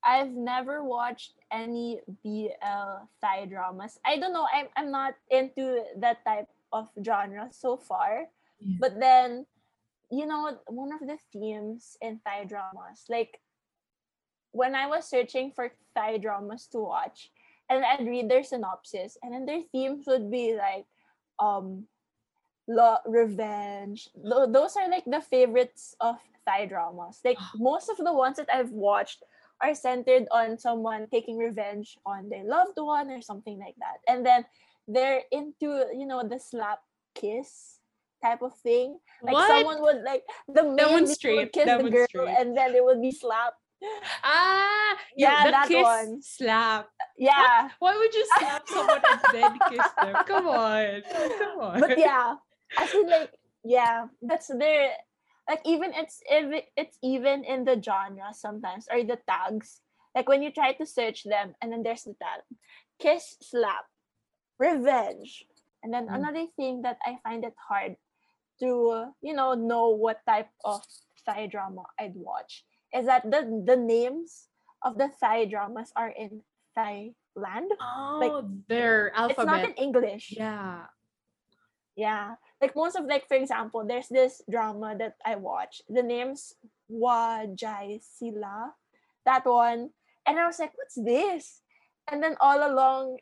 I've 0.05 0.33
never 0.33 0.85
watched 0.85 1.38
any 1.51 2.01
BL 2.25 3.09
Thai 3.23 3.47
dramas. 3.47 3.99
I 4.05 4.19
don't 4.19 4.33
know. 4.33 4.47
I'm 4.53 4.67
I'm 4.77 4.91
not 4.91 5.15
into 5.31 5.85
that 5.99 6.25
type 6.25 6.49
of 6.73 6.89
genre 7.05 7.49
so 7.51 7.77
far. 7.77 8.27
Yeah. 8.61 8.77
But 8.81 9.01
then, 9.01 9.47
you 10.11 10.27
know, 10.27 10.59
one 10.67 10.93
of 10.93 11.01
the 11.01 11.19
themes 11.33 11.97
in 12.03 12.21
Thai 12.25 12.45
dramas, 12.45 13.07
like 13.09 13.41
when 14.53 14.75
I 14.75 14.87
was 14.87 15.05
searching 15.09 15.53
for 15.53 15.73
Thai 15.95 16.19
dramas 16.19 16.67
to 16.73 16.79
watch, 16.79 17.31
and 17.69 17.85
I'd 17.85 18.07
read 18.07 18.29
their 18.31 18.43
synopsis, 18.45 19.17
and 19.23 19.33
then 19.33 19.47
their 19.47 19.63
themes 19.73 20.05
would 20.07 20.31
be 20.31 20.57
like, 20.57 20.87
um, 21.39 21.85
lo- 22.67 23.05
revenge. 23.07 24.09
Tho- 24.17 24.51
those 24.51 24.77
are 24.77 24.89
like 24.91 25.05
the 25.05 25.21
favorites 25.21 25.95
of 26.01 26.17
Thai 26.47 26.67
dramas. 26.67 27.21
Like 27.25 27.39
most 27.57 27.89
of 27.89 27.97
the 27.99 28.13
ones 28.13 28.37
that 28.37 28.49
I've 28.53 28.73
watched 28.73 29.23
are 29.63 29.75
centered 29.75 30.27
on 30.31 30.59
someone 30.59 31.07
taking 31.11 31.37
revenge 31.39 31.99
on 32.07 32.29
their 32.29 32.45
loved 32.45 32.77
one 32.77 33.11
or 33.11 33.21
something 33.23 33.59
like 33.59 33.75
that. 33.79 33.99
And 34.07 34.25
then 34.25 34.45
they're 34.87 35.23
into, 35.33 35.85
you 35.95 36.07
know, 36.07 36.27
the 36.27 36.39
slap 36.39 36.81
kiss 37.15 37.79
type 38.23 38.43
of 38.43 38.55
thing. 38.59 38.99
Like 39.23 39.35
what? 39.35 39.49
someone 39.49 39.81
would 39.83 40.03
like 40.03 40.23
the 40.47 40.63
man 40.63 40.93
would 40.95 41.53
kiss 41.53 41.67
the 41.67 42.07
girl 42.13 42.29
and 42.29 42.57
then 42.57 42.73
they 42.73 42.81
would 42.81 43.01
be 43.03 43.11
slapped. 43.11 43.57
Ah, 44.25 44.97
Yeah, 45.17 45.45
the 45.45 45.51
that 45.53 45.69
kiss 45.69 45.85
one. 45.85 46.23
slap. 46.23 46.89
Yeah. 47.17 47.69
Why 47.79 47.97
would 47.97 48.15
you 48.15 48.27
slap 48.39 48.69
someone 48.69 49.01
and 49.11 49.21
then 49.33 49.59
kiss 49.71 49.87
them? 50.03 50.15
Come 50.27 50.49
on, 50.49 51.03
come 51.39 51.61
on. 51.61 51.81
But 51.81 51.99
yeah. 51.99 52.37
I 52.77 52.87
feel 52.87 53.09
like 53.09 53.31
yeah, 53.65 54.07
that's 54.23 54.49
their 54.49 54.93
like 55.49 55.63
even 55.65 55.93
it's 55.97 56.21
if 56.29 56.65
it's 56.77 56.99
even 57.03 57.43
in 57.45 57.65
the 57.65 57.81
genre 57.81 58.31
sometimes 58.33 58.87
or 58.93 59.03
the 59.03 59.19
tags. 59.27 59.81
Like 60.15 60.29
when 60.29 60.43
you 60.43 60.51
try 60.51 60.73
to 60.75 60.87
search 60.87 61.25
them 61.25 61.55
and 61.63 61.73
then 61.73 61.83
there's 61.83 62.05
the 62.05 62.15
tag. 62.21 62.43
Kiss 62.99 63.37
slap. 63.41 63.87
Revenge. 64.59 65.45
And 65.83 65.95
then 65.95 66.09
Mm. 66.09 66.15
another 66.17 66.47
thing 66.57 66.83
that 66.83 66.99
I 67.07 67.19
find 67.23 67.45
it 67.45 67.55
hard 67.57 67.95
to, 68.61 69.15
you 69.23 69.35
know, 69.35 69.55
know 69.55 69.91
what 69.95 70.25
type 70.27 70.51
of 70.65 70.83
Thai 71.25 71.47
drama 71.47 71.87
I'd 71.99 72.17
watch 72.17 72.65
is 72.93 73.07
that 73.07 73.23
the 73.31 73.47
the 73.65 73.77
names 73.77 74.49
of 74.83 74.99
the 74.99 75.13
Thai 75.21 75.47
dramas 75.47 75.93
are 75.95 76.11
in 76.11 76.43
Thailand. 76.77 77.71
oh, 77.79 78.43
their 78.67 79.15
alphabet. 79.15 79.31
It's 79.31 79.47
not 79.47 79.65
in. 79.65 79.75
English. 79.79 80.35
Yeah. 80.35 80.91
Yeah. 81.99 82.39
Like 82.63 82.77
most 82.79 82.95
of 82.95 83.11
like 83.11 83.27
for 83.27 83.35
example, 83.35 83.83
there's 83.83 84.07
this 84.07 84.41
drama 84.47 84.95
that 85.03 85.19
I 85.27 85.35
watch. 85.35 85.83
The 85.91 86.03
name's 86.03 86.55
Hua 86.87 87.51
Jai 87.53 87.99
Sila. 87.99 88.71
That 89.27 89.45
one. 89.45 89.91
And 90.25 90.39
I 90.39 90.47
was 90.47 90.63
like, 90.63 90.79
what's 90.79 90.95
this? 90.95 91.61
And 92.07 92.23
then 92.23 92.37
all 92.39 92.63
along 92.63 93.19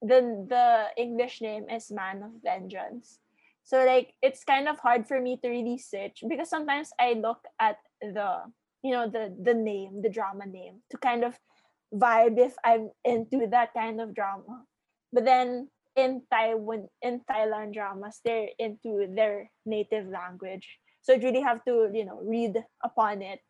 the 0.00 0.46
the 0.46 0.94
English 0.96 1.42
name 1.42 1.66
is 1.68 1.90
Man 1.90 2.22
of 2.22 2.38
Vengeance. 2.38 3.18
So 3.66 3.82
like 3.82 4.14
it's 4.22 4.44
kind 4.46 4.68
of 4.68 4.78
hard 4.78 5.08
for 5.10 5.18
me 5.20 5.36
to 5.42 5.48
really 5.50 5.78
search 5.78 6.22
because 6.28 6.48
sometimes 6.48 6.94
I 7.00 7.18
look 7.18 7.42
at 7.58 7.82
the 7.98 8.46
you 8.86 8.94
know 8.94 9.10
the 9.10 9.34
the 9.34 9.58
name, 9.58 10.02
the 10.06 10.12
drama 10.12 10.46
name 10.46 10.86
to 10.94 10.98
kind 11.02 11.24
of 11.24 11.34
vibe 11.90 12.38
if 12.38 12.54
I'm 12.62 12.94
into 13.02 13.50
that 13.50 13.74
kind 13.74 14.00
of 14.00 14.14
drama. 14.14 14.62
But 15.12 15.24
then 15.24 15.73
in 15.96 16.22
Taiwan 16.30 16.88
in 17.02 17.22
Thailand 17.30 17.74
dramas, 17.74 18.20
they're 18.24 18.50
into 18.58 19.06
their 19.14 19.50
native 19.64 20.08
language. 20.08 20.66
So 21.02 21.12
you 21.14 21.22
really 21.22 21.42
have 21.42 21.64
to, 21.64 21.90
you 21.92 22.04
know, 22.04 22.20
read 22.22 22.56
upon 22.82 23.22
it. 23.22 23.40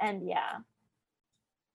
And 0.00 0.26
yeah. 0.26 0.64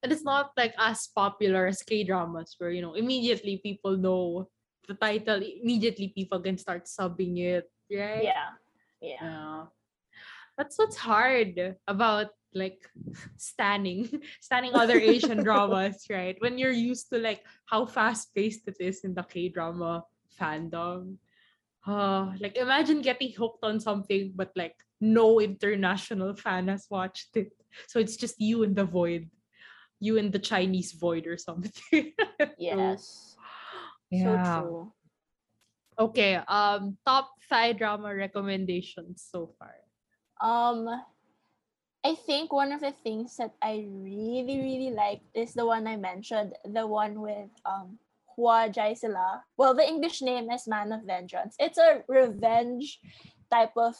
And 0.03 0.11
it's 0.11 0.25
not 0.25 0.51
like 0.57 0.73
as 0.77 1.07
popular 1.07 1.67
as 1.67 1.83
K 1.83 2.03
dramas 2.03 2.55
where 2.57 2.71
you 2.71 2.81
know 2.81 2.93
immediately 2.93 3.61
people 3.61 3.97
know 3.97 4.49
the 4.87 4.95
title. 4.95 5.39
Immediately 5.39 6.09
people 6.09 6.41
can 6.41 6.57
start 6.57 6.85
subbing 6.89 7.37
it, 7.37 7.69
right? 7.93 8.25
Yeah. 8.25 8.57
Yeah. 8.99 9.21
Yeah. 9.21 9.63
That's 10.57 10.77
what's 10.77 10.97
hard 10.97 11.77
about 11.87 12.33
like 12.53 12.79
standing 13.37 14.09
standing 14.41 14.73
other 14.73 14.99
Asian 14.99 15.43
dramas, 15.47 16.05
right? 16.09 16.35
When 16.39 16.57
you're 16.57 16.75
used 16.75 17.09
to 17.11 17.19
like 17.19 17.43
how 17.65 17.85
fast 17.85 18.33
paced 18.35 18.67
it 18.67 18.77
is 18.79 19.03
in 19.03 19.13
the 19.13 19.23
K 19.23 19.49
drama 19.49 20.03
fandom. 20.39 21.17
Uh, 21.85 22.33
like 22.39 22.57
imagine 22.57 23.01
getting 23.01 23.33
hooked 23.33 23.65
on 23.65 23.79
something 23.79 24.31
but 24.35 24.51
like 24.55 24.75
no 25.01 25.41
international 25.41 26.35
fan 26.35 26.67
has 26.67 26.85
watched 26.89 27.35
it. 27.35 27.51
So 27.87 27.99
it's 27.99 28.15
just 28.15 28.39
you 28.39 28.63
in 28.63 28.75
the 28.75 28.85
void. 28.85 29.29
You 29.99 30.17
in 30.17 30.31
the 30.31 30.39
Chinese 30.39 30.93
void 30.93 31.25
or 31.27 31.37
something. 31.37 32.13
Yes. 32.57 33.35
So 34.11 34.37
true. 34.37 34.93
Okay, 35.97 36.35
um 36.47 36.97
top 37.05 37.29
Thai 37.49 37.73
drama 37.73 38.13
recommendations 38.13 39.25
so 39.25 39.53
far. 39.57 39.77
Um 40.41 40.85
I 42.03 42.15
think 42.15 42.51
one 42.51 42.71
of 42.71 42.81
the 42.81 42.93
things 43.03 43.37
that 43.37 43.53
I 43.61 43.85
really, 43.87 44.57
really 44.57 44.89
liked 44.89 45.25
is 45.35 45.53
the 45.53 45.65
one 45.65 45.85
I 45.85 45.97
mentioned, 45.97 46.53
the 46.65 46.87
one 46.87 47.21
with 47.21 47.49
um 47.63 47.99
Hua 48.35 48.69
Jai 48.69 48.93
Sila. 48.93 49.43
Well, 49.55 49.75
the 49.75 49.85
English 49.85 50.21
name 50.21 50.49
is 50.49 50.67
Man 50.67 50.91
of 50.91 51.03
Vengeance. 51.03 51.55
It's 51.59 51.77
a 51.77 52.01
revenge 52.07 52.99
type 53.51 53.77
of 53.77 53.93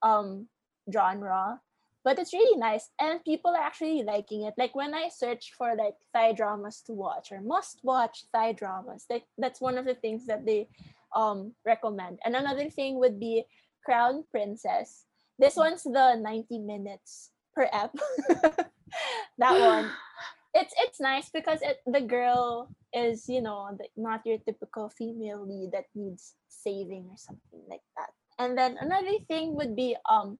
um 0.00 0.48
genre, 0.90 1.60
but 2.04 2.18
it's 2.18 2.32
really 2.32 2.56
nice 2.56 2.88
and 2.98 3.22
people 3.22 3.50
are 3.50 3.66
actually 3.68 4.02
liking 4.02 4.44
it. 4.48 4.54
Like 4.56 4.74
when 4.74 4.94
I 4.94 5.10
search 5.10 5.52
for 5.52 5.76
like 5.76 5.96
Thai 6.14 6.32
dramas 6.32 6.80
to 6.86 6.92
watch 6.94 7.32
or 7.32 7.42
must 7.42 7.80
watch 7.84 8.24
Thai 8.32 8.52
dramas, 8.52 9.04
like 9.10 9.24
that's 9.36 9.60
one 9.60 9.76
of 9.76 9.84
the 9.84 9.94
things 10.00 10.24
that 10.24 10.46
they 10.46 10.68
um 11.14 11.52
recommend. 11.66 12.18
And 12.24 12.34
another 12.34 12.70
thing 12.70 12.96
would 12.98 13.20
be 13.20 13.44
Crown 13.84 14.24
Princess. 14.30 15.04
This 15.38 15.56
one's 15.56 15.82
the 15.82 16.16
90 16.16 16.58
minutes 16.58 17.31
per 17.54 17.68
ep. 17.72 17.94
that 19.38 19.60
one. 19.60 19.90
It's 20.54 20.74
it's 20.76 21.00
nice 21.00 21.32
because 21.32 21.64
it 21.64 21.80
the 21.88 22.04
girl 22.04 22.68
is, 22.92 23.24
you 23.24 23.40
know, 23.40 23.72
the, 23.72 23.88
not 23.96 24.20
your 24.28 24.36
typical 24.36 24.92
female 24.92 25.40
lead 25.40 25.72
that 25.72 25.88
needs 25.96 26.36
saving 26.52 27.08
or 27.08 27.16
something 27.16 27.64
like 27.72 27.80
that. 27.96 28.12
And 28.36 28.52
then 28.52 28.76
another 28.76 29.16
thing 29.28 29.56
would 29.56 29.74
be 29.74 29.96
um 30.04 30.36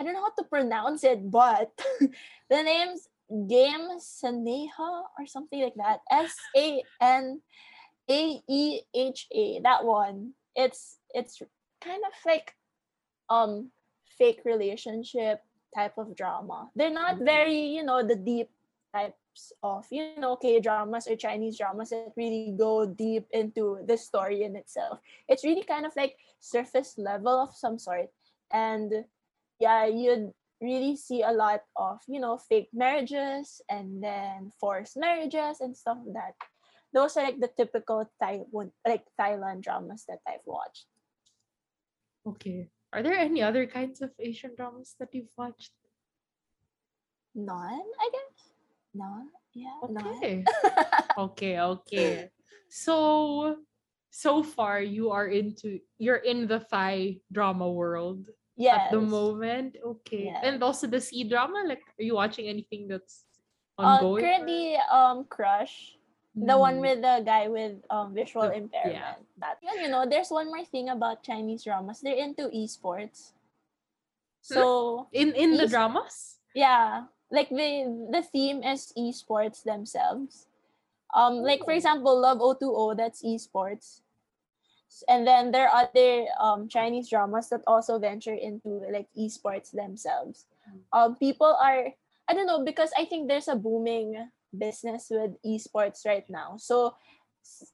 I 0.00 0.04
don't 0.04 0.14
know 0.14 0.24
how 0.24 0.32
to 0.40 0.48
pronounce 0.48 1.04
it, 1.04 1.30
but 1.30 1.68
the 2.48 2.62
name's 2.62 3.08
Game 3.28 4.00
Sanaeha 4.00 5.04
or 5.18 5.26
something 5.26 5.60
like 5.60 5.76
that. 5.76 6.00
S 6.10 6.34
A 6.56 6.82
N 7.02 7.42
A 8.08 8.40
E 8.48 8.80
H 8.94 9.26
A. 9.34 9.60
That 9.62 9.84
one. 9.84 10.32
It's 10.54 10.96
it's 11.12 11.42
kind 11.82 12.02
of 12.06 12.14
like 12.24 12.54
um 13.28 13.70
fake 14.16 14.40
relationship 14.44 15.40
type 15.74 15.98
of 15.98 16.14
drama. 16.16 16.70
They're 16.74 16.90
not 16.90 17.18
Mhm. 17.18 17.24
very, 17.24 17.58
you 17.76 17.82
know, 17.82 18.02
the 18.06 18.16
deep 18.16 18.50
types 18.94 19.52
of, 19.62 19.86
you 19.90 20.18
know, 20.18 20.36
K 20.36 20.60
dramas 20.60 21.06
or 21.06 21.16
Chinese 21.16 21.58
dramas 21.58 21.90
that 21.90 22.12
really 22.16 22.52
go 22.56 22.86
deep 22.86 23.26
into 23.32 23.80
the 23.86 23.96
story 23.96 24.42
in 24.42 24.56
itself. 24.56 25.00
It's 25.28 25.44
really 25.44 25.62
kind 25.62 25.84
of 25.86 25.94
like 25.96 26.16
surface 26.40 26.96
level 26.98 27.38
of 27.40 27.54
some 27.54 27.78
sort. 27.78 28.10
And 28.52 29.04
yeah, 29.58 29.86
you'd 29.86 30.32
really 30.60 30.96
see 30.96 31.22
a 31.22 31.32
lot 31.32 31.62
of, 31.76 32.00
you 32.08 32.20
know, 32.20 32.36
fake 32.38 32.70
marriages 32.72 33.60
and 33.68 34.02
then 34.02 34.52
forced 34.58 34.96
marriages 34.96 35.60
and 35.60 35.76
stuff 35.76 35.98
like 36.04 36.14
that. 36.14 36.34
Those 36.92 37.16
are 37.16 37.24
like 37.24 37.40
the 37.40 37.48
typical 37.48 38.10
Taiwan 38.22 38.72
like 38.86 39.04
Thailand 39.20 39.62
dramas 39.62 40.04
that 40.08 40.20
I've 40.26 40.46
watched. 40.46 40.86
Okay. 42.24 42.70
Are 42.96 43.02
there 43.02 43.12
any 43.12 43.42
other 43.42 43.66
kinds 43.68 44.00
of 44.00 44.08
Asian 44.18 44.56
dramas 44.56 44.96
that 44.98 45.12
you've 45.12 45.28
watched? 45.36 45.72
None, 47.34 47.84
I 48.00 48.08
guess. 48.08 48.48
None. 48.94 49.28
Yeah. 49.52 49.76
None. 49.90 50.16
Okay. 50.16 50.44
okay, 51.18 51.60
okay. 51.60 52.30
So 52.70 53.58
so 54.08 54.40
far 54.42 54.80
you 54.80 55.10
are 55.12 55.28
into 55.28 55.78
you're 56.00 56.24
in 56.24 56.48
the 56.48 56.64
Thai 56.64 57.20
drama 57.30 57.68
world 57.70 58.30
Yes. 58.56 58.88
at 58.88 58.92
the 58.96 59.00
moment. 59.04 59.76
Okay. 59.76 60.32
And 60.32 60.62
also 60.64 60.86
the 60.88 60.96
C 60.98 61.28
drama, 61.28 61.68
like 61.68 61.84
are 62.00 62.02
you 62.08 62.16
watching 62.16 62.48
anything 62.48 62.88
that's 62.88 63.28
Uh, 63.76 64.00
ongoing? 64.00 64.24
currently, 64.24 64.80
um, 64.88 65.28
Crush, 65.28 66.00
the 66.36 66.56
one 66.58 66.76
Mm, 66.78 66.80
with 66.84 66.98
the 67.00 67.16
guy 67.24 67.48
with 67.48 67.80
um 67.90 68.12
visual 68.14 68.46
The- 68.48 68.60
impairment. 68.60 69.24
That 69.40 69.58
yeah, 69.64 69.80
you 69.80 69.88
know, 69.88 70.04
there's 70.04 70.30
one 70.30 70.46
more 70.48 70.64
thing 70.64 70.88
about 70.88 71.22
Chinese 71.24 71.64
dramas. 71.64 72.00
They're 72.00 72.16
into 72.20 72.48
esports. 72.52 73.32
So 74.40 75.08
in 75.12 75.34
in 75.34 75.56
the 75.56 75.66
dramas? 75.66 76.38
yeah, 76.54 77.08
like 77.30 77.48
the 77.50 77.88
the 78.12 78.22
theme 78.22 78.62
is 78.62 78.92
esports 78.96 79.62
themselves. 79.64 80.46
Um, 81.14 81.40
like 81.42 81.64
for 81.64 81.72
example, 81.72 82.14
Love 82.20 82.38
O2O, 82.38 82.96
that's 82.96 83.22
esports. 83.24 84.00
And 85.08 85.26
then 85.26 85.50
there 85.52 85.68
are 85.68 85.84
other 85.84 86.26
um 86.40 86.68
Chinese 86.68 87.08
dramas 87.10 87.48
that 87.50 87.60
also 87.66 87.98
venture 87.98 88.34
into 88.34 88.80
like 88.92 89.08
esports 89.18 89.72
themselves. 89.72 90.46
Mm. 90.68 90.80
Um, 90.92 91.10
people 91.16 91.52
are 91.58 91.92
I 92.28 92.34
don't 92.34 92.46
know 92.46 92.62
because 92.64 92.90
I 92.96 93.04
think 93.04 93.28
there's 93.28 93.48
a 93.48 93.56
booming 93.58 94.30
business 94.58 95.08
with 95.10 95.36
esports 95.44 96.04
right 96.06 96.28
now. 96.28 96.56
So 96.58 96.94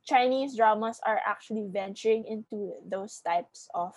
Chinese 0.04 0.56
dramas 0.56 1.00
are 1.06 1.20
actually 1.26 1.66
venturing 1.72 2.24
into 2.26 2.74
those 2.86 3.20
types 3.24 3.68
of 3.74 3.94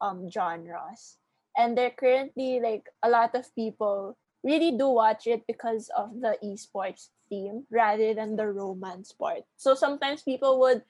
um 0.00 0.28
genres. 0.30 1.16
And 1.56 1.78
they're 1.78 1.94
currently 1.94 2.60
like 2.60 2.90
a 3.02 3.08
lot 3.08 3.34
of 3.34 3.46
people 3.54 4.18
really 4.42 4.76
do 4.76 4.88
watch 4.90 5.26
it 5.26 5.46
because 5.46 5.88
of 5.96 6.20
the 6.20 6.36
esports 6.44 7.08
theme 7.30 7.64
rather 7.70 8.12
than 8.12 8.36
the 8.36 8.46
romance 8.46 9.12
part. 9.12 9.46
So 9.56 9.74
sometimes 9.74 10.22
people 10.22 10.60
would 10.60 10.82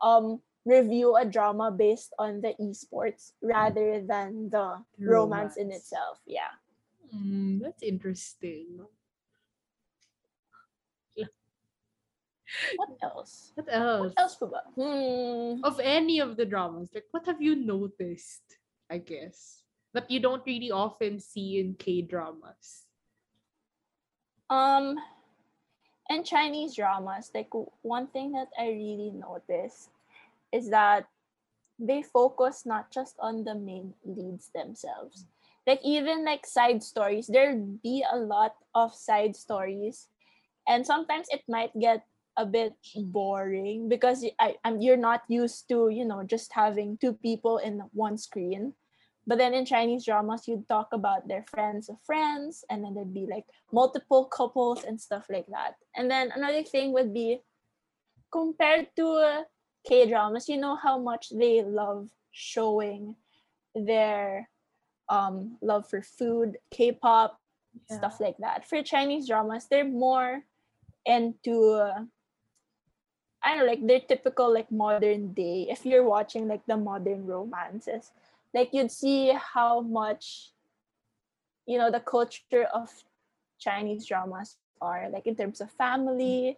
um 0.00 0.40
review 0.64 1.16
a 1.16 1.24
drama 1.24 1.70
based 1.70 2.14
on 2.18 2.40
the 2.40 2.54
esports 2.56 3.32
rather 3.42 4.00
than 4.00 4.48
the 4.48 4.80
romance, 4.98 5.56
in 5.56 5.70
itself. 5.70 6.20
Yeah. 6.26 6.56
Mm, 7.14 7.60
that's 7.60 7.82
interesting. 7.82 8.80
What 12.76 12.90
else? 13.02 13.52
What 13.54 13.68
else? 13.70 14.00
What 14.00 14.18
else 14.18 14.34
pa 14.36 14.46
ba? 14.46 14.62
Hmm. 14.74 15.64
Of 15.64 15.80
any 15.80 16.20
of 16.20 16.36
the 16.36 16.44
dramas, 16.44 16.90
like 16.94 17.06
what 17.10 17.26
have 17.26 17.40
you 17.40 17.54
noticed, 17.54 18.58
I 18.90 18.98
guess, 18.98 19.62
that 19.92 20.10
you 20.10 20.20
don't 20.20 20.44
really 20.46 20.70
often 20.70 21.20
see 21.20 21.60
in 21.60 21.74
K 21.74 22.02
dramas? 22.02 22.86
Um, 24.50 24.98
and 26.10 26.26
Chinese 26.26 26.76
dramas, 26.76 27.30
like 27.34 27.48
one 27.82 28.08
thing 28.08 28.32
that 28.32 28.48
I 28.58 28.68
really 28.68 29.10
noticed 29.10 29.90
is 30.52 30.70
that 30.70 31.08
they 31.78 32.02
focus 32.02 32.66
not 32.66 32.90
just 32.90 33.16
on 33.18 33.44
the 33.44 33.54
main 33.54 33.94
leads 34.04 34.50
themselves. 34.54 35.26
Like 35.66 35.80
even 35.82 36.24
like 36.24 36.46
side 36.46 36.82
stories, 36.82 37.26
there 37.26 37.56
be 37.56 38.04
a 38.04 38.16
lot 38.16 38.54
of 38.74 38.94
side 38.94 39.34
stories, 39.34 40.08
and 40.68 40.86
sometimes 40.86 41.26
it 41.30 41.42
might 41.48 41.72
get 41.78 42.04
a 42.36 42.46
bit 42.46 42.74
boring 42.96 43.88
because 43.88 44.24
I, 44.40 44.56
I'm, 44.64 44.80
you're 44.80 44.96
not 44.96 45.22
used 45.28 45.68
to 45.68 45.88
you 45.88 46.04
know 46.04 46.22
just 46.24 46.52
having 46.52 46.98
two 46.98 47.12
people 47.14 47.58
in 47.58 47.82
one 47.92 48.18
screen. 48.18 48.74
But 49.26 49.38
then 49.38 49.54
in 49.54 49.64
Chinese 49.64 50.04
dramas, 50.04 50.46
you'd 50.46 50.68
talk 50.68 50.92
about 50.92 51.26
their 51.26 51.46
friends 51.48 51.88
of 51.88 51.96
friends, 52.04 52.62
and 52.68 52.84
then 52.84 52.92
there'd 52.92 53.14
be 53.14 53.26
like 53.30 53.46
multiple 53.72 54.26
couples 54.26 54.84
and 54.84 55.00
stuff 55.00 55.24
like 55.30 55.46
that. 55.48 55.76
And 55.96 56.10
then 56.10 56.30
another 56.36 56.62
thing 56.62 56.92
would 56.92 57.14
be 57.14 57.40
compared 58.30 58.88
to 58.96 59.44
K 59.86 60.08
dramas, 60.08 60.48
you 60.48 60.56
know 60.56 60.76
how 60.76 60.98
much 60.98 61.28
they 61.30 61.62
love 61.62 62.10
showing 62.32 63.16
their 63.74 64.48
um 65.08 65.56
love 65.62 65.88
for 65.88 66.02
food, 66.02 66.56
K-pop, 66.70 67.38
stuff 67.90 68.20
like 68.20 68.36
that. 68.38 68.68
For 68.68 68.82
Chinese 68.82 69.28
dramas, 69.28 69.66
they're 69.70 69.84
more 69.84 70.42
into 71.06 71.72
uh, 71.72 72.04
I 73.44 73.50
don't 73.50 73.58
know, 73.58 73.66
like 73.66 73.86
their 73.86 74.00
typical 74.00 74.52
like 74.52 74.72
modern 74.72 75.32
day. 75.34 75.66
If 75.68 75.84
you're 75.84 76.02
watching 76.02 76.48
like 76.48 76.64
the 76.66 76.76
modern 76.76 77.26
romances, 77.26 78.10
like 78.54 78.72
you'd 78.72 78.90
see 78.90 79.36
how 79.36 79.80
much 79.80 80.50
you 81.66 81.76
know 81.78 81.90
the 81.90 82.00
culture 82.00 82.64
of 82.72 82.88
Chinese 83.58 84.06
dramas 84.06 84.56
are 84.80 85.08
like 85.10 85.26
in 85.26 85.36
terms 85.36 85.60
of 85.60 85.70
family, 85.72 86.56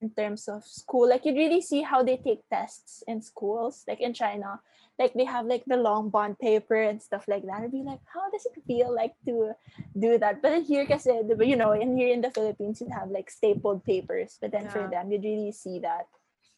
in 0.00 0.10
terms 0.10 0.48
of 0.48 0.64
school. 0.64 1.08
Like 1.08 1.24
you'd 1.24 1.36
really 1.36 1.60
see 1.60 1.82
how 1.82 2.02
they 2.02 2.16
take 2.16 2.40
tests 2.48 3.02
in 3.06 3.22
schools, 3.22 3.84
like 3.86 4.00
in 4.00 4.14
China. 4.14 4.60
Like 4.98 5.14
they 5.14 5.24
have 5.24 5.46
like 5.46 5.64
the 5.66 5.76
long 5.76 6.10
bond 6.10 6.38
paper 6.38 6.76
and 6.76 7.00
stuff 7.00 7.24
like 7.26 7.44
that. 7.46 7.62
I'd 7.62 7.72
be 7.72 7.82
like, 7.82 8.00
how 8.12 8.28
does 8.30 8.44
it 8.44 8.52
feel 8.66 8.94
like 8.94 9.14
to 9.24 9.52
do 9.98 10.18
that? 10.18 10.42
But 10.42 10.50
then 10.50 10.64
here, 10.64 10.84
kasi, 10.84 11.24
di 11.24 11.34
ba, 11.34 11.46
you 11.46 11.56
know, 11.56 11.72
in 11.72 11.96
here 11.96 12.12
in 12.12 12.20
the 12.20 12.30
Philippines, 12.30 12.80
you'd 12.80 12.92
have 12.92 13.08
like 13.08 13.30
stapled 13.30 13.82
papers. 13.84 14.36
But 14.40 14.52
then 14.52 14.68
for 14.68 14.88
them, 14.92 15.10
you'd 15.10 15.24
really 15.24 15.52
see 15.52 15.78
that. 15.80 16.04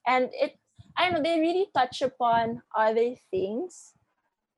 And 0.07 0.31
it, 0.33 0.59
I 0.97 1.11
don't 1.11 1.23
know, 1.23 1.23
they 1.23 1.41
really 1.41 1.67
touch 1.75 2.03
upon 2.03 2.63
other 2.77 3.15
things 3.31 3.95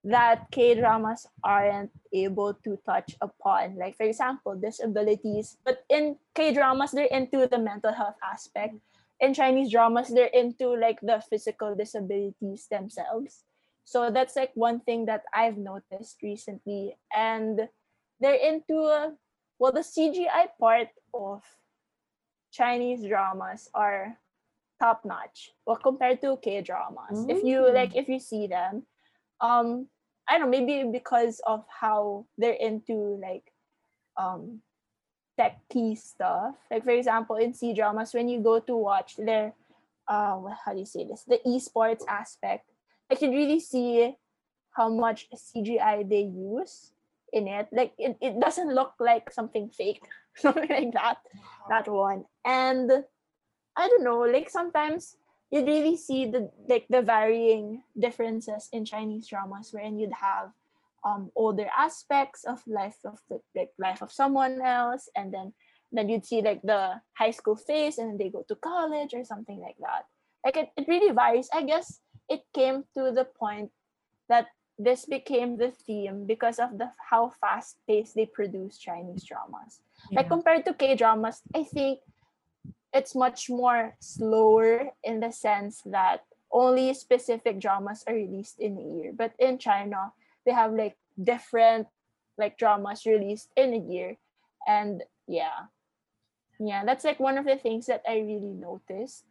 that 0.05 0.51
K 0.53 0.75
dramas 0.75 1.27
aren't 1.43 1.91
able 2.13 2.53
to 2.65 2.79
touch 2.85 3.17
upon. 3.21 3.77
Like, 3.77 3.97
for 3.97 4.05
example, 4.05 4.55
disabilities. 4.55 5.57
But 5.65 5.85
in 5.89 6.17
K 6.35 6.53
dramas, 6.53 6.93
they're 6.93 7.09
into 7.11 7.49
the 7.51 7.59
mental 7.59 7.93
health 7.93 8.21
aspect. 8.23 8.75
In 9.21 9.33
Chinese 9.33 9.73
dramas, 9.73 10.13
they're 10.13 10.33
into 10.35 10.77
like 10.77 11.01
the 11.01 11.23
physical 11.31 11.75
disabilities 11.75 12.69
themselves. 12.71 13.45
So 13.85 14.11
that's 14.11 14.37
like 14.37 14.51
one 14.55 14.81
thing 14.81 15.07
that 15.07 15.23
I've 15.33 15.57
noticed 15.57 16.19
recently. 16.23 16.97
And 17.15 17.69
they're 18.21 18.35
into, 18.35 18.85
uh, 18.85 19.11
well, 19.59 19.73
the 19.73 19.81
CGI 19.81 20.49
part 20.61 20.89
of 21.15 21.43
Chinese 22.53 23.07
dramas 23.07 23.71
are 23.75 24.19
top 24.85 25.01
notch. 25.05 25.57
Well, 25.65 25.81
compared 25.81 26.21
to 26.21 26.37
K 26.45 26.61
dramas, 26.61 27.25
if 27.25 27.41
you 27.41 27.65
Mm. 27.65 27.75
like, 27.75 27.97
if 27.97 28.05
you 28.09 28.21
see 28.21 28.45
them, 28.47 28.85
um, 29.41 29.89
I 30.29 30.37
don't 30.37 30.51
know, 30.51 30.53
maybe 30.53 30.85
because 30.93 31.41
of 31.49 31.65
how 31.69 32.27
they're 32.37 32.61
into 32.61 33.17
like 33.21 33.49
um 34.21 34.61
techy 35.41 35.97
stuff. 35.97 36.55
Like 36.71 36.85
for 36.85 36.93
example, 36.93 37.37
in 37.37 37.57
C 37.57 37.73
dramas, 37.73 38.13
when 38.13 38.29
you 38.29 38.41
go 38.45 38.61
to 38.61 38.77
watch 38.77 39.17
their 39.17 39.57
uh 40.07 40.37
how 40.65 40.73
do 40.77 40.79
you 40.85 40.87
say 40.87 41.09
this? 41.09 41.25
The 41.25 41.41
esports 41.49 42.05
aspect, 42.09 42.69
I 43.11 43.17
can 43.17 43.33
really 43.33 43.61
see 43.61 44.17
how 44.77 44.89
much 44.93 45.29
CGI 45.33 46.05
they 46.09 46.29
use 46.29 46.93
in 47.33 47.49
it. 47.49 47.69
Like 47.73 47.93
it, 47.99 48.17
it 48.21 48.41
doesn't 48.41 48.69
look 48.75 48.95
like 49.01 49.33
something 49.33 49.69
fake, 49.73 50.05
something 50.37 50.69
like 50.69 50.93
that. 50.93 51.19
That 51.69 51.89
one. 51.89 52.25
And 52.45 53.05
I 53.77 53.89
don't 53.89 54.05
know, 54.05 54.21
like 54.21 54.51
sometimes 54.51 55.17
you'd 55.51 55.67
really 55.67 55.97
see 55.97 56.27
the 56.27 56.51
like 56.69 56.87
the 56.89 57.03
varying 57.03 57.83
differences 57.99 58.69
in 58.73 58.85
Chinese 58.85 59.29
dramas 59.29 59.71
wherein 59.73 59.99
you'd 59.99 60.13
have 60.13 60.51
um 61.05 61.31
older 61.37 61.69
aspects 61.77 62.45
of 62.45 62.63
life 62.67 62.97
of 63.05 63.21
the 63.29 63.39
like 63.55 63.71
life 63.79 64.03
of 64.03 64.11
someone 64.11 64.61
else 64.63 65.09
and 65.15 65.33
then 65.33 65.53
then 65.93 66.09
you'd 66.09 66.27
see 66.27 66.43
like 66.43 66.61
the 66.63 67.01
high 67.15 67.31
school 67.31 67.55
phase 67.55 67.99
and 67.99 68.11
then 68.11 68.19
they 68.19 68.31
go 68.31 68.45
to 68.49 68.57
college 68.57 69.15
or 69.15 69.25
something 69.25 69.61
like 69.61 69.77
that. 69.79 70.07
Like 70.45 70.57
it, 70.57 70.69
it 70.77 70.89
really 70.89 71.15
varies. 71.15 71.49
I 71.55 71.63
guess 71.63 72.01
it 72.29 72.43
came 72.53 72.85
to 72.99 73.13
the 73.13 73.25
point 73.25 73.71
that 74.29 74.49
this 74.77 75.07
became 75.07 75.57
the 75.57 75.71
theme 75.71 76.27
because 76.27 76.59
of 76.59 76.79
the 76.79 76.91
how 76.99 77.31
fast 77.41 77.77
paced 77.87 78.17
they 78.17 78.27
produce 78.27 78.77
Chinese 78.79 79.23
dramas. 79.23 79.81
Like 80.11 80.29
compared 80.29 80.65
to 80.67 80.75
K 80.75 80.97
dramas, 80.97 81.43
I 81.55 81.63
think 81.63 82.01
it's 82.95 83.15
much 83.15 83.51
more 83.51 83.97
slower 83.99 84.91
in 85.03 85.19
the 85.19 85.33
sense 85.33 85.83
that 85.87 86.23
only 86.53 86.95
specific 86.95 87.59
dramas 87.59 88.05
are 88.07 88.15
released 88.15 88.61
in 88.61 88.79
a 88.79 88.87
year. 88.97 89.13
But 89.13 89.33
in 89.39 89.59
China, 89.59 90.13
they 90.47 90.53
have 90.53 90.73
like 90.73 90.97
different 91.21 91.89
like 92.39 92.57
dramas 92.57 93.05
released 93.05 93.51
in 93.57 93.75
a 93.75 93.79
year. 93.79 94.17
And 94.67 95.03
yeah. 95.27 95.67
Yeah, 96.61 96.85
that's 96.85 97.05
like 97.05 97.19
one 97.19 97.37
of 97.37 97.45
the 97.45 97.57
things 97.57 97.87
that 97.87 98.03
I 98.09 98.19
really 98.19 98.55
noticed 98.55 99.25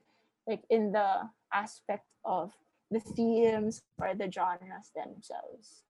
like 0.45 0.63
in 0.69 0.91
the 0.91 1.29
aspect 1.53 2.05
of 2.25 2.51
the 2.91 2.99
themes 2.99 3.81
or 3.97 4.13
the 4.13 4.29
genres 4.29 4.91
themselves. 4.93 5.83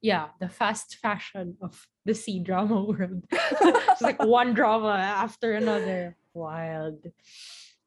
Yeah, 0.00 0.28
the 0.40 0.48
fast 0.48 0.96
fashion 0.96 1.56
of 1.60 1.86
the 2.04 2.14
C 2.14 2.40
drama 2.40 2.82
world. 2.88 3.24
it's 3.30 4.02
like 4.02 4.22
one 4.22 4.54
drama 4.54 4.96
after 4.96 5.52
another. 5.52 6.16
Wild. 6.34 7.06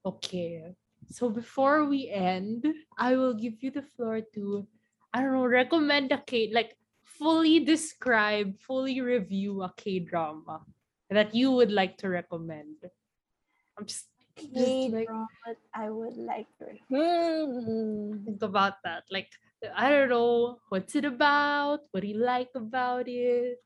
Okay. 0.05 0.75
So 1.09 1.29
before 1.29 1.85
we 1.85 2.09
end, 2.09 2.65
I 2.97 3.15
will 3.15 3.33
give 3.33 3.63
you 3.63 3.71
the 3.71 3.81
floor 3.83 4.21
to, 4.35 4.67
I 5.13 5.21
don't 5.21 5.33
know, 5.33 5.45
recommend 5.45 6.11
a 6.11 6.19
K, 6.19 6.51
like 6.53 6.75
fully 7.03 7.59
describe, 7.59 8.59
fully 8.59 9.01
review 9.01 9.63
a 9.63 9.73
K 9.75 9.99
drama 9.99 10.61
that 11.09 11.33
you 11.33 11.51
would 11.51 11.71
like 11.71 11.97
to 11.97 12.09
recommend? 12.09 12.75
I'm 13.77 13.85
just, 13.85 14.07
just 14.37 14.91
like 14.91 15.07
K-drama 15.07 15.27
I 15.73 15.89
would 15.89 16.17
like 16.17 16.47
to. 16.59 16.65
Hmm. 16.89 18.25
think 18.25 18.41
about 18.41 18.83
that. 18.83 19.03
Like 19.11 19.29
I 19.75 19.89
don't 19.89 20.09
know 20.09 20.59
what's 20.69 20.95
it 20.95 21.05
about. 21.05 21.81
What 21.91 22.01
do 22.01 22.07
you 22.07 22.21
like 22.21 22.53
about 22.55 23.07
it? 23.07 23.57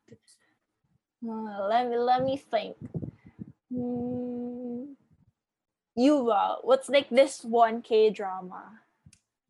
Uh, 1.19 1.67
let 1.67 1.89
me 1.89 1.97
let 1.97 2.23
me 2.23 2.37
think. 2.37 2.77
Hmm. 3.67 4.95
Yuva, 5.97 6.63
what's 6.63 6.87
like 6.87 7.09
this 7.11 7.43
one 7.43 7.81
K 7.83 8.09
drama? 8.09 8.79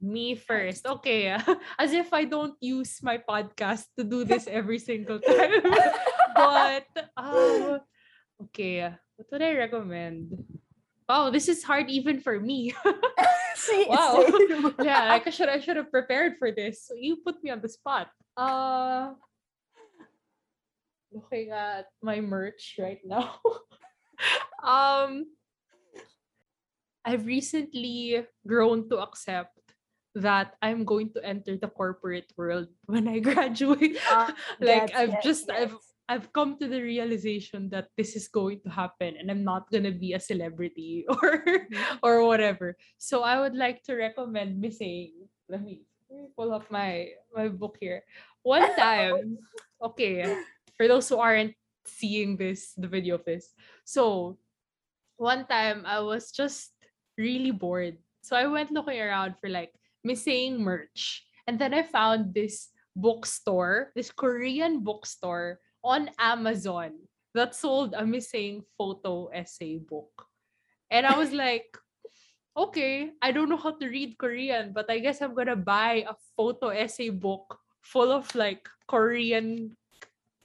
Me 0.02 0.34
first. 0.34 0.86
Okay. 0.86 1.30
As 1.80 1.94
if 1.94 2.12
I 2.12 2.26
don't 2.26 2.58
use 2.60 2.98
my 3.06 3.22
podcast 3.22 3.86
to 3.98 4.04
do 4.04 4.26
this 4.26 4.48
every 4.50 4.80
single 4.82 5.20
time. 5.22 5.62
but 6.36 6.90
um 7.16 7.86
okay. 8.50 8.90
What 9.16 9.28
would 9.32 9.46
I 9.46 9.54
recommend? 9.54 10.34
Wow, 11.12 11.28
this 11.28 11.52
is 11.52 11.60
hard 11.60 11.92
even 11.92 12.24
for 12.24 12.40
me. 12.40 12.72
See, 13.60 13.84
Wow. 13.84 14.24
same. 14.24 14.72
yeah, 14.80 15.12
like 15.12 15.28
I 15.28 15.32
should 15.36 15.52
I 15.52 15.60
should 15.60 15.76
have 15.76 15.92
prepared 15.92 16.40
for 16.40 16.56
this. 16.56 16.88
So 16.88 16.96
you 16.96 17.20
put 17.20 17.44
me 17.44 17.52
on 17.52 17.60
the 17.60 17.68
spot. 17.68 18.08
Uh 18.40 19.20
looking 21.12 21.52
at 21.52 21.92
my 22.00 22.24
merch 22.24 22.80
right 22.80 23.04
now. 23.04 23.44
um 24.64 25.28
I've 27.04 27.28
recently 27.28 28.24
grown 28.48 28.88
to 28.88 29.04
accept 29.04 29.60
that 30.16 30.56
I'm 30.64 30.88
going 30.88 31.12
to 31.12 31.20
enter 31.20 31.60
the 31.60 31.68
corporate 31.68 32.32
world 32.40 32.72
when 32.88 33.12
I 33.12 33.20
graduate. 33.20 34.00
Ah, 34.08 34.32
like 34.64 34.88
yes, 34.88 34.96
I've 34.96 35.16
yes, 35.20 35.24
just 35.28 35.44
yes. 35.52 35.60
I've 35.60 35.76
come 36.20 36.60
to 36.60 36.68
the 36.68 36.82
realization 36.84 37.70
that 37.72 37.88
this 37.96 38.16
is 38.20 38.28
going 38.28 38.60
to 38.68 38.70
happen 38.70 39.16
and 39.16 39.32
I'm 39.32 39.44
not 39.48 39.72
gonna 39.72 39.96
be 39.96 40.12
a 40.14 40.20
celebrity 40.20 41.06
or 41.22 41.46
mm-hmm. 41.46 42.04
or 42.04 42.28
whatever. 42.28 42.76
So 42.98 43.24
I 43.24 43.40
would 43.40 43.56
like 43.56 43.84
to 43.88 43.96
recommend 43.96 44.60
Misaeng. 44.60 45.30
Let 45.48 45.64
me 45.64 45.88
let 46.10 46.20
me 46.20 46.28
pull 46.36 46.52
up 46.52 46.68
my 46.68 47.16
my 47.32 47.48
book 47.48 47.78
here. 47.80 48.04
One 48.44 48.76
time, 48.80 49.38
okay, 49.80 50.42
for 50.76 50.88
those 50.88 51.08
who 51.08 51.18
aren't 51.18 51.56
seeing 51.86 52.36
this, 52.36 52.74
the 52.76 52.88
video 52.88 53.16
of 53.16 53.26
this. 53.26 53.54
So 53.86 54.38
one 55.18 55.46
time 55.46 55.86
I 55.86 56.02
was 56.02 56.32
just 56.32 56.74
really 57.18 57.52
bored. 57.52 57.98
So 58.22 58.36
I 58.36 58.48
went 58.48 58.72
looking 58.74 59.00
around 59.00 59.38
for 59.40 59.50
like 59.50 59.74
Misaeng 60.06 60.60
merch. 60.60 61.26
And 61.48 61.58
then 61.58 61.74
I 61.74 61.84
found 61.84 62.34
this 62.34 62.70
bookstore, 62.96 63.92
this 63.96 64.12
Korean 64.12 64.84
bookstore 64.84 65.60
on 65.84 66.10
Amazon 66.20 66.94
that 67.34 67.56
sold 67.56 67.94
a 67.94 68.04
Misaeng 68.04 68.64
photo 68.78 69.28
essay 69.34 69.78
book. 69.78 70.28
And 70.90 71.06
I 71.06 71.18
was 71.18 71.32
like, 71.32 71.78
okay, 72.56 73.12
I 73.22 73.32
don't 73.32 73.50
know 73.50 73.58
how 73.58 73.72
to 73.72 73.88
read 73.88 74.18
Korean, 74.18 74.74
but 74.74 74.92
I 74.92 75.00
guess 75.00 75.22
I'm 75.22 75.34
gonna 75.34 75.56
buy 75.56 76.06
a 76.08 76.16
photo 76.36 76.70
essay 76.70 77.10
book 77.10 77.58
full 77.82 78.12
of 78.12 78.34
like 78.36 78.68
Korean, 78.88 79.76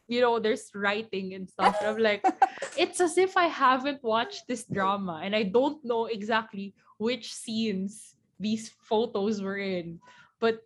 you 0.09 0.21
know, 0.21 0.39
there's 0.39 0.71
writing 0.75 1.35
and 1.35 1.51
stuff. 1.51 1.77
And 1.81 1.91
I'm 1.91 1.99
like, 1.99 2.25
it's 2.79 3.01
as 3.01 3.19
if 3.19 3.37
I 3.37 3.47
haven't 3.47 4.03
watched 4.03 4.47
this 4.47 4.65
drama 4.65 5.21
and 5.23 5.35
I 5.35 5.43
don't 5.43 5.85
know 5.85 6.07
exactly 6.07 6.75
which 6.99 7.35
scenes 7.35 8.15
these 8.39 8.71
photos 8.87 9.43
were 9.43 9.59
in. 9.59 9.99
But 10.41 10.63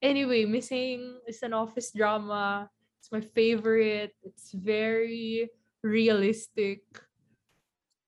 anyway, 0.00 0.44
Misaeng 0.44 1.18
is 1.26 1.42
an 1.42 1.52
office 1.52 1.90
drama. 1.90 2.70
It's 3.04 3.12
my 3.12 3.20
favorite. 3.20 4.16
It's 4.24 4.48
very 4.56 5.52
realistic. 5.84 6.88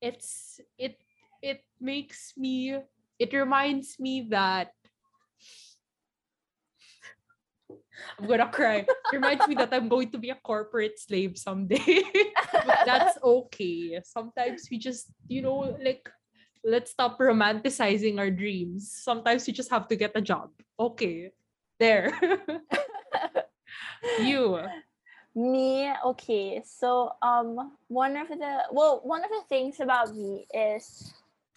It's 0.00 0.56
it 0.80 0.96
it 1.44 1.60
makes 1.76 2.32
me 2.32 2.80
it 3.20 3.28
reminds 3.36 4.00
me 4.00 4.24
that 4.32 4.72
I'm 8.16 8.24
gonna 8.24 8.48
cry. 8.48 8.88
It 8.88 9.12
reminds 9.12 9.44
me 9.44 9.52
that 9.60 9.68
I'm 9.68 9.92
going 9.92 10.08
to 10.16 10.18
be 10.18 10.32
a 10.32 10.40
corporate 10.40 10.96
slave 10.96 11.36
someday. 11.36 12.00
but 12.64 12.88
that's 12.88 13.20
okay. 13.20 14.00
Sometimes 14.00 14.64
we 14.72 14.80
just, 14.80 15.12
you 15.28 15.44
know, 15.44 15.76
like 15.76 16.08
let's 16.64 16.96
stop 16.96 17.20
romanticizing 17.20 18.16
our 18.16 18.32
dreams. 18.32 18.96
Sometimes 18.96 19.44
we 19.44 19.52
just 19.52 19.68
have 19.68 19.92
to 19.92 19.96
get 19.96 20.16
a 20.16 20.24
job. 20.24 20.56
Okay. 20.80 21.36
There. 21.76 22.16
you. 24.24 24.64
Me, 25.36 25.92
okay. 26.02 26.62
So, 26.64 27.12
um, 27.20 27.76
one 27.88 28.16
of 28.16 28.28
the 28.28 28.64
well, 28.72 29.02
one 29.04 29.22
of 29.22 29.28
the 29.28 29.44
things 29.50 29.80
about 29.80 30.16
me 30.16 30.46
is 30.54 31.12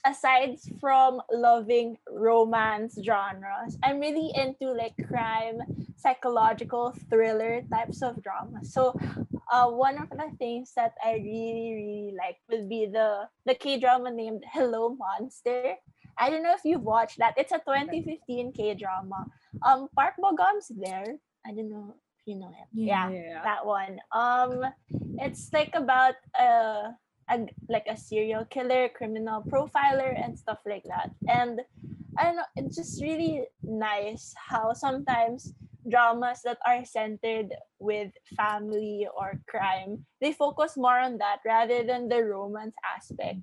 aside 0.05 0.59
from 0.81 1.21
loving 1.31 1.97
romance 2.11 2.99
genres, 3.01 3.77
I'm 3.81 4.01
really 4.01 4.31
into 4.35 4.73
like 4.73 4.99
crime, 5.07 5.61
psychological 5.95 6.93
thriller 7.09 7.61
types 7.71 8.01
of 8.01 8.21
drama. 8.21 8.65
So, 8.65 8.99
uh, 9.49 9.71
one 9.71 9.97
of 9.97 10.09
the 10.09 10.27
things 10.37 10.73
that 10.75 10.95
I 10.99 11.13
really, 11.13 11.71
really 11.79 12.13
like 12.19 12.35
would 12.49 12.67
be 12.67 12.85
the 12.85 13.29
the 13.45 13.55
K 13.55 13.79
drama 13.79 14.11
named 14.11 14.43
Hello 14.51 14.91
Monster. 14.99 15.75
I 16.17 16.29
don't 16.29 16.43
know 16.43 16.53
if 16.53 16.65
you've 16.65 16.83
watched 16.83 17.19
that. 17.19 17.35
It's 17.37 17.53
a 17.53 17.63
2015 17.63 18.51
K 18.51 18.75
drama. 18.75 19.23
Um, 19.63 19.87
Park 19.95 20.15
Bo 20.19 20.35
Gum's 20.35 20.67
there. 20.67 21.15
I 21.47 21.55
don't 21.55 21.71
know 21.71 21.95
you 22.25 22.35
know 22.35 22.49
him. 22.49 22.67
yeah 22.73 23.09
Yeah. 23.09 23.41
that 23.43 23.65
one. 23.65 23.99
Um, 24.11 24.65
it's 25.19 25.49
like 25.53 25.73
about 25.73 26.15
uh, 26.37 26.91
a 27.29 27.35
like 27.69 27.85
a 27.87 27.97
serial 27.97 28.45
killer, 28.45 28.89
criminal 28.89 29.43
profiler, 29.43 30.13
and 30.17 30.37
stuff 30.37 30.59
like 30.65 30.83
that. 30.85 31.11
And 31.27 31.61
I 32.17 32.23
don't 32.23 32.35
know, 32.37 32.49
it's 32.55 32.75
just 32.75 33.01
really 33.01 33.47
nice 33.63 34.33
how 34.35 34.73
sometimes 34.73 35.53
dramas 35.87 36.41
that 36.43 36.57
are 36.67 36.83
centered 36.85 37.53
with 37.79 38.11
family 38.35 39.07
or 39.15 39.39
crime, 39.47 40.05
they 40.21 40.33
focus 40.33 40.75
more 40.77 40.99
on 40.99 41.17
that 41.17 41.39
rather 41.45 41.83
than 41.83 42.09
the 42.09 42.23
romance 42.23 42.75
aspect. 42.83 43.39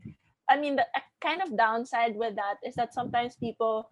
I 0.48 0.58
mean, 0.60 0.76
the 0.76 0.86
a 0.94 1.02
kind 1.20 1.42
of 1.42 1.56
downside 1.56 2.14
with 2.14 2.36
that 2.36 2.56
is 2.62 2.74
that 2.76 2.94
sometimes 2.94 3.34
people 3.36 3.90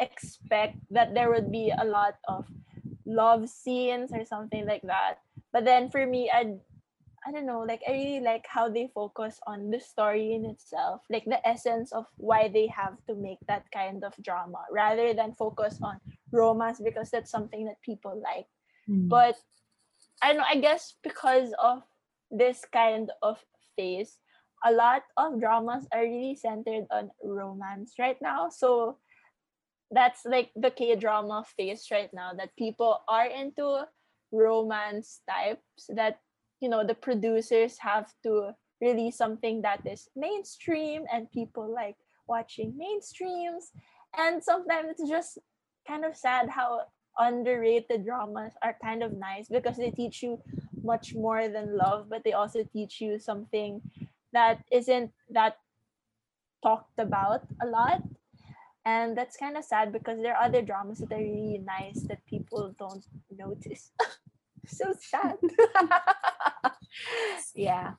expect 0.00 0.76
that 0.90 1.14
there 1.14 1.30
would 1.30 1.52
be 1.52 1.72
a 1.76 1.84
lot 1.84 2.16
of 2.28 2.46
love 3.06 3.48
scenes 3.48 4.12
or 4.12 4.24
something 4.24 4.66
like 4.66 4.82
that. 4.82 5.18
But 5.52 5.64
then 5.64 5.88
for 5.88 6.04
me, 6.06 6.30
I 6.30 6.58
I 7.26 7.32
don't 7.32 7.46
know, 7.46 7.66
like 7.66 7.82
I 7.88 7.90
really 7.90 8.20
like 8.20 8.46
how 8.46 8.68
they 8.68 8.88
focus 8.94 9.40
on 9.48 9.70
the 9.70 9.80
story 9.80 10.34
in 10.34 10.44
itself, 10.44 11.02
like 11.10 11.24
the 11.24 11.42
essence 11.46 11.92
of 11.92 12.06
why 12.18 12.46
they 12.46 12.68
have 12.68 12.94
to 13.08 13.16
make 13.16 13.38
that 13.48 13.66
kind 13.72 14.04
of 14.04 14.14
drama 14.22 14.62
rather 14.70 15.12
than 15.12 15.34
focus 15.34 15.80
on 15.82 15.98
romance 16.30 16.80
because 16.80 17.10
that's 17.10 17.30
something 17.30 17.64
that 17.66 17.82
people 17.82 18.22
like. 18.22 18.46
Mm. 18.88 19.08
But 19.08 19.34
I 20.22 20.28
don't 20.28 20.38
know, 20.38 20.46
I 20.48 20.60
guess 20.60 20.94
because 21.02 21.52
of 21.60 21.82
this 22.30 22.62
kind 22.72 23.10
of 23.22 23.44
phase, 23.74 24.20
a 24.64 24.70
lot 24.70 25.02
of 25.16 25.40
dramas 25.40 25.86
are 25.92 26.02
really 26.02 26.36
centered 26.36 26.86
on 26.92 27.10
romance 27.24 27.94
right 27.98 28.20
now. 28.22 28.50
So 28.50 28.98
that's 29.90 30.24
like 30.24 30.50
the 30.56 30.70
K 30.70 30.96
drama 30.96 31.44
phase 31.56 31.86
right 31.90 32.10
now 32.12 32.32
that 32.36 32.56
people 32.56 33.02
are 33.08 33.26
into 33.26 33.84
romance 34.32 35.20
types 35.28 35.86
that 35.94 36.18
you 36.60 36.68
know 36.68 36.84
the 36.84 36.94
producers 36.94 37.78
have 37.78 38.12
to 38.22 38.50
release 38.80 39.16
something 39.16 39.62
that 39.62 39.86
is 39.86 40.08
mainstream 40.16 41.04
and 41.12 41.30
people 41.32 41.72
like 41.72 41.96
watching 42.28 42.72
mainstreams. 42.74 43.70
And 44.18 44.42
sometimes 44.42 44.88
it's 44.90 45.08
just 45.08 45.38
kind 45.86 46.04
of 46.04 46.16
sad 46.16 46.48
how 46.50 46.82
underrated 47.18 48.04
dramas 48.04 48.52
are 48.62 48.76
kind 48.82 49.02
of 49.02 49.12
nice 49.16 49.48
because 49.48 49.76
they 49.76 49.90
teach 49.90 50.22
you 50.22 50.38
much 50.82 51.14
more 51.14 51.48
than 51.48 51.76
love 51.76 52.06
but 52.10 52.22
they 52.24 52.34
also 52.34 52.62
teach 52.72 53.00
you 53.00 53.18
something 53.18 53.80
that 54.34 54.62
isn't 54.70 55.10
that 55.30 55.56
talked 56.62 56.98
about 56.98 57.40
a 57.62 57.66
lot 57.66 58.02
and 58.86 59.18
that's 59.18 59.36
kind 59.36 59.56
of 59.56 59.64
sad 59.64 59.92
because 59.92 60.22
there 60.22 60.34
are 60.34 60.44
other 60.44 60.62
dramas 60.62 60.98
that 60.98 61.12
are 61.12 61.18
really 61.18 61.60
nice 61.60 62.00
that 62.08 62.24
people 62.24 62.74
don't 62.78 63.04
notice 63.36 63.90
so 64.66 64.94
sad 64.98 65.36
yeah 67.54 67.92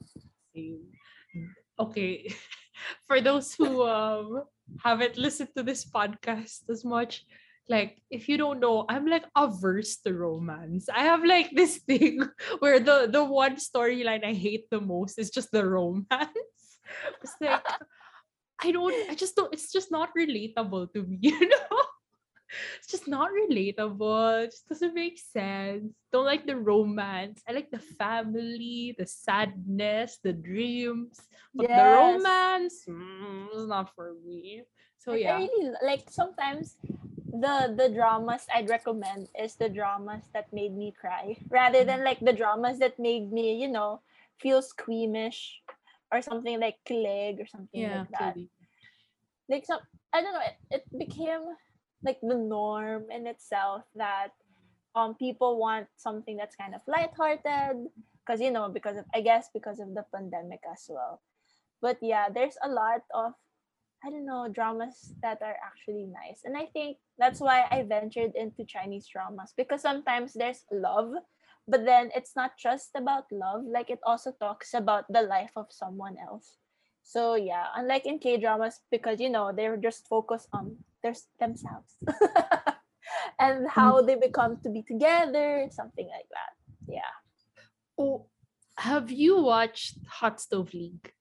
Okay. 1.79 2.33
For 3.07 3.21
those 3.21 3.53
who 3.53 3.81
um 3.85 4.43
haven't 4.85 5.17
listened 5.17 5.49
to 5.57 5.63
this 5.63 5.85
podcast 5.85 6.69
as 6.69 6.85
much, 6.85 7.25
like 7.69 7.97
if 8.09 8.29
you 8.29 8.37
don't 8.37 8.59
know, 8.59 8.85
I'm 8.89 9.05
like 9.05 9.25
averse 9.35 9.97
to 10.05 10.13
romance. 10.13 10.89
I 10.89 11.09
have 11.09 11.25
like 11.25 11.51
this 11.53 11.77
thing 11.89 12.21
where 12.59 12.79
the 12.79 13.09
the 13.09 13.23
one 13.25 13.57
storyline 13.57 14.25
I 14.25 14.33
hate 14.33 14.69
the 14.69 14.81
most 14.81 15.17
is 15.17 15.33
just 15.33 15.49
the 15.51 15.65
romance. 15.65 16.69
It's 17.21 17.35
like 17.41 17.65
I 18.61 18.71
don't 18.71 18.93
I 19.09 19.15
just 19.15 19.35
don't 19.35 19.53
it's 19.53 19.71
just 19.71 19.91
not 19.91 20.09
relatable 20.17 20.93
to 20.93 21.03
me, 21.03 21.17
you 21.21 21.47
know? 21.47 21.81
it's 22.77 22.87
just 22.87 23.07
not 23.07 23.29
relatable. 23.31 24.43
It 24.45 24.51
just 24.51 24.67
doesn't 24.69 24.95
make 24.95 25.19
sense. 25.19 25.93
Don't 26.11 26.25
like 26.25 26.47
the 26.47 26.55
romance. 26.55 27.41
I 27.47 27.51
like 27.51 27.69
the 27.71 27.83
family, 27.99 28.95
the 28.97 29.05
sadness, 29.05 30.19
the 30.23 30.33
dreams. 30.33 31.19
But 31.53 31.67
the 31.67 31.83
romance, 31.83 32.85
mm, 32.87 33.47
it's 33.51 33.67
not 33.67 33.93
for 33.95 34.15
me. 34.25 34.63
So 34.97 35.11
Like, 35.11 35.25
I 35.25 35.37
really 35.37 35.71
like 35.83 36.03
sometimes 36.09 36.77
the 37.31 37.75
the 37.75 37.89
dramas 37.93 38.47
I'd 38.53 38.69
recommend 38.69 39.29
is 39.37 39.55
the 39.55 39.69
dramas 39.69 40.23
that 40.33 40.51
made 40.51 40.75
me 40.75 40.91
cry 40.95 41.37
rather 41.49 41.83
than 41.83 42.03
like 42.03 42.19
the 42.19 42.33
dramas 42.33 42.79
that 42.79 42.97
made 42.99 43.31
me, 43.31 43.55
you 43.55 43.67
know, 43.67 44.01
feel 44.39 44.61
squeamish 44.61 45.61
or 46.11 46.21
something 46.21 46.59
like 46.59 46.77
kilig 46.87 47.39
or 47.39 47.47
something 47.47 47.81
Yeah, 47.81 47.99
like 47.99 48.11
that. 48.11 48.35
clearly. 48.35 48.49
Like 49.49 49.65
some 49.65 49.79
I 50.13 50.21
don't 50.21 50.33
know, 50.33 50.41
it, 50.45 50.57
it 50.71 50.85
became 50.97 51.41
like 52.03 52.19
the 52.21 52.35
norm 52.35 53.05
in 53.11 53.27
itself 53.27 53.83
that 53.95 54.31
um 54.95 55.15
people 55.15 55.59
want 55.59 55.87
something 55.97 56.37
that's 56.37 56.55
kind 56.55 56.75
of 56.75 56.81
lighthearted 56.87 57.87
because 58.25 58.41
you 58.41 58.51
know 58.51 58.69
because 58.69 58.97
of 58.97 59.05
I 59.13 59.21
guess 59.21 59.49
because 59.53 59.79
of 59.79 59.93
the 59.93 60.05
pandemic 60.13 60.61
as 60.71 60.85
well. 60.89 61.21
But 61.81 61.97
yeah, 62.01 62.29
there's 62.29 62.57
a 62.63 62.69
lot 62.69 63.01
of 63.13 63.33
I 64.05 64.09
don't 64.09 64.25
know 64.25 64.47
dramas 64.49 65.13
that 65.21 65.41
are 65.41 65.57
actually 65.65 66.05
nice. 66.05 66.41
And 66.45 66.57
I 66.57 66.65
think 66.67 66.97
that's 67.17 67.39
why 67.41 67.65
I 67.71 67.83
ventured 67.83 68.33
into 68.35 68.65
Chinese 68.65 69.07
dramas 69.07 69.53
because 69.57 69.81
sometimes 69.81 70.33
there's 70.33 70.65
love, 70.71 71.13
but 71.67 71.85
then 71.85 72.09
it's 72.15 72.35
not 72.35 72.57
just 72.57 72.91
about 72.95 73.25
love, 73.31 73.63
like 73.67 73.89
it 73.89 73.99
also 74.05 74.31
talks 74.39 74.73
about 74.73 75.05
the 75.09 75.21
life 75.21 75.51
of 75.55 75.67
someone 75.69 76.15
else. 76.17 76.55
So 77.03 77.35
yeah, 77.35 77.67
unlike 77.75 78.05
in 78.05 78.19
K 78.19 78.37
dramas, 78.37 78.79
because 78.91 79.19
you 79.19 79.29
know 79.29 79.51
they're 79.55 79.77
just 79.77 80.07
focused 80.07 80.47
on 80.53 80.77
their 81.03 81.13
themselves 81.39 81.95
and 83.39 83.67
how 83.69 83.97
mm-hmm. 83.97 84.07
they 84.07 84.15
become 84.15 84.57
to 84.63 84.69
be 84.69 84.83
together, 84.83 85.67
something 85.71 86.07
like 86.07 86.27
that. 86.31 86.51
Yeah. 86.87 87.13
Oh, 87.97 88.27
have 88.77 89.11
you 89.11 89.41
watched 89.41 89.99
Hot 90.19 90.39
Stove 90.39 90.73
League? 90.73 91.11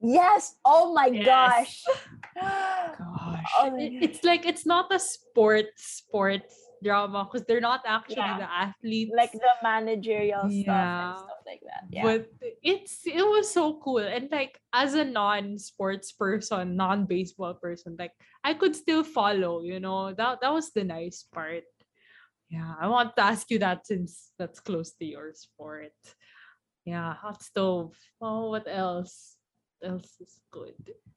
Yes. 0.00 0.56
Oh 0.64 0.92
my 0.92 1.06
Yes. 1.06 1.24
gosh. 1.26 1.84
Gosh. 2.98 3.52
Oh 3.58 3.70
my 3.70 3.98
it's 4.00 4.24
like 4.24 4.44
it's 4.46 4.66
not 4.66 4.92
a 4.92 4.98
sports 4.98 6.02
sports 6.02 6.54
drama 6.82 7.24
because 7.24 7.46
they're 7.46 7.60
not 7.62 7.82
actually 7.86 8.16
Yeah. 8.26 8.38
the 8.38 8.50
athletes. 8.50 9.12
like 9.16 9.32
the 9.32 9.54
managerial 9.62 10.50
stuff 10.50 10.68
and 10.68 11.18
stuff 11.18 11.42
like 11.46 11.62
that. 11.70 11.84
Yeah. 11.90 12.02
But 12.02 12.20
it's 12.62 13.06
it 13.06 13.22
was 13.24 13.50
so 13.50 13.78
cool. 13.82 13.98
And 14.04 14.28
like 14.30 14.58
as 14.72 14.94
a 14.94 15.04
non-sports 15.04 16.12
person, 16.12 16.76
non-baseball 16.76 17.54
person, 17.62 17.96
like 17.98 18.12
I 18.44 18.54
could 18.54 18.74
still 18.76 19.04
follow, 19.04 19.62
you 19.62 19.78
know. 19.80 20.12
That 20.12 20.40
that 20.42 20.52
was 20.52 20.70
the 20.72 20.84
nice 20.84 21.24
part. 21.32 21.64
Yeah, 22.50 22.74
I 22.80 22.88
want 22.88 23.16
to 23.16 23.22
ask 23.24 23.48
you 23.50 23.58
that 23.64 23.86
since 23.86 24.32
that's 24.38 24.60
close 24.60 24.92
to 25.00 25.04
your 25.06 25.32
sport. 25.32 25.96
Yeah, 26.84 27.14
hot 27.14 27.40
stove. 27.42 27.94
Oh, 28.20 28.50
what 28.50 28.66
else? 28.68 29.38
What 29.80 29.90
else 30.02 30.12
is 30.20 30.36
good? 30.50 30.76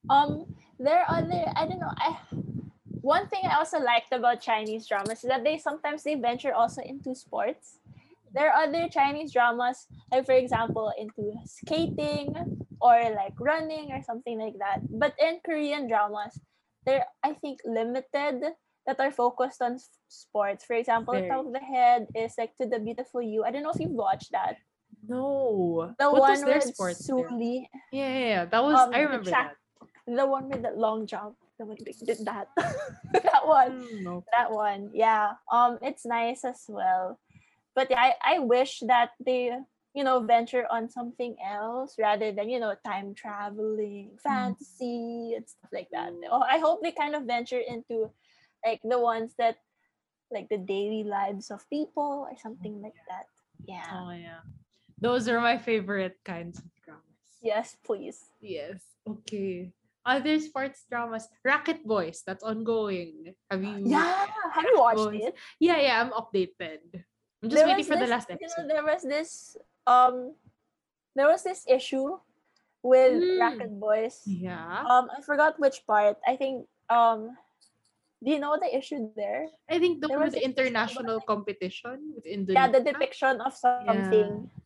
um 0.09 0.45
there 0.77 1.01
are 1.01 1.17
other 1.25 1.43
I 1.57 1.65
don't 1.65 1.81
know. 1.81 1.89
I 1.97 2.13
one 3.05 3.29
thing 3.29 3.45
I 3.45 3.55
also 3.61 3.77
liked 3.77 4.11
about 4.11 4.41
Chinese 4.41 4.87
dramas 4.89 5.21
is 5.23 5.29
that 5.29 5.43
they 5.45 5.57
sometimes 5.61 6.01
they 6.01 6.15
venture 6.17 6.53
also 6.53 6.81
into 6.81 7.13
sports. 7.13 7.77
There 8.33 8.49
are 8.51 8.65
other 8.65 8.89
Chinese 8.89 9.31
dramas, 9.31 9.85
like 10.11 10.25
for 10.25 10.33
example, 10.33 10.91
into 10.97 11.37
skating 11.45 12.33
or 12.81 12.97
like 13.15 13.37
running 13.39 13.93
or 13.93 14.01
something 14.01 14.39
like 14.41 14.57
that. 14.59 14.81
But 14.89 15.13
in 15.21 15.39
Korean 15.45 15.87
dramas, 15.87 16.33
they're 16.85 17.05
I 17.23 17.33
think 17.37 17.61
limited 17.63 18.43
that 18.85 18.99
are 18.99 19.11
focused 19.13 19.61
on 19.61 19.77
sports. 20.09 20.65
For 20.65 20.73
example, 20.75 21.13
Very. 21.13 21.29
top 21.29 21.45
of 21.45 21.53
the 21.53 21.61
head 21.63 22.07
is 22.13 22.33
like 22.37 22.57
To 22.57 22.65
the 22.67 22.79
Beautiful 22.81 23.21
You. 23.21 23.45
I 23.45 23.51
don't 23.51 23.63
know 23.63 23.71
if 23.73 23.79
you've 23.79 23.91
watched 23.97 24.31
that. 24.33 24.57
No. 25.07 25.93
The 25.97 26.09
what 26.11 26.21
one 26.21 26.31
was 26.31 26.41
their 26.41 26.61
with? 26.65 26.97
Sulli 26.97 27.69
Yeah, 27.93 28.09
yeah, 28.09 28.27
yeah. 28.33 28.45
That 28.45 28.61
was 28.65 28.75
Um, 28.75 28.93
I 28.93 28.99
remember 29.05 29.29
track- 29.29 29.55
that. 30.07 30.15
the 30.17 30.25
one 30.25 30.49
with 30.49 30.61
the 30.65 30.73
long 30.73 31.05
jump. 31.05 31.37
The 31.57 31.65
one 31.65 31.77
did 31.77 32.19
that. 32.25 32.49
that 32.57 33.47
one. 33.47 34.03
No. 34.03 34.23
That 34.35 34.51
one. 34.51 34.91
Yeah. 34.93 35.33
Um, 35.51 35.79
it's 35.81 36.05
nice 36.05 36.43
as 36.43 36.65
well. 36.67 37.19
But 37.75 37.87
yeah, 37.89 37.99
I, 37.99 38.35
I 38.35 38.39
wish 38.39 38.79
that 38.87 39.11
they, 39.23 39.51
you 39.93 40.03
know, 40.03 40.19
venture 40.19 40.65
on 40.71 40.89
something 40.89 41.35
else 41.43 41.95
rather 41.99 42.31
than, 42.31 42.49
you 42.49 42.59
know, 42.59 42.75
time 42.85 43.13
traveling, 43.15 44.11
fantasy 44.21 45.33
and 45.35 45.47
stuff 45.47 45.71
like 45.71 45.89
that. 45.91 46.11
Mm. 46.11 46.27
Oh, 46.31 46.41
I 46.41 46.59
hope 46.59 46.83
they 46.83 46.91
kind 46.91 47.15
of 47.15 47.23
venture 47.23 47.59
into 47.59 48.11
like 48.65 48.81
the 48.83 48.99
ones 48.99 49.33
that 49.37 49.57
like 50.31 50.49
the 50.49 50.57
daily 50.57 51.03
lives 51.03 51.51
of 51.51 51.69
people 51.69 52.27
or 52.29 52.35
something 52.41 52.81
like 52.81 52.97
that. 53.07 53.27
Yeah. 53.67 53.87
Oh 53.93 54.11
yeah. 54.11 54.43
Those 54.99 55.27
are 55.27 55.39
my 55.39 55.57
favorite 55.57 56.17
kinds 56.23 56.59
of 56.59 56.65
dramas. 56.83 57.03
Yes, 57.41 57.77
please. 57.83 58.31
Yes. 58.41 58.81
Okay. 59.07 59.71
Other 60.05 60.37
sports 60.39 60.85
dramas. 60.85 61.25
Racket 61.43 61.81
Boys. 61.81 62.21
That's 62.25 62.43
ongoing. 62.45 63.33
Have 63.49 63.63
you? 63.65 63.89
Yeah. 63.89 64.29
Have 64.53 64.63
you 64.69 64.77
watched 64.77 65.09
Boys. 65.09 65.33
it? 65.33 65.35
Yeah, 65.59 65.81
yeah. 65.81 65.97
I'm 66.01 66.13
updated. 66.13 67.01
I'm 67.41 67.49
just 67.49 67.57
There 67.57 67.65
waiting 67.67 67.85
for 67.89 67.97
the 67.97 68.05
this- 68.05 68.13
last 68.13 68.29
You 68.29 68.37
know, 68.37 68.45
episode. 68.45 68.67
there 68.69 68.85
was 68.85 69.01
this 69.01 69.57
um 69.89 70.33
there 71.17 71.25
was 71.27 71.41
this 71.43 71.65
issue 71.67 72.17
with 72.85 73.17
Mm. 73.17 73.39
Racket 73.41 73.73
Boys. 73.81 74.21
Yeah. 74.29 74.85
Um 74.85 75.09
I 75.09 75.21
forgot 75.25 75.57
which 75.57 75.81
part. 75.89 76.17
I 76.21 76.37
think 76.37 76.69
um 76.89 77.33
do 78.23 78.29
you 78.31 78.39
know 78.39 78.57
the 78.61 78.69
issue 78.69 79.09
there? 79.17 79.49
I 79.69 79.77
think 79.77 80.01
the 80.01 80.07
there 80.07 80.17
was 80.21 80.33
the 80.33 80.41
this 80.41 80.45
issue 80.45 80.53
about, 80.53 80.65
international 80.65 81.19
competition 81.25 82.13
with 82.13 82.25
Yeah, 82.29 82.69
the 82.69 82.81
depiction 82.81 83.41
of 83.41 83.53
something. 83.57 84.49
Yeah. 84.49 84.64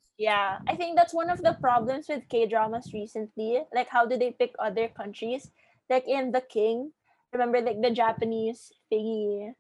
I 0.67 0.75
think 0.75 0.97
that's 0.97 1.13
one 1.13 1.29
of 1.29 1.39
the 1.41 1.55
problems 1.61 2.07
with 2.09 2.27
K 2.29 2.45
dramas 2.45 2.91
recently. 2.93 3.63
Like 3.73 3.87
how 3.87 4.05
do 4.05 4.17
they 4.17 4.31
pick 4.31 4.53
other 4.59 4.89
countries? 4.89 5.49
Like 5.89 6.07
in 6.07 6.31
The 6.31 6.41
King, 6.41 6.91
remember 7.31 7.61
like 7.61 7.81
the 7.81 7.91
Japanese 7.91 8.71
thingy 8.91 9.53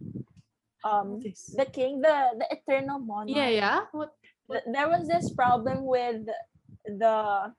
um 0.83 1.19
This. 1.19 1.53
the 1.57 1.65
king 1.65 1.99
the 2.01 2.39
the 2.39 2.47
eternal 2.51 2.99
monarch 2.99 3.35
Yeah, 3.35 3.49
yeah. 3.49 3.79
What? 3.91 4.15
th- 4.51 4.63
there 4.71 4.87
was 4.87 5.07
this 5.07 5.29
problem 5.31 5.85
with 5.85 6.23
the 6.85 7.53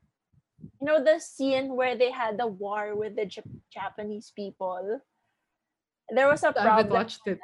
you 0.80 0.86
know 0.86 1.03
the 1.05 1.20
scene 1.20 1.76
where 1.76 1.96
they 1.96 2.11
had 2.11 2.38
the 2.38 2.46
war 2.46 2.96
with 2.96 3.16
the 3.16 3.26
Jap- 3.26 3.61
Japanese 3.72 4.32
people. 4.34 5.01
There 6.14 6.28
was 6.28 6.42
a 6.42 6.48
I 6.48 6.62
haven't 6.62 6.90
problem. 6.90 6.92
watched 6.92 7.26
it. 7.26 7.38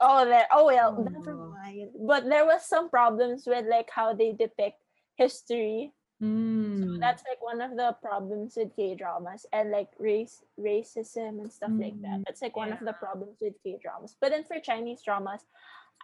Oh, 0.00 0.24
there. 0.24 0.46
Oh 0.52 0.66
well, 0.66 0.94
never 1.10 1.32
Oh. 1.34 1.50
mind. 1.54 1.90
But 2.06 2.28
there 2.28 2.44
was 2.46 2.66
some 2.66 2.88
problems 2.90 3.44
with 3.46 3.66
like 3.66 3.90
how 3.90 4.14
they 4.14 4.32
depict 4.32 4.78
history. 5.16 5.92
Mm. 6.22 6.98
That's 6.98 7.22
like 7.28 7.38
one 7.42 7.60
of 7.62 7.76
the 7.76 7.94
problems 8.02 8.54
with 8.56 8.74
K 8.74 8.94
dramas 8.98 9.46
and 9.52 9.70
like 9.70 9.88
race, 9.98 10.42
racism 10.58 11.38
and 11.42 11.50
stuff 11.52 11.70
like 11.78 11.94
that. 12.02 12.18
Mm, 12.18 12.24
That's 12.26 12.42
like 12.42 12.56
one 12.56 12.72
of 12.72 12.80
the 12.82 12.92
problems 12.94 13.38
with 13.40 13.54
K 13.62 13.78
dramas. 13.82 14.16
But 14.20 14.30
then 14.30 14.42
for 14.42 14.58
Chinese 14.58 15.02
dramas, 15.02 15.42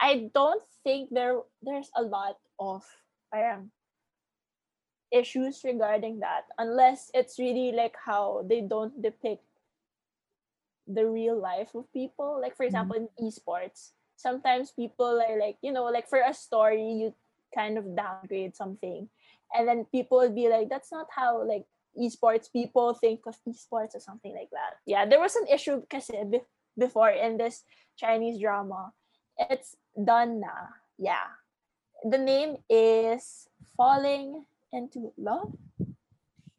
I 0.00 0.30
don't 0.34 0.62
think 0.84 1.10
there 1.10 1.42
there's 1.62 1.90
a 1.96 2.02
lot 2.02 2.38
of 2.58 2.82
um, 3.34 3.70
issues 5.12 5.62
regarding 5.64 6.18
that 6.20 6.42
unless 6.58 7.10
it's 7.14 7.38
really 7.38 7.70
like 7.72 7.94
how 7.98 8.42
they 8.48 8.60
don't 8.60 8.94
depict 9.02 9.42
the 10.86 11.06
real 11.06 11.40
life 11.40 11.74
of 11.74 11.90
people. 11.92 12.38
Like 12.40 12.56
for 12.56 12.64
example, 12.64 12.96
in 12.96 13.08
esports, 13.20 13.90
sometimes 14.16 14.70
people 14.70 15.22
are 15.22 15.38
like, 15.38 15.56
you 15.62 15.72
know, 15.72 15.84
like 15.84 16.08
for 16.08 16.20
a 16.20 16.34
story, 16.34 16.82
you 16.82 17.14
kind 17.54 17.78
of 17.78 17.96
downgrade 17.96 18.56
something, 18.56 19.08
and 19.54 19.68
then 19.68 19.86
people 19.90 20.18
would 20.18 20.34
be 20.34 20.48
like, 20.48 20.68
that's 20.68 20.92
not 20.92 21.06
how 21.10 21.42
like 21.46 21.64
esports 21.98 22.50
people 22.52 22.94
think 22.94 23.20
of 23.26 23.36
esports 23.48 23.94
or 23.94 24.00
something 24.00 24.34
like 24.34 24.50
that. 24.50 24.82
Yeah, 24.86 25.06
there 25.06 25.20
was 25.20 25.36
an 25.36 25.46
issue 25.46 25.80
because 25.80 26.10
before 26.78 27.10
in 27.10 27.36
this 27.38 27.62
Chinese 27.96 28.40
drama, 28.40 28.92
it's 29.38 29.76
done 29.94 30.40
na. 30.40 30.74
Yeah, 30.98 31.30
the 32.02 32.18
name 32.18 32.58
is 32.68 33.48
Falling 33.76 34.44
into 34.72 35.12
Love. 35.16 35.54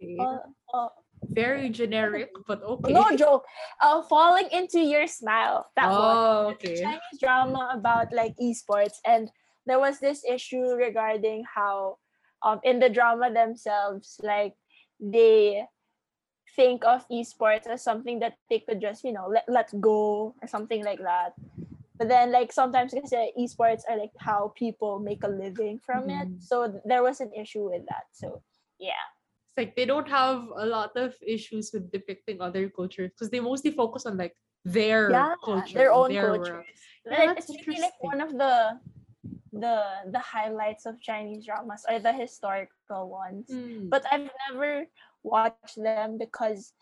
Okay. 0.02 0.18
Uh, 0.20 0.40
uh, 0.74 0.90
Very 1.30 1.70
generic, 1.70 2.30
but 2.48 2.62
okay. 2.64 2.94
No 2.94 3.10
joke. 3.16 3.46
Uh, 3.82 4.02
falling 4.04 4.48
into 4.52 4.80
your 4.80 5.08
smile. 5.08 5.66
That 5.76 5.90
one. 5.92 6.02
oh, 6.18 6.48
a 6.50 6.52
okay. 6.54 6.82
Chinese 6.82 7.20
drama 7.20 7.70
about 7.74 8.14
like 8.14 8.36
esports, 8.42 8.98
and 9.06 9.30
there 9.66 9.80
was 9.80 10.00
this 10.00 10.24
issue 10.24 10.76
regarding 10.76 11.44
how, 11.44 11.98
um, 12.44 12.60
in 12.64 12.80
the 12.80 12.90
drama 12.90 13.32
themselves, 13.34 14.20
like 14.24 14.54
they 15.00 15.66
think 16.56 16.86
of 16.86 17.04
esports 17.10 17.68
as 17.68 17.84
something 17.84 18.20
that 18.20 18.38
they 18.50 18.60
could 18.60 18.80
just 18.80 19.04
you 19.04 19.12
know 19.12 19.28
let 19.28 19.44
let 19.50 19.68
go 19.82 20.34
or 20.42 20.48
something 20.48 20.84
like 20.86 21.00
that. 21.00 21.34
But 21.98 22.10
then 22.10 22.32
like 22.32 22.52
sometimes 22.52 22.94
because 22.94 23.12
esports 23.40 23.84
are 23.90 23.98
like 23.98 24.12
how 24.20 24.54
people 24.56 25.00
make 25.00 25.24
a 25.24 25.28
living 25.32 25.80
from 25.80 26.10
it, 26.10 26.28
Mhm. 26.28 26.44
so 26.44 26.82
there 26.86 27.04
was 27.04 27.20
an 27.20 27.32
issue 27.34 27.70
with 27.72 27.86
that. 27.88 28.06
So 28.12 28.42
yeah. 28.80 29.15
It's 29.56 29.68
like 29.68 29.76
they 29.76 29.86
don't 29.86 30.10
have 30.10 30.44
a 30.58 30.66
lot 30.66 30.92
of 30.98 31.16
issues 31.26 31.72
with 31.74 31.92
depicting 31.92 32.42
other 32.42 32.70
cultures 32.70 33.12
because 33.12 33.30
they 33.30 33.40
mostly 33.40 33.72
focus 33.72 34.06
on 34.06 34.18
like 34.18 34.36
their 34.66 35.12
yeah, 35.12 35.34
culture, 35.44 35.74
their 35.74 35.94
own 35.94 36.12
their 36.12 36.28
cultures. 36.28 36.52
world. 36.52 36.66
Like, 37.08 37.20
Yeah, 37.20 37.34
that's 37.34 37.50
it's 37.50 37.68
really 37.68 37.82
like 37.82 38.04
one 38.04 38.22
of 38.22 38.32
the 38.34 38.80
the 39.54 40.12
the 40.12 40.20
highlights 40.20 40.86
of 40.86 41.00
Chinese 41.00 41.46
dramas 41.46 41.86
are 41.88 42.00
the 42.00 42.12
historical 42.12 43.08
ones. 43.10 43.48
Mm. 43.50 43.90
But 43.90 44.04
I've 44.12 44.30
never 44.52 44.88
watched 45.24 45.80
them 45.80 46.18
because 46.18 46.74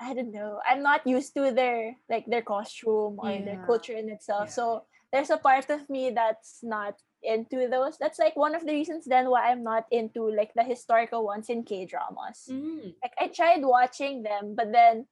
I 0.00 0.14
don't 0.14 0.32
know. 0.32 0.58
I'm 0.66 0.82
not 0.82 1.06
used 1.06 1.34
to 1.34 1.50
their 1.52 1.94
like 2.10 2.26
their 2.26 2.42
costume 2.42 3.18
or 3.22 3.38
their 3.38 3.62
culture 3.62 3.94
in 3.94 4.08
itself. 4.10 4.50
Yeah. 4.50 4.54
So 4.58 4.66
there's 5.12 5.30
a 5.30 5.38
part 5.38 5.70
of 5.70 5.88
me 5.88 6.10
that's 6.10 6.60
not 6.62 6.98
into 7.22 7.68
those. 7.68 7.98
That's 7.98 8.18
like 8.18 8.36
one 8.36 8.54
of 8.54 8.64
the 8.64 8.72
reasons 8.72 9.04
then 9.04 9.30
why 9.30 9.50
I'm 9.50 9.62
not 9.62 9.86
into 9.90 10.28
like 10.30 10.52
the 10.54 10.62
historical 10.64 11.24
ones 11.24 11.48
in 11.50 11.64
K 11.64 11.84
dramas. 11.86 12.46
Mm. 12.50 12.94
Like 13.02 13.14
I 13.18 13.28
tried 13.28 13.62
watching 13.64 14.22
them, 14.22 14.54
but 14.54 14.72
then 14.72 15.06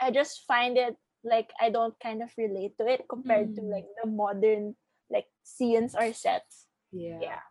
I 0.00 0.10
just 0.10 0.44
find 0.46 0.76
it 0.76 0.96
like 1.24 1.50
I 1.60 1.70
don't 1.70 1.94
kind 2.02 2.22
of 2.22 2.30
relate 2.38 2.78
to 2.78 2.86
it 2.86 3.06
compared 3.08 3.54
to 3.56 3.62
Mm. 3.62 3.70
like 3.72 3.86
the 4.02 4.08
modern 4.10 4.74
like 5.10 5.26
scenes 5.42 5.94
or 5.94 6.12
sets. 6.12 6.66
Yeah. 6.92 7.18
Yeah. 7.20 7.42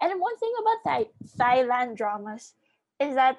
And 0.00 0.20
one 0.20 0.36
thing 0.38 0.52
about 0.58 0.80
Thai- 0.84 1.14
Thailand 1.38 1.96
dramas 1.96 2.54
is 3.00 3.14
that 3.14 3.38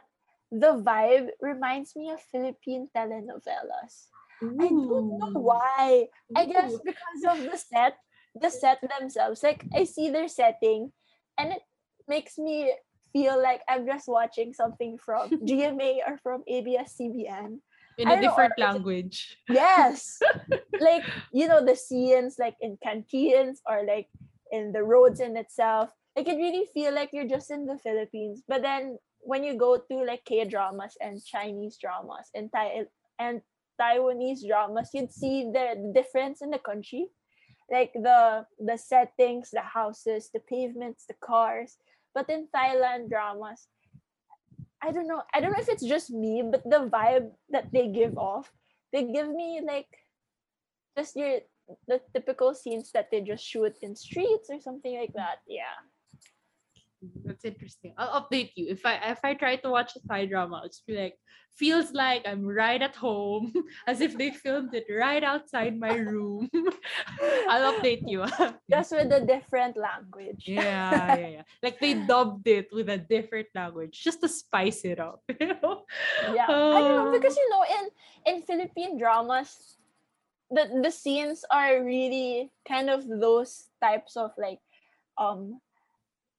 the 0.52 0.80
vibe 0.80 1.30
reminds 1.42 1.96
me 1.96 2.12
of 2.12 2.22
Philippine 2.32 2.88
telenovelas. 2.96 4.08
I 4.42 4.68
don't 4.70 5.18
know 5.20 5.32
Ooh. 5.36 5.40
why. 5.40 6.08
I 6.36 6.46
guess 6.46 6.76
because 6.84 7.22
of 7.28 7.52
the 7.52 7.58
set, 7.58 7.98
the 8.36 8.50
set 8.50 8.80
themselves. 9.00 9.44
Like 9.44 9.66
I 9.74 9.84
see 9.86 10.10
their 10.10 10.28
setting 10.28 10.92
and 11.38 11.52
it 11.54 11.62
makes 12.08 12.38
me 12.38 12.74
feel 13.14 13.42
like 13.42 13.62
I'm 13.70 13.86
just 13.86 14.08
watching 14.08 14.54
something 14.54 14.98
from 14.98 15.30
GMA 15.48 16.00
or 16.08 16.18
from 16.22 16.44
ABS-CBN. 16.48 17.60
in 17.98 18.08
a 18.10 18.16
know, 18.16 18.22
different 18.22 18.54
it- 18.58 18.62
language. 18.62 19.38
Yes. 19.48 20.20
like, 20.80 21.04
you 21.32 21.48
know, 21.48 21.64
the 21.66 21.76
scenes 21.76 22.36
like 22.38 22.56
in 22.60 22.78
canteens 22.84 23.62
or 23.66 23.86
like 23.88 24.08
in 24.52 24.72
the 24.74 24.84
roads 24.84 25.20
in 25.22 25.38
itself. 25.38 25.90
Like 26.16 26.28
it 26.28 26.36
really 26.36 26.68
feel 26.74 26.94
like 26.94 27.10
you're 27.14 27.28
just 27.28 27.52
in 27.52 27.66
the 27.66 27.78
Philippines. 27.80 28.44
But 28.48 28.62
then 28.62 28.98
when 29.20 29.44
you 29.44 29.58
go 29.58 29.78
to 29.78 29.96
like 30.04 30.24
K 30.26 30.46
dramas 30.46 30.96
and 31.02 31.24
Chinese 31.24 31.78
dramas 31.82 32.30
and 32.36 32.52
Thai 32.54 32.86
and 33.18 33.42
Taiwanese 33.80 34.46
dramas, 34.48 34.92
you'd 34.94 35.12
see 35.12 35.52
the 35.52 35.92
difference 35.96 36.42
in 36.42 36.52
the 36.52 36.60
country. 36.60 37.08
Like 37.72 37.94
the 37.94 38.46
the 38.60 38.78
settings, 38.78 39.50
the 39.52 39.62
houses, 39.62 40.30
the 40.34 40.40
pavements, 40.40 41.06
the 41.08 41.18
cars. 41.20 41.78
But 42.14 42.30
in 42.30 42.48
Thailand 42.54 43.10
dramas, 43.10 43.68
I 44.82 44.92
don't 44.92 45.08
know. 45.08 45.24
I 45.34 45.42
don't 45.42 45.52
know 45.52 45.60
if 45.60 45.70
it's 45.70 45.86
just 45.86 46.12
me, 46.12 46.44
but 46.46 46.64
the 46.64 46.88
vibe 46.88 47.32
that 47.50 47.74
they 47.74 47.88
give 47.88 48.18
off, 48.18 48.52
they 48.94 49.04
give 49.04 49.28
me 49.30 49.62
like 49.66 49.90
just 50.98 51.16
your 51.16 51.42
the 51.88 52.00
typical 52.14 52.54
scenes 52.54 52.92
that 52.94 53.10
they 53.10 53.22
just 53.22 53.44
shoot 53.44 53.76
in 53.82 53.96
streets 53.96 54.50
or 54.50 54.62
something 54.62 54.98
like 54.98 55.14
that. 55.14 55.42
Yeah. 55.48 55.82
That's 57.24 57.46
interesting. 57.46 57.94
I'll 57.98 58.22
update 58.22 58.52
you 58.56 58.68
if 58.70 58.86
I 58.86 58.96
if 59.12 59.20
I 59.24 59.34
try 59.34 59.56
to 59.58 59.70
watch 59.70 59.96
a 59.96 60.02
Thai 60.08 60.26
drama. 60.26 60.62
It's 60.66 60.82
be 60.82 60.98
like 60.98 61.16
feels 61.56 61.94
like 61.96 62.28
I'm 62.28 62.44
right 62.46 62.82
at 62.82 62.96
home, 62.96 63.54
as 63.88 64.02
if 64.02 64.18
they 64.18 64.32
filmed 64.32 64.74
it 64.76 64.86
right 64.92 65.24
outside 65.24 65.80
my 65.80 65.96
room. 65.96 66.50
I'll 67.50 67.74
update 67.80 68.04
you. 68.08 68.26
Just 68.70 68.92
with 68.92 69.12
a 69.12 69.22
different 69.22 69.78
language. 69.78 70.44
yeah, 70.48 71.16
yeah, 71.16 71.28
yeah. 71.40 71.44
Like 71.64 71.80
they 71.80 71.94
dubbed 71.96 72.48
it 72.48 72.68
with 72.72 72.90
a 72.90 72.98
different 72.98 73.48
language 73.56 73.96
just 74.04 74.22
to 74.22 74.28
spice 74.28 74.84
it 74.84 75.00
up. 75.00 75.22
You 75.40 75.56
know? 75.62 75.84
yeah. 76.34 76.46
I 76.50 76.80
don't 76.82 76.96
know 76.98 77.08
Oh. 77.08 77.12
because 77.12 77.36
you 77.38 77.48
know 77.50 77.64
in 77.64 77.86
in 78.36 78.42
Philippine 78.44 78.98
dramas 78.98 79.78
the 80.52 80.70
the 80.84 80.92
scenes 80.92 81.42
are 81.50 81.82
really 81.84 82.52
kind 82.68 82.90
of 82.90 83.02
those 83.08 83.70
types 83.82 84.16
of 84.18 84.32
like 84.38 84.60
um 85.18 85.60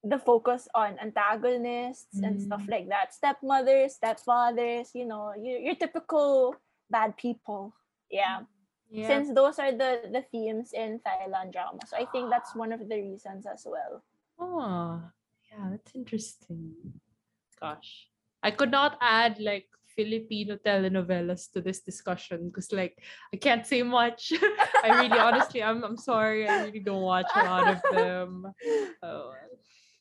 the 0.09 0.19
focus 0.19 0.69
on 0.75 0.99
antagonists 1.03 2.21
and 2.23 2.41
stuff 2.41 2.63
Mm. 2.67 2.71
like 2.71 2.87
that 2.89 3.13
stepmothers 3.15 3.99
stepfathers 3.99 4.95
you 4.95 5.07
know 5.07 5.33
your, 5.35 5.59
your 5.59 5.75
typical 5.75 6.55
bad 6.91 7.17
people 7.17 7.75
yeah 8.11 8.47
Yeah. 8.89 9.11
since 9.11 9.35
those 9.35 9.59
are 9.59 9.75
the 9.75 10.07
the 10.15 10.23
themes 10.31 10.71
in 10.71 11.03
Thailand 11.03 11.51
drama. 11.51 11.83
So 11.91 11.99
I 11.99 12.07
think 12.15 12.31
that's 12.31 12.55
one 12.55 12.71
of 12.71 12.79
the 12.87 12.95
reasons 13.03 13.43
as 13.43 13.67
well. 13.67 14.07
Oh, 14.39 15.03
yeah, 15.51 15.75
that's 15.75 15.91
interesting. 15.99 16.71
Gosh, 17.59 18.07
I 18.47 18.55
could 18.55 18.71
not 18.71 18.95
add 19.03 19.43
like 19.43 19.67
Filipino 19.91 20.55
telenovelas 20.63 21.51
to 21.53 21.59
this 21.59 21.83
discussion 21.83 22.47
because 22.47 22.71
like 22.71 22.95
I 23.35 23.43
can't 23.43 23.67
say 23.67 23.83
much. 23.83 24.31
I 24.87 25.03
really, 25.03 25.19
honestly, 25.19 25.67
I'm 25.67 25.83
I'm 25.83 25.99
sorry. 25.99 26.47
I 26.47 26.63
really 26.71 26.79
don't 26.85 27.03
watch 27.03 27.27
a 27.35 27.43
lot 27.43 27.67
of 27.67 27.83
them. 27.91 28.47
Oh, 29.03 29.35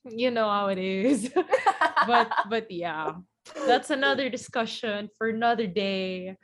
you 0.10 0.32
know 0.32 0.49
how 0.49 0.68
it 0.68 0.78
is. 0.78 1.32
but 2.08 2.32
but 2.49 2.72
yeah, 2.72 3.14
that's 3.66 3.89
another 3.89 4.30
discussion 4.30 5.10
for 5.18 5.30
another 5.30 5.68
day. 5.68 6.38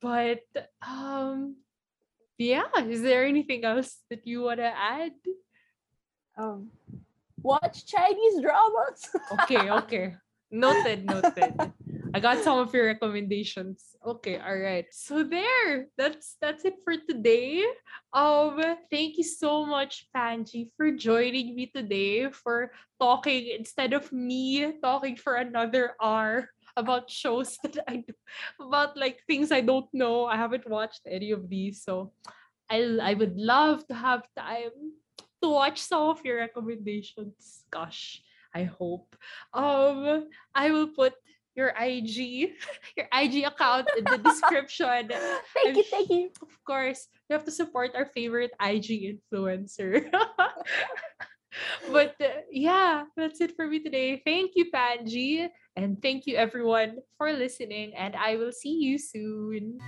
But 0.00 0.44
um, 0.86 1.56
yeah, 2.38 2.68
is 2.86 3.02
there 3.02 3.24
anything 3.24 3.64
else 3.64 3.98
that 4.10 4.26
you 4.26 4.42
want 4.42 4.60
to 4.60 4.72
add? 4.72 5.12
um, 6.40 6.70
watch 7.42 7.86
Chinese 7.86 8.40
dramas. 8.40 9.10
Okay, 9.42 9.70
okay. 9.70 10.14
Noted, 10.50 11.04
noted. 11.04 11.54
I 12.12 12.18
got 12.18 12.42
some 12.42 12.58
of 12.58 12.74
your 12.74 12.86
recommendations. 12.86 13.94
Okay, 14.04 14.38
all 14.38 14.58
right. 14.58 14.86
So 14.90 15.22
there, 15.22 15.86
that's 15.96 16.36
that's 16.40 16.64
it 16.64 16.82
for 16.82 16.98
today. 16.98 17.62
Um, 18.12 18.58
thank 18.90 19.16
you 19.16 19.22
so 19.22 19.64
much, 19.64 20.10
Panji, 20.10 20.74
for 20.76 20.90
joining 20.90 21.54
me 21.54 21.70
today 21.70 22.30
for 22.30 22.72
talking 22.98 23.54
instead 23.54 23.92
of 23.92 24.10
me 24.10 24.74
talking 24.82 25.14
for 25.14 25.36
another 25.36 25.94
hour 26.02 26.50
about 26.76 27.10
shows 27.10 27.58
that 27.62 27.78
I 27.86 28.02
do, 28.02 28.14
about 28.58 28.96
like 28.96 29.22
things 29.30 29.52
I 29.52 29.60
don't 29.60 29.88
know. 29.92 30.26
I 30.26 30.34
haven't 30.34 30.68
watched 30.68 31.06
any 31.06 31.30
of 31.30 31.46
these, 31.46 31.84
so 31.84 32.10
I 32.66 32.90
I 32.98 33.14
would 33.14 33.38
love 33.38 33.86
to 33.86 33.94
have 33.94 34.26
time 34.34 34.98
to 35.42 35.48
watch 35.48 35.78
some 35.78 36.10
of 36.10 36.24
your 36.26 36.42
recommendations. 36.42 37.64
Gosh, 37.70 38.18
I 38.50 38.64
hope. 38.66 39.14
Um, 39.54 40.26
I 40.54 40.70
will 40.74 40.88
put 40.90 41.14
your 41.60 41.76
IG, 41.76 42.56
your 42.96 43.08
IG 43.12 43.44
account 43.44 43.88
in 43.96 44.04
the 44.08 44.16
description. 44.16 45.12
thank 45.54 45.68
I'm 45.68 45.76
you, 45.76 45.84
thank 45.84 46.08
you. 46.08 46.30
Of 46.40 46.56
course, 46.64 47.08
we 47.28 47.34
have 47.36 47.44
to 47.44 47.52
support 47.52 47.92
our 47.94 48.06
favorite 48.06 48.52
IG 48.56 49.20
influencer. 49.20 50.08
but 51.92 52.16
uh, 52.16 52.48
yeah, 52.50 53.04
that's 53.16 53.44
it 53.44 53.52
for 53.54 53.68
me 53.68 53.84
today. 53.84 54.22
Thank 54.24 54.56
you, 54.56 54.72
Panji. 54.72 55.48
And 55.76 56.00
thank 56.00 56.26
you, 56.26 56.36
everyone, 56.36 57.04
for 57.20 57.30
listening. 57.32 57.92
And 57.92 58.16
I 58.16 58.36
will 58.36 58.52
see 58.52 58.80
you 58.80 58.96
soon. 58.96 59.78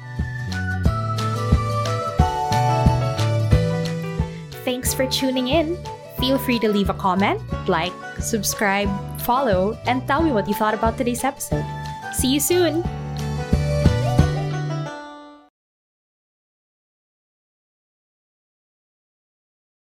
Thanks 4.63 4.95
for 4.95 5.09
tuning 5.09 5.49
in. 5.49 5.77
Feel 6.23 6.39
free 6.39 6.61
to 6.61 6.69
leave 6.69 6.89
a 6.89 6.95
comment, 6.95 7.43
like, 7.67 7.93
subscribe, 8.21 8.87
follow, 9.23 9.77
and 9.87 10.07
tell 10.07 10.23
me 10.23 10.31
what 10.31 10.47
you 10.47 10.55
thought 10.55 10.73
about 10.73 10.97
today's 10.97 11.25
episode. 11.25 11.65
See 12.15 12.29
you 12.29 12.39
soon! 12.39 12.85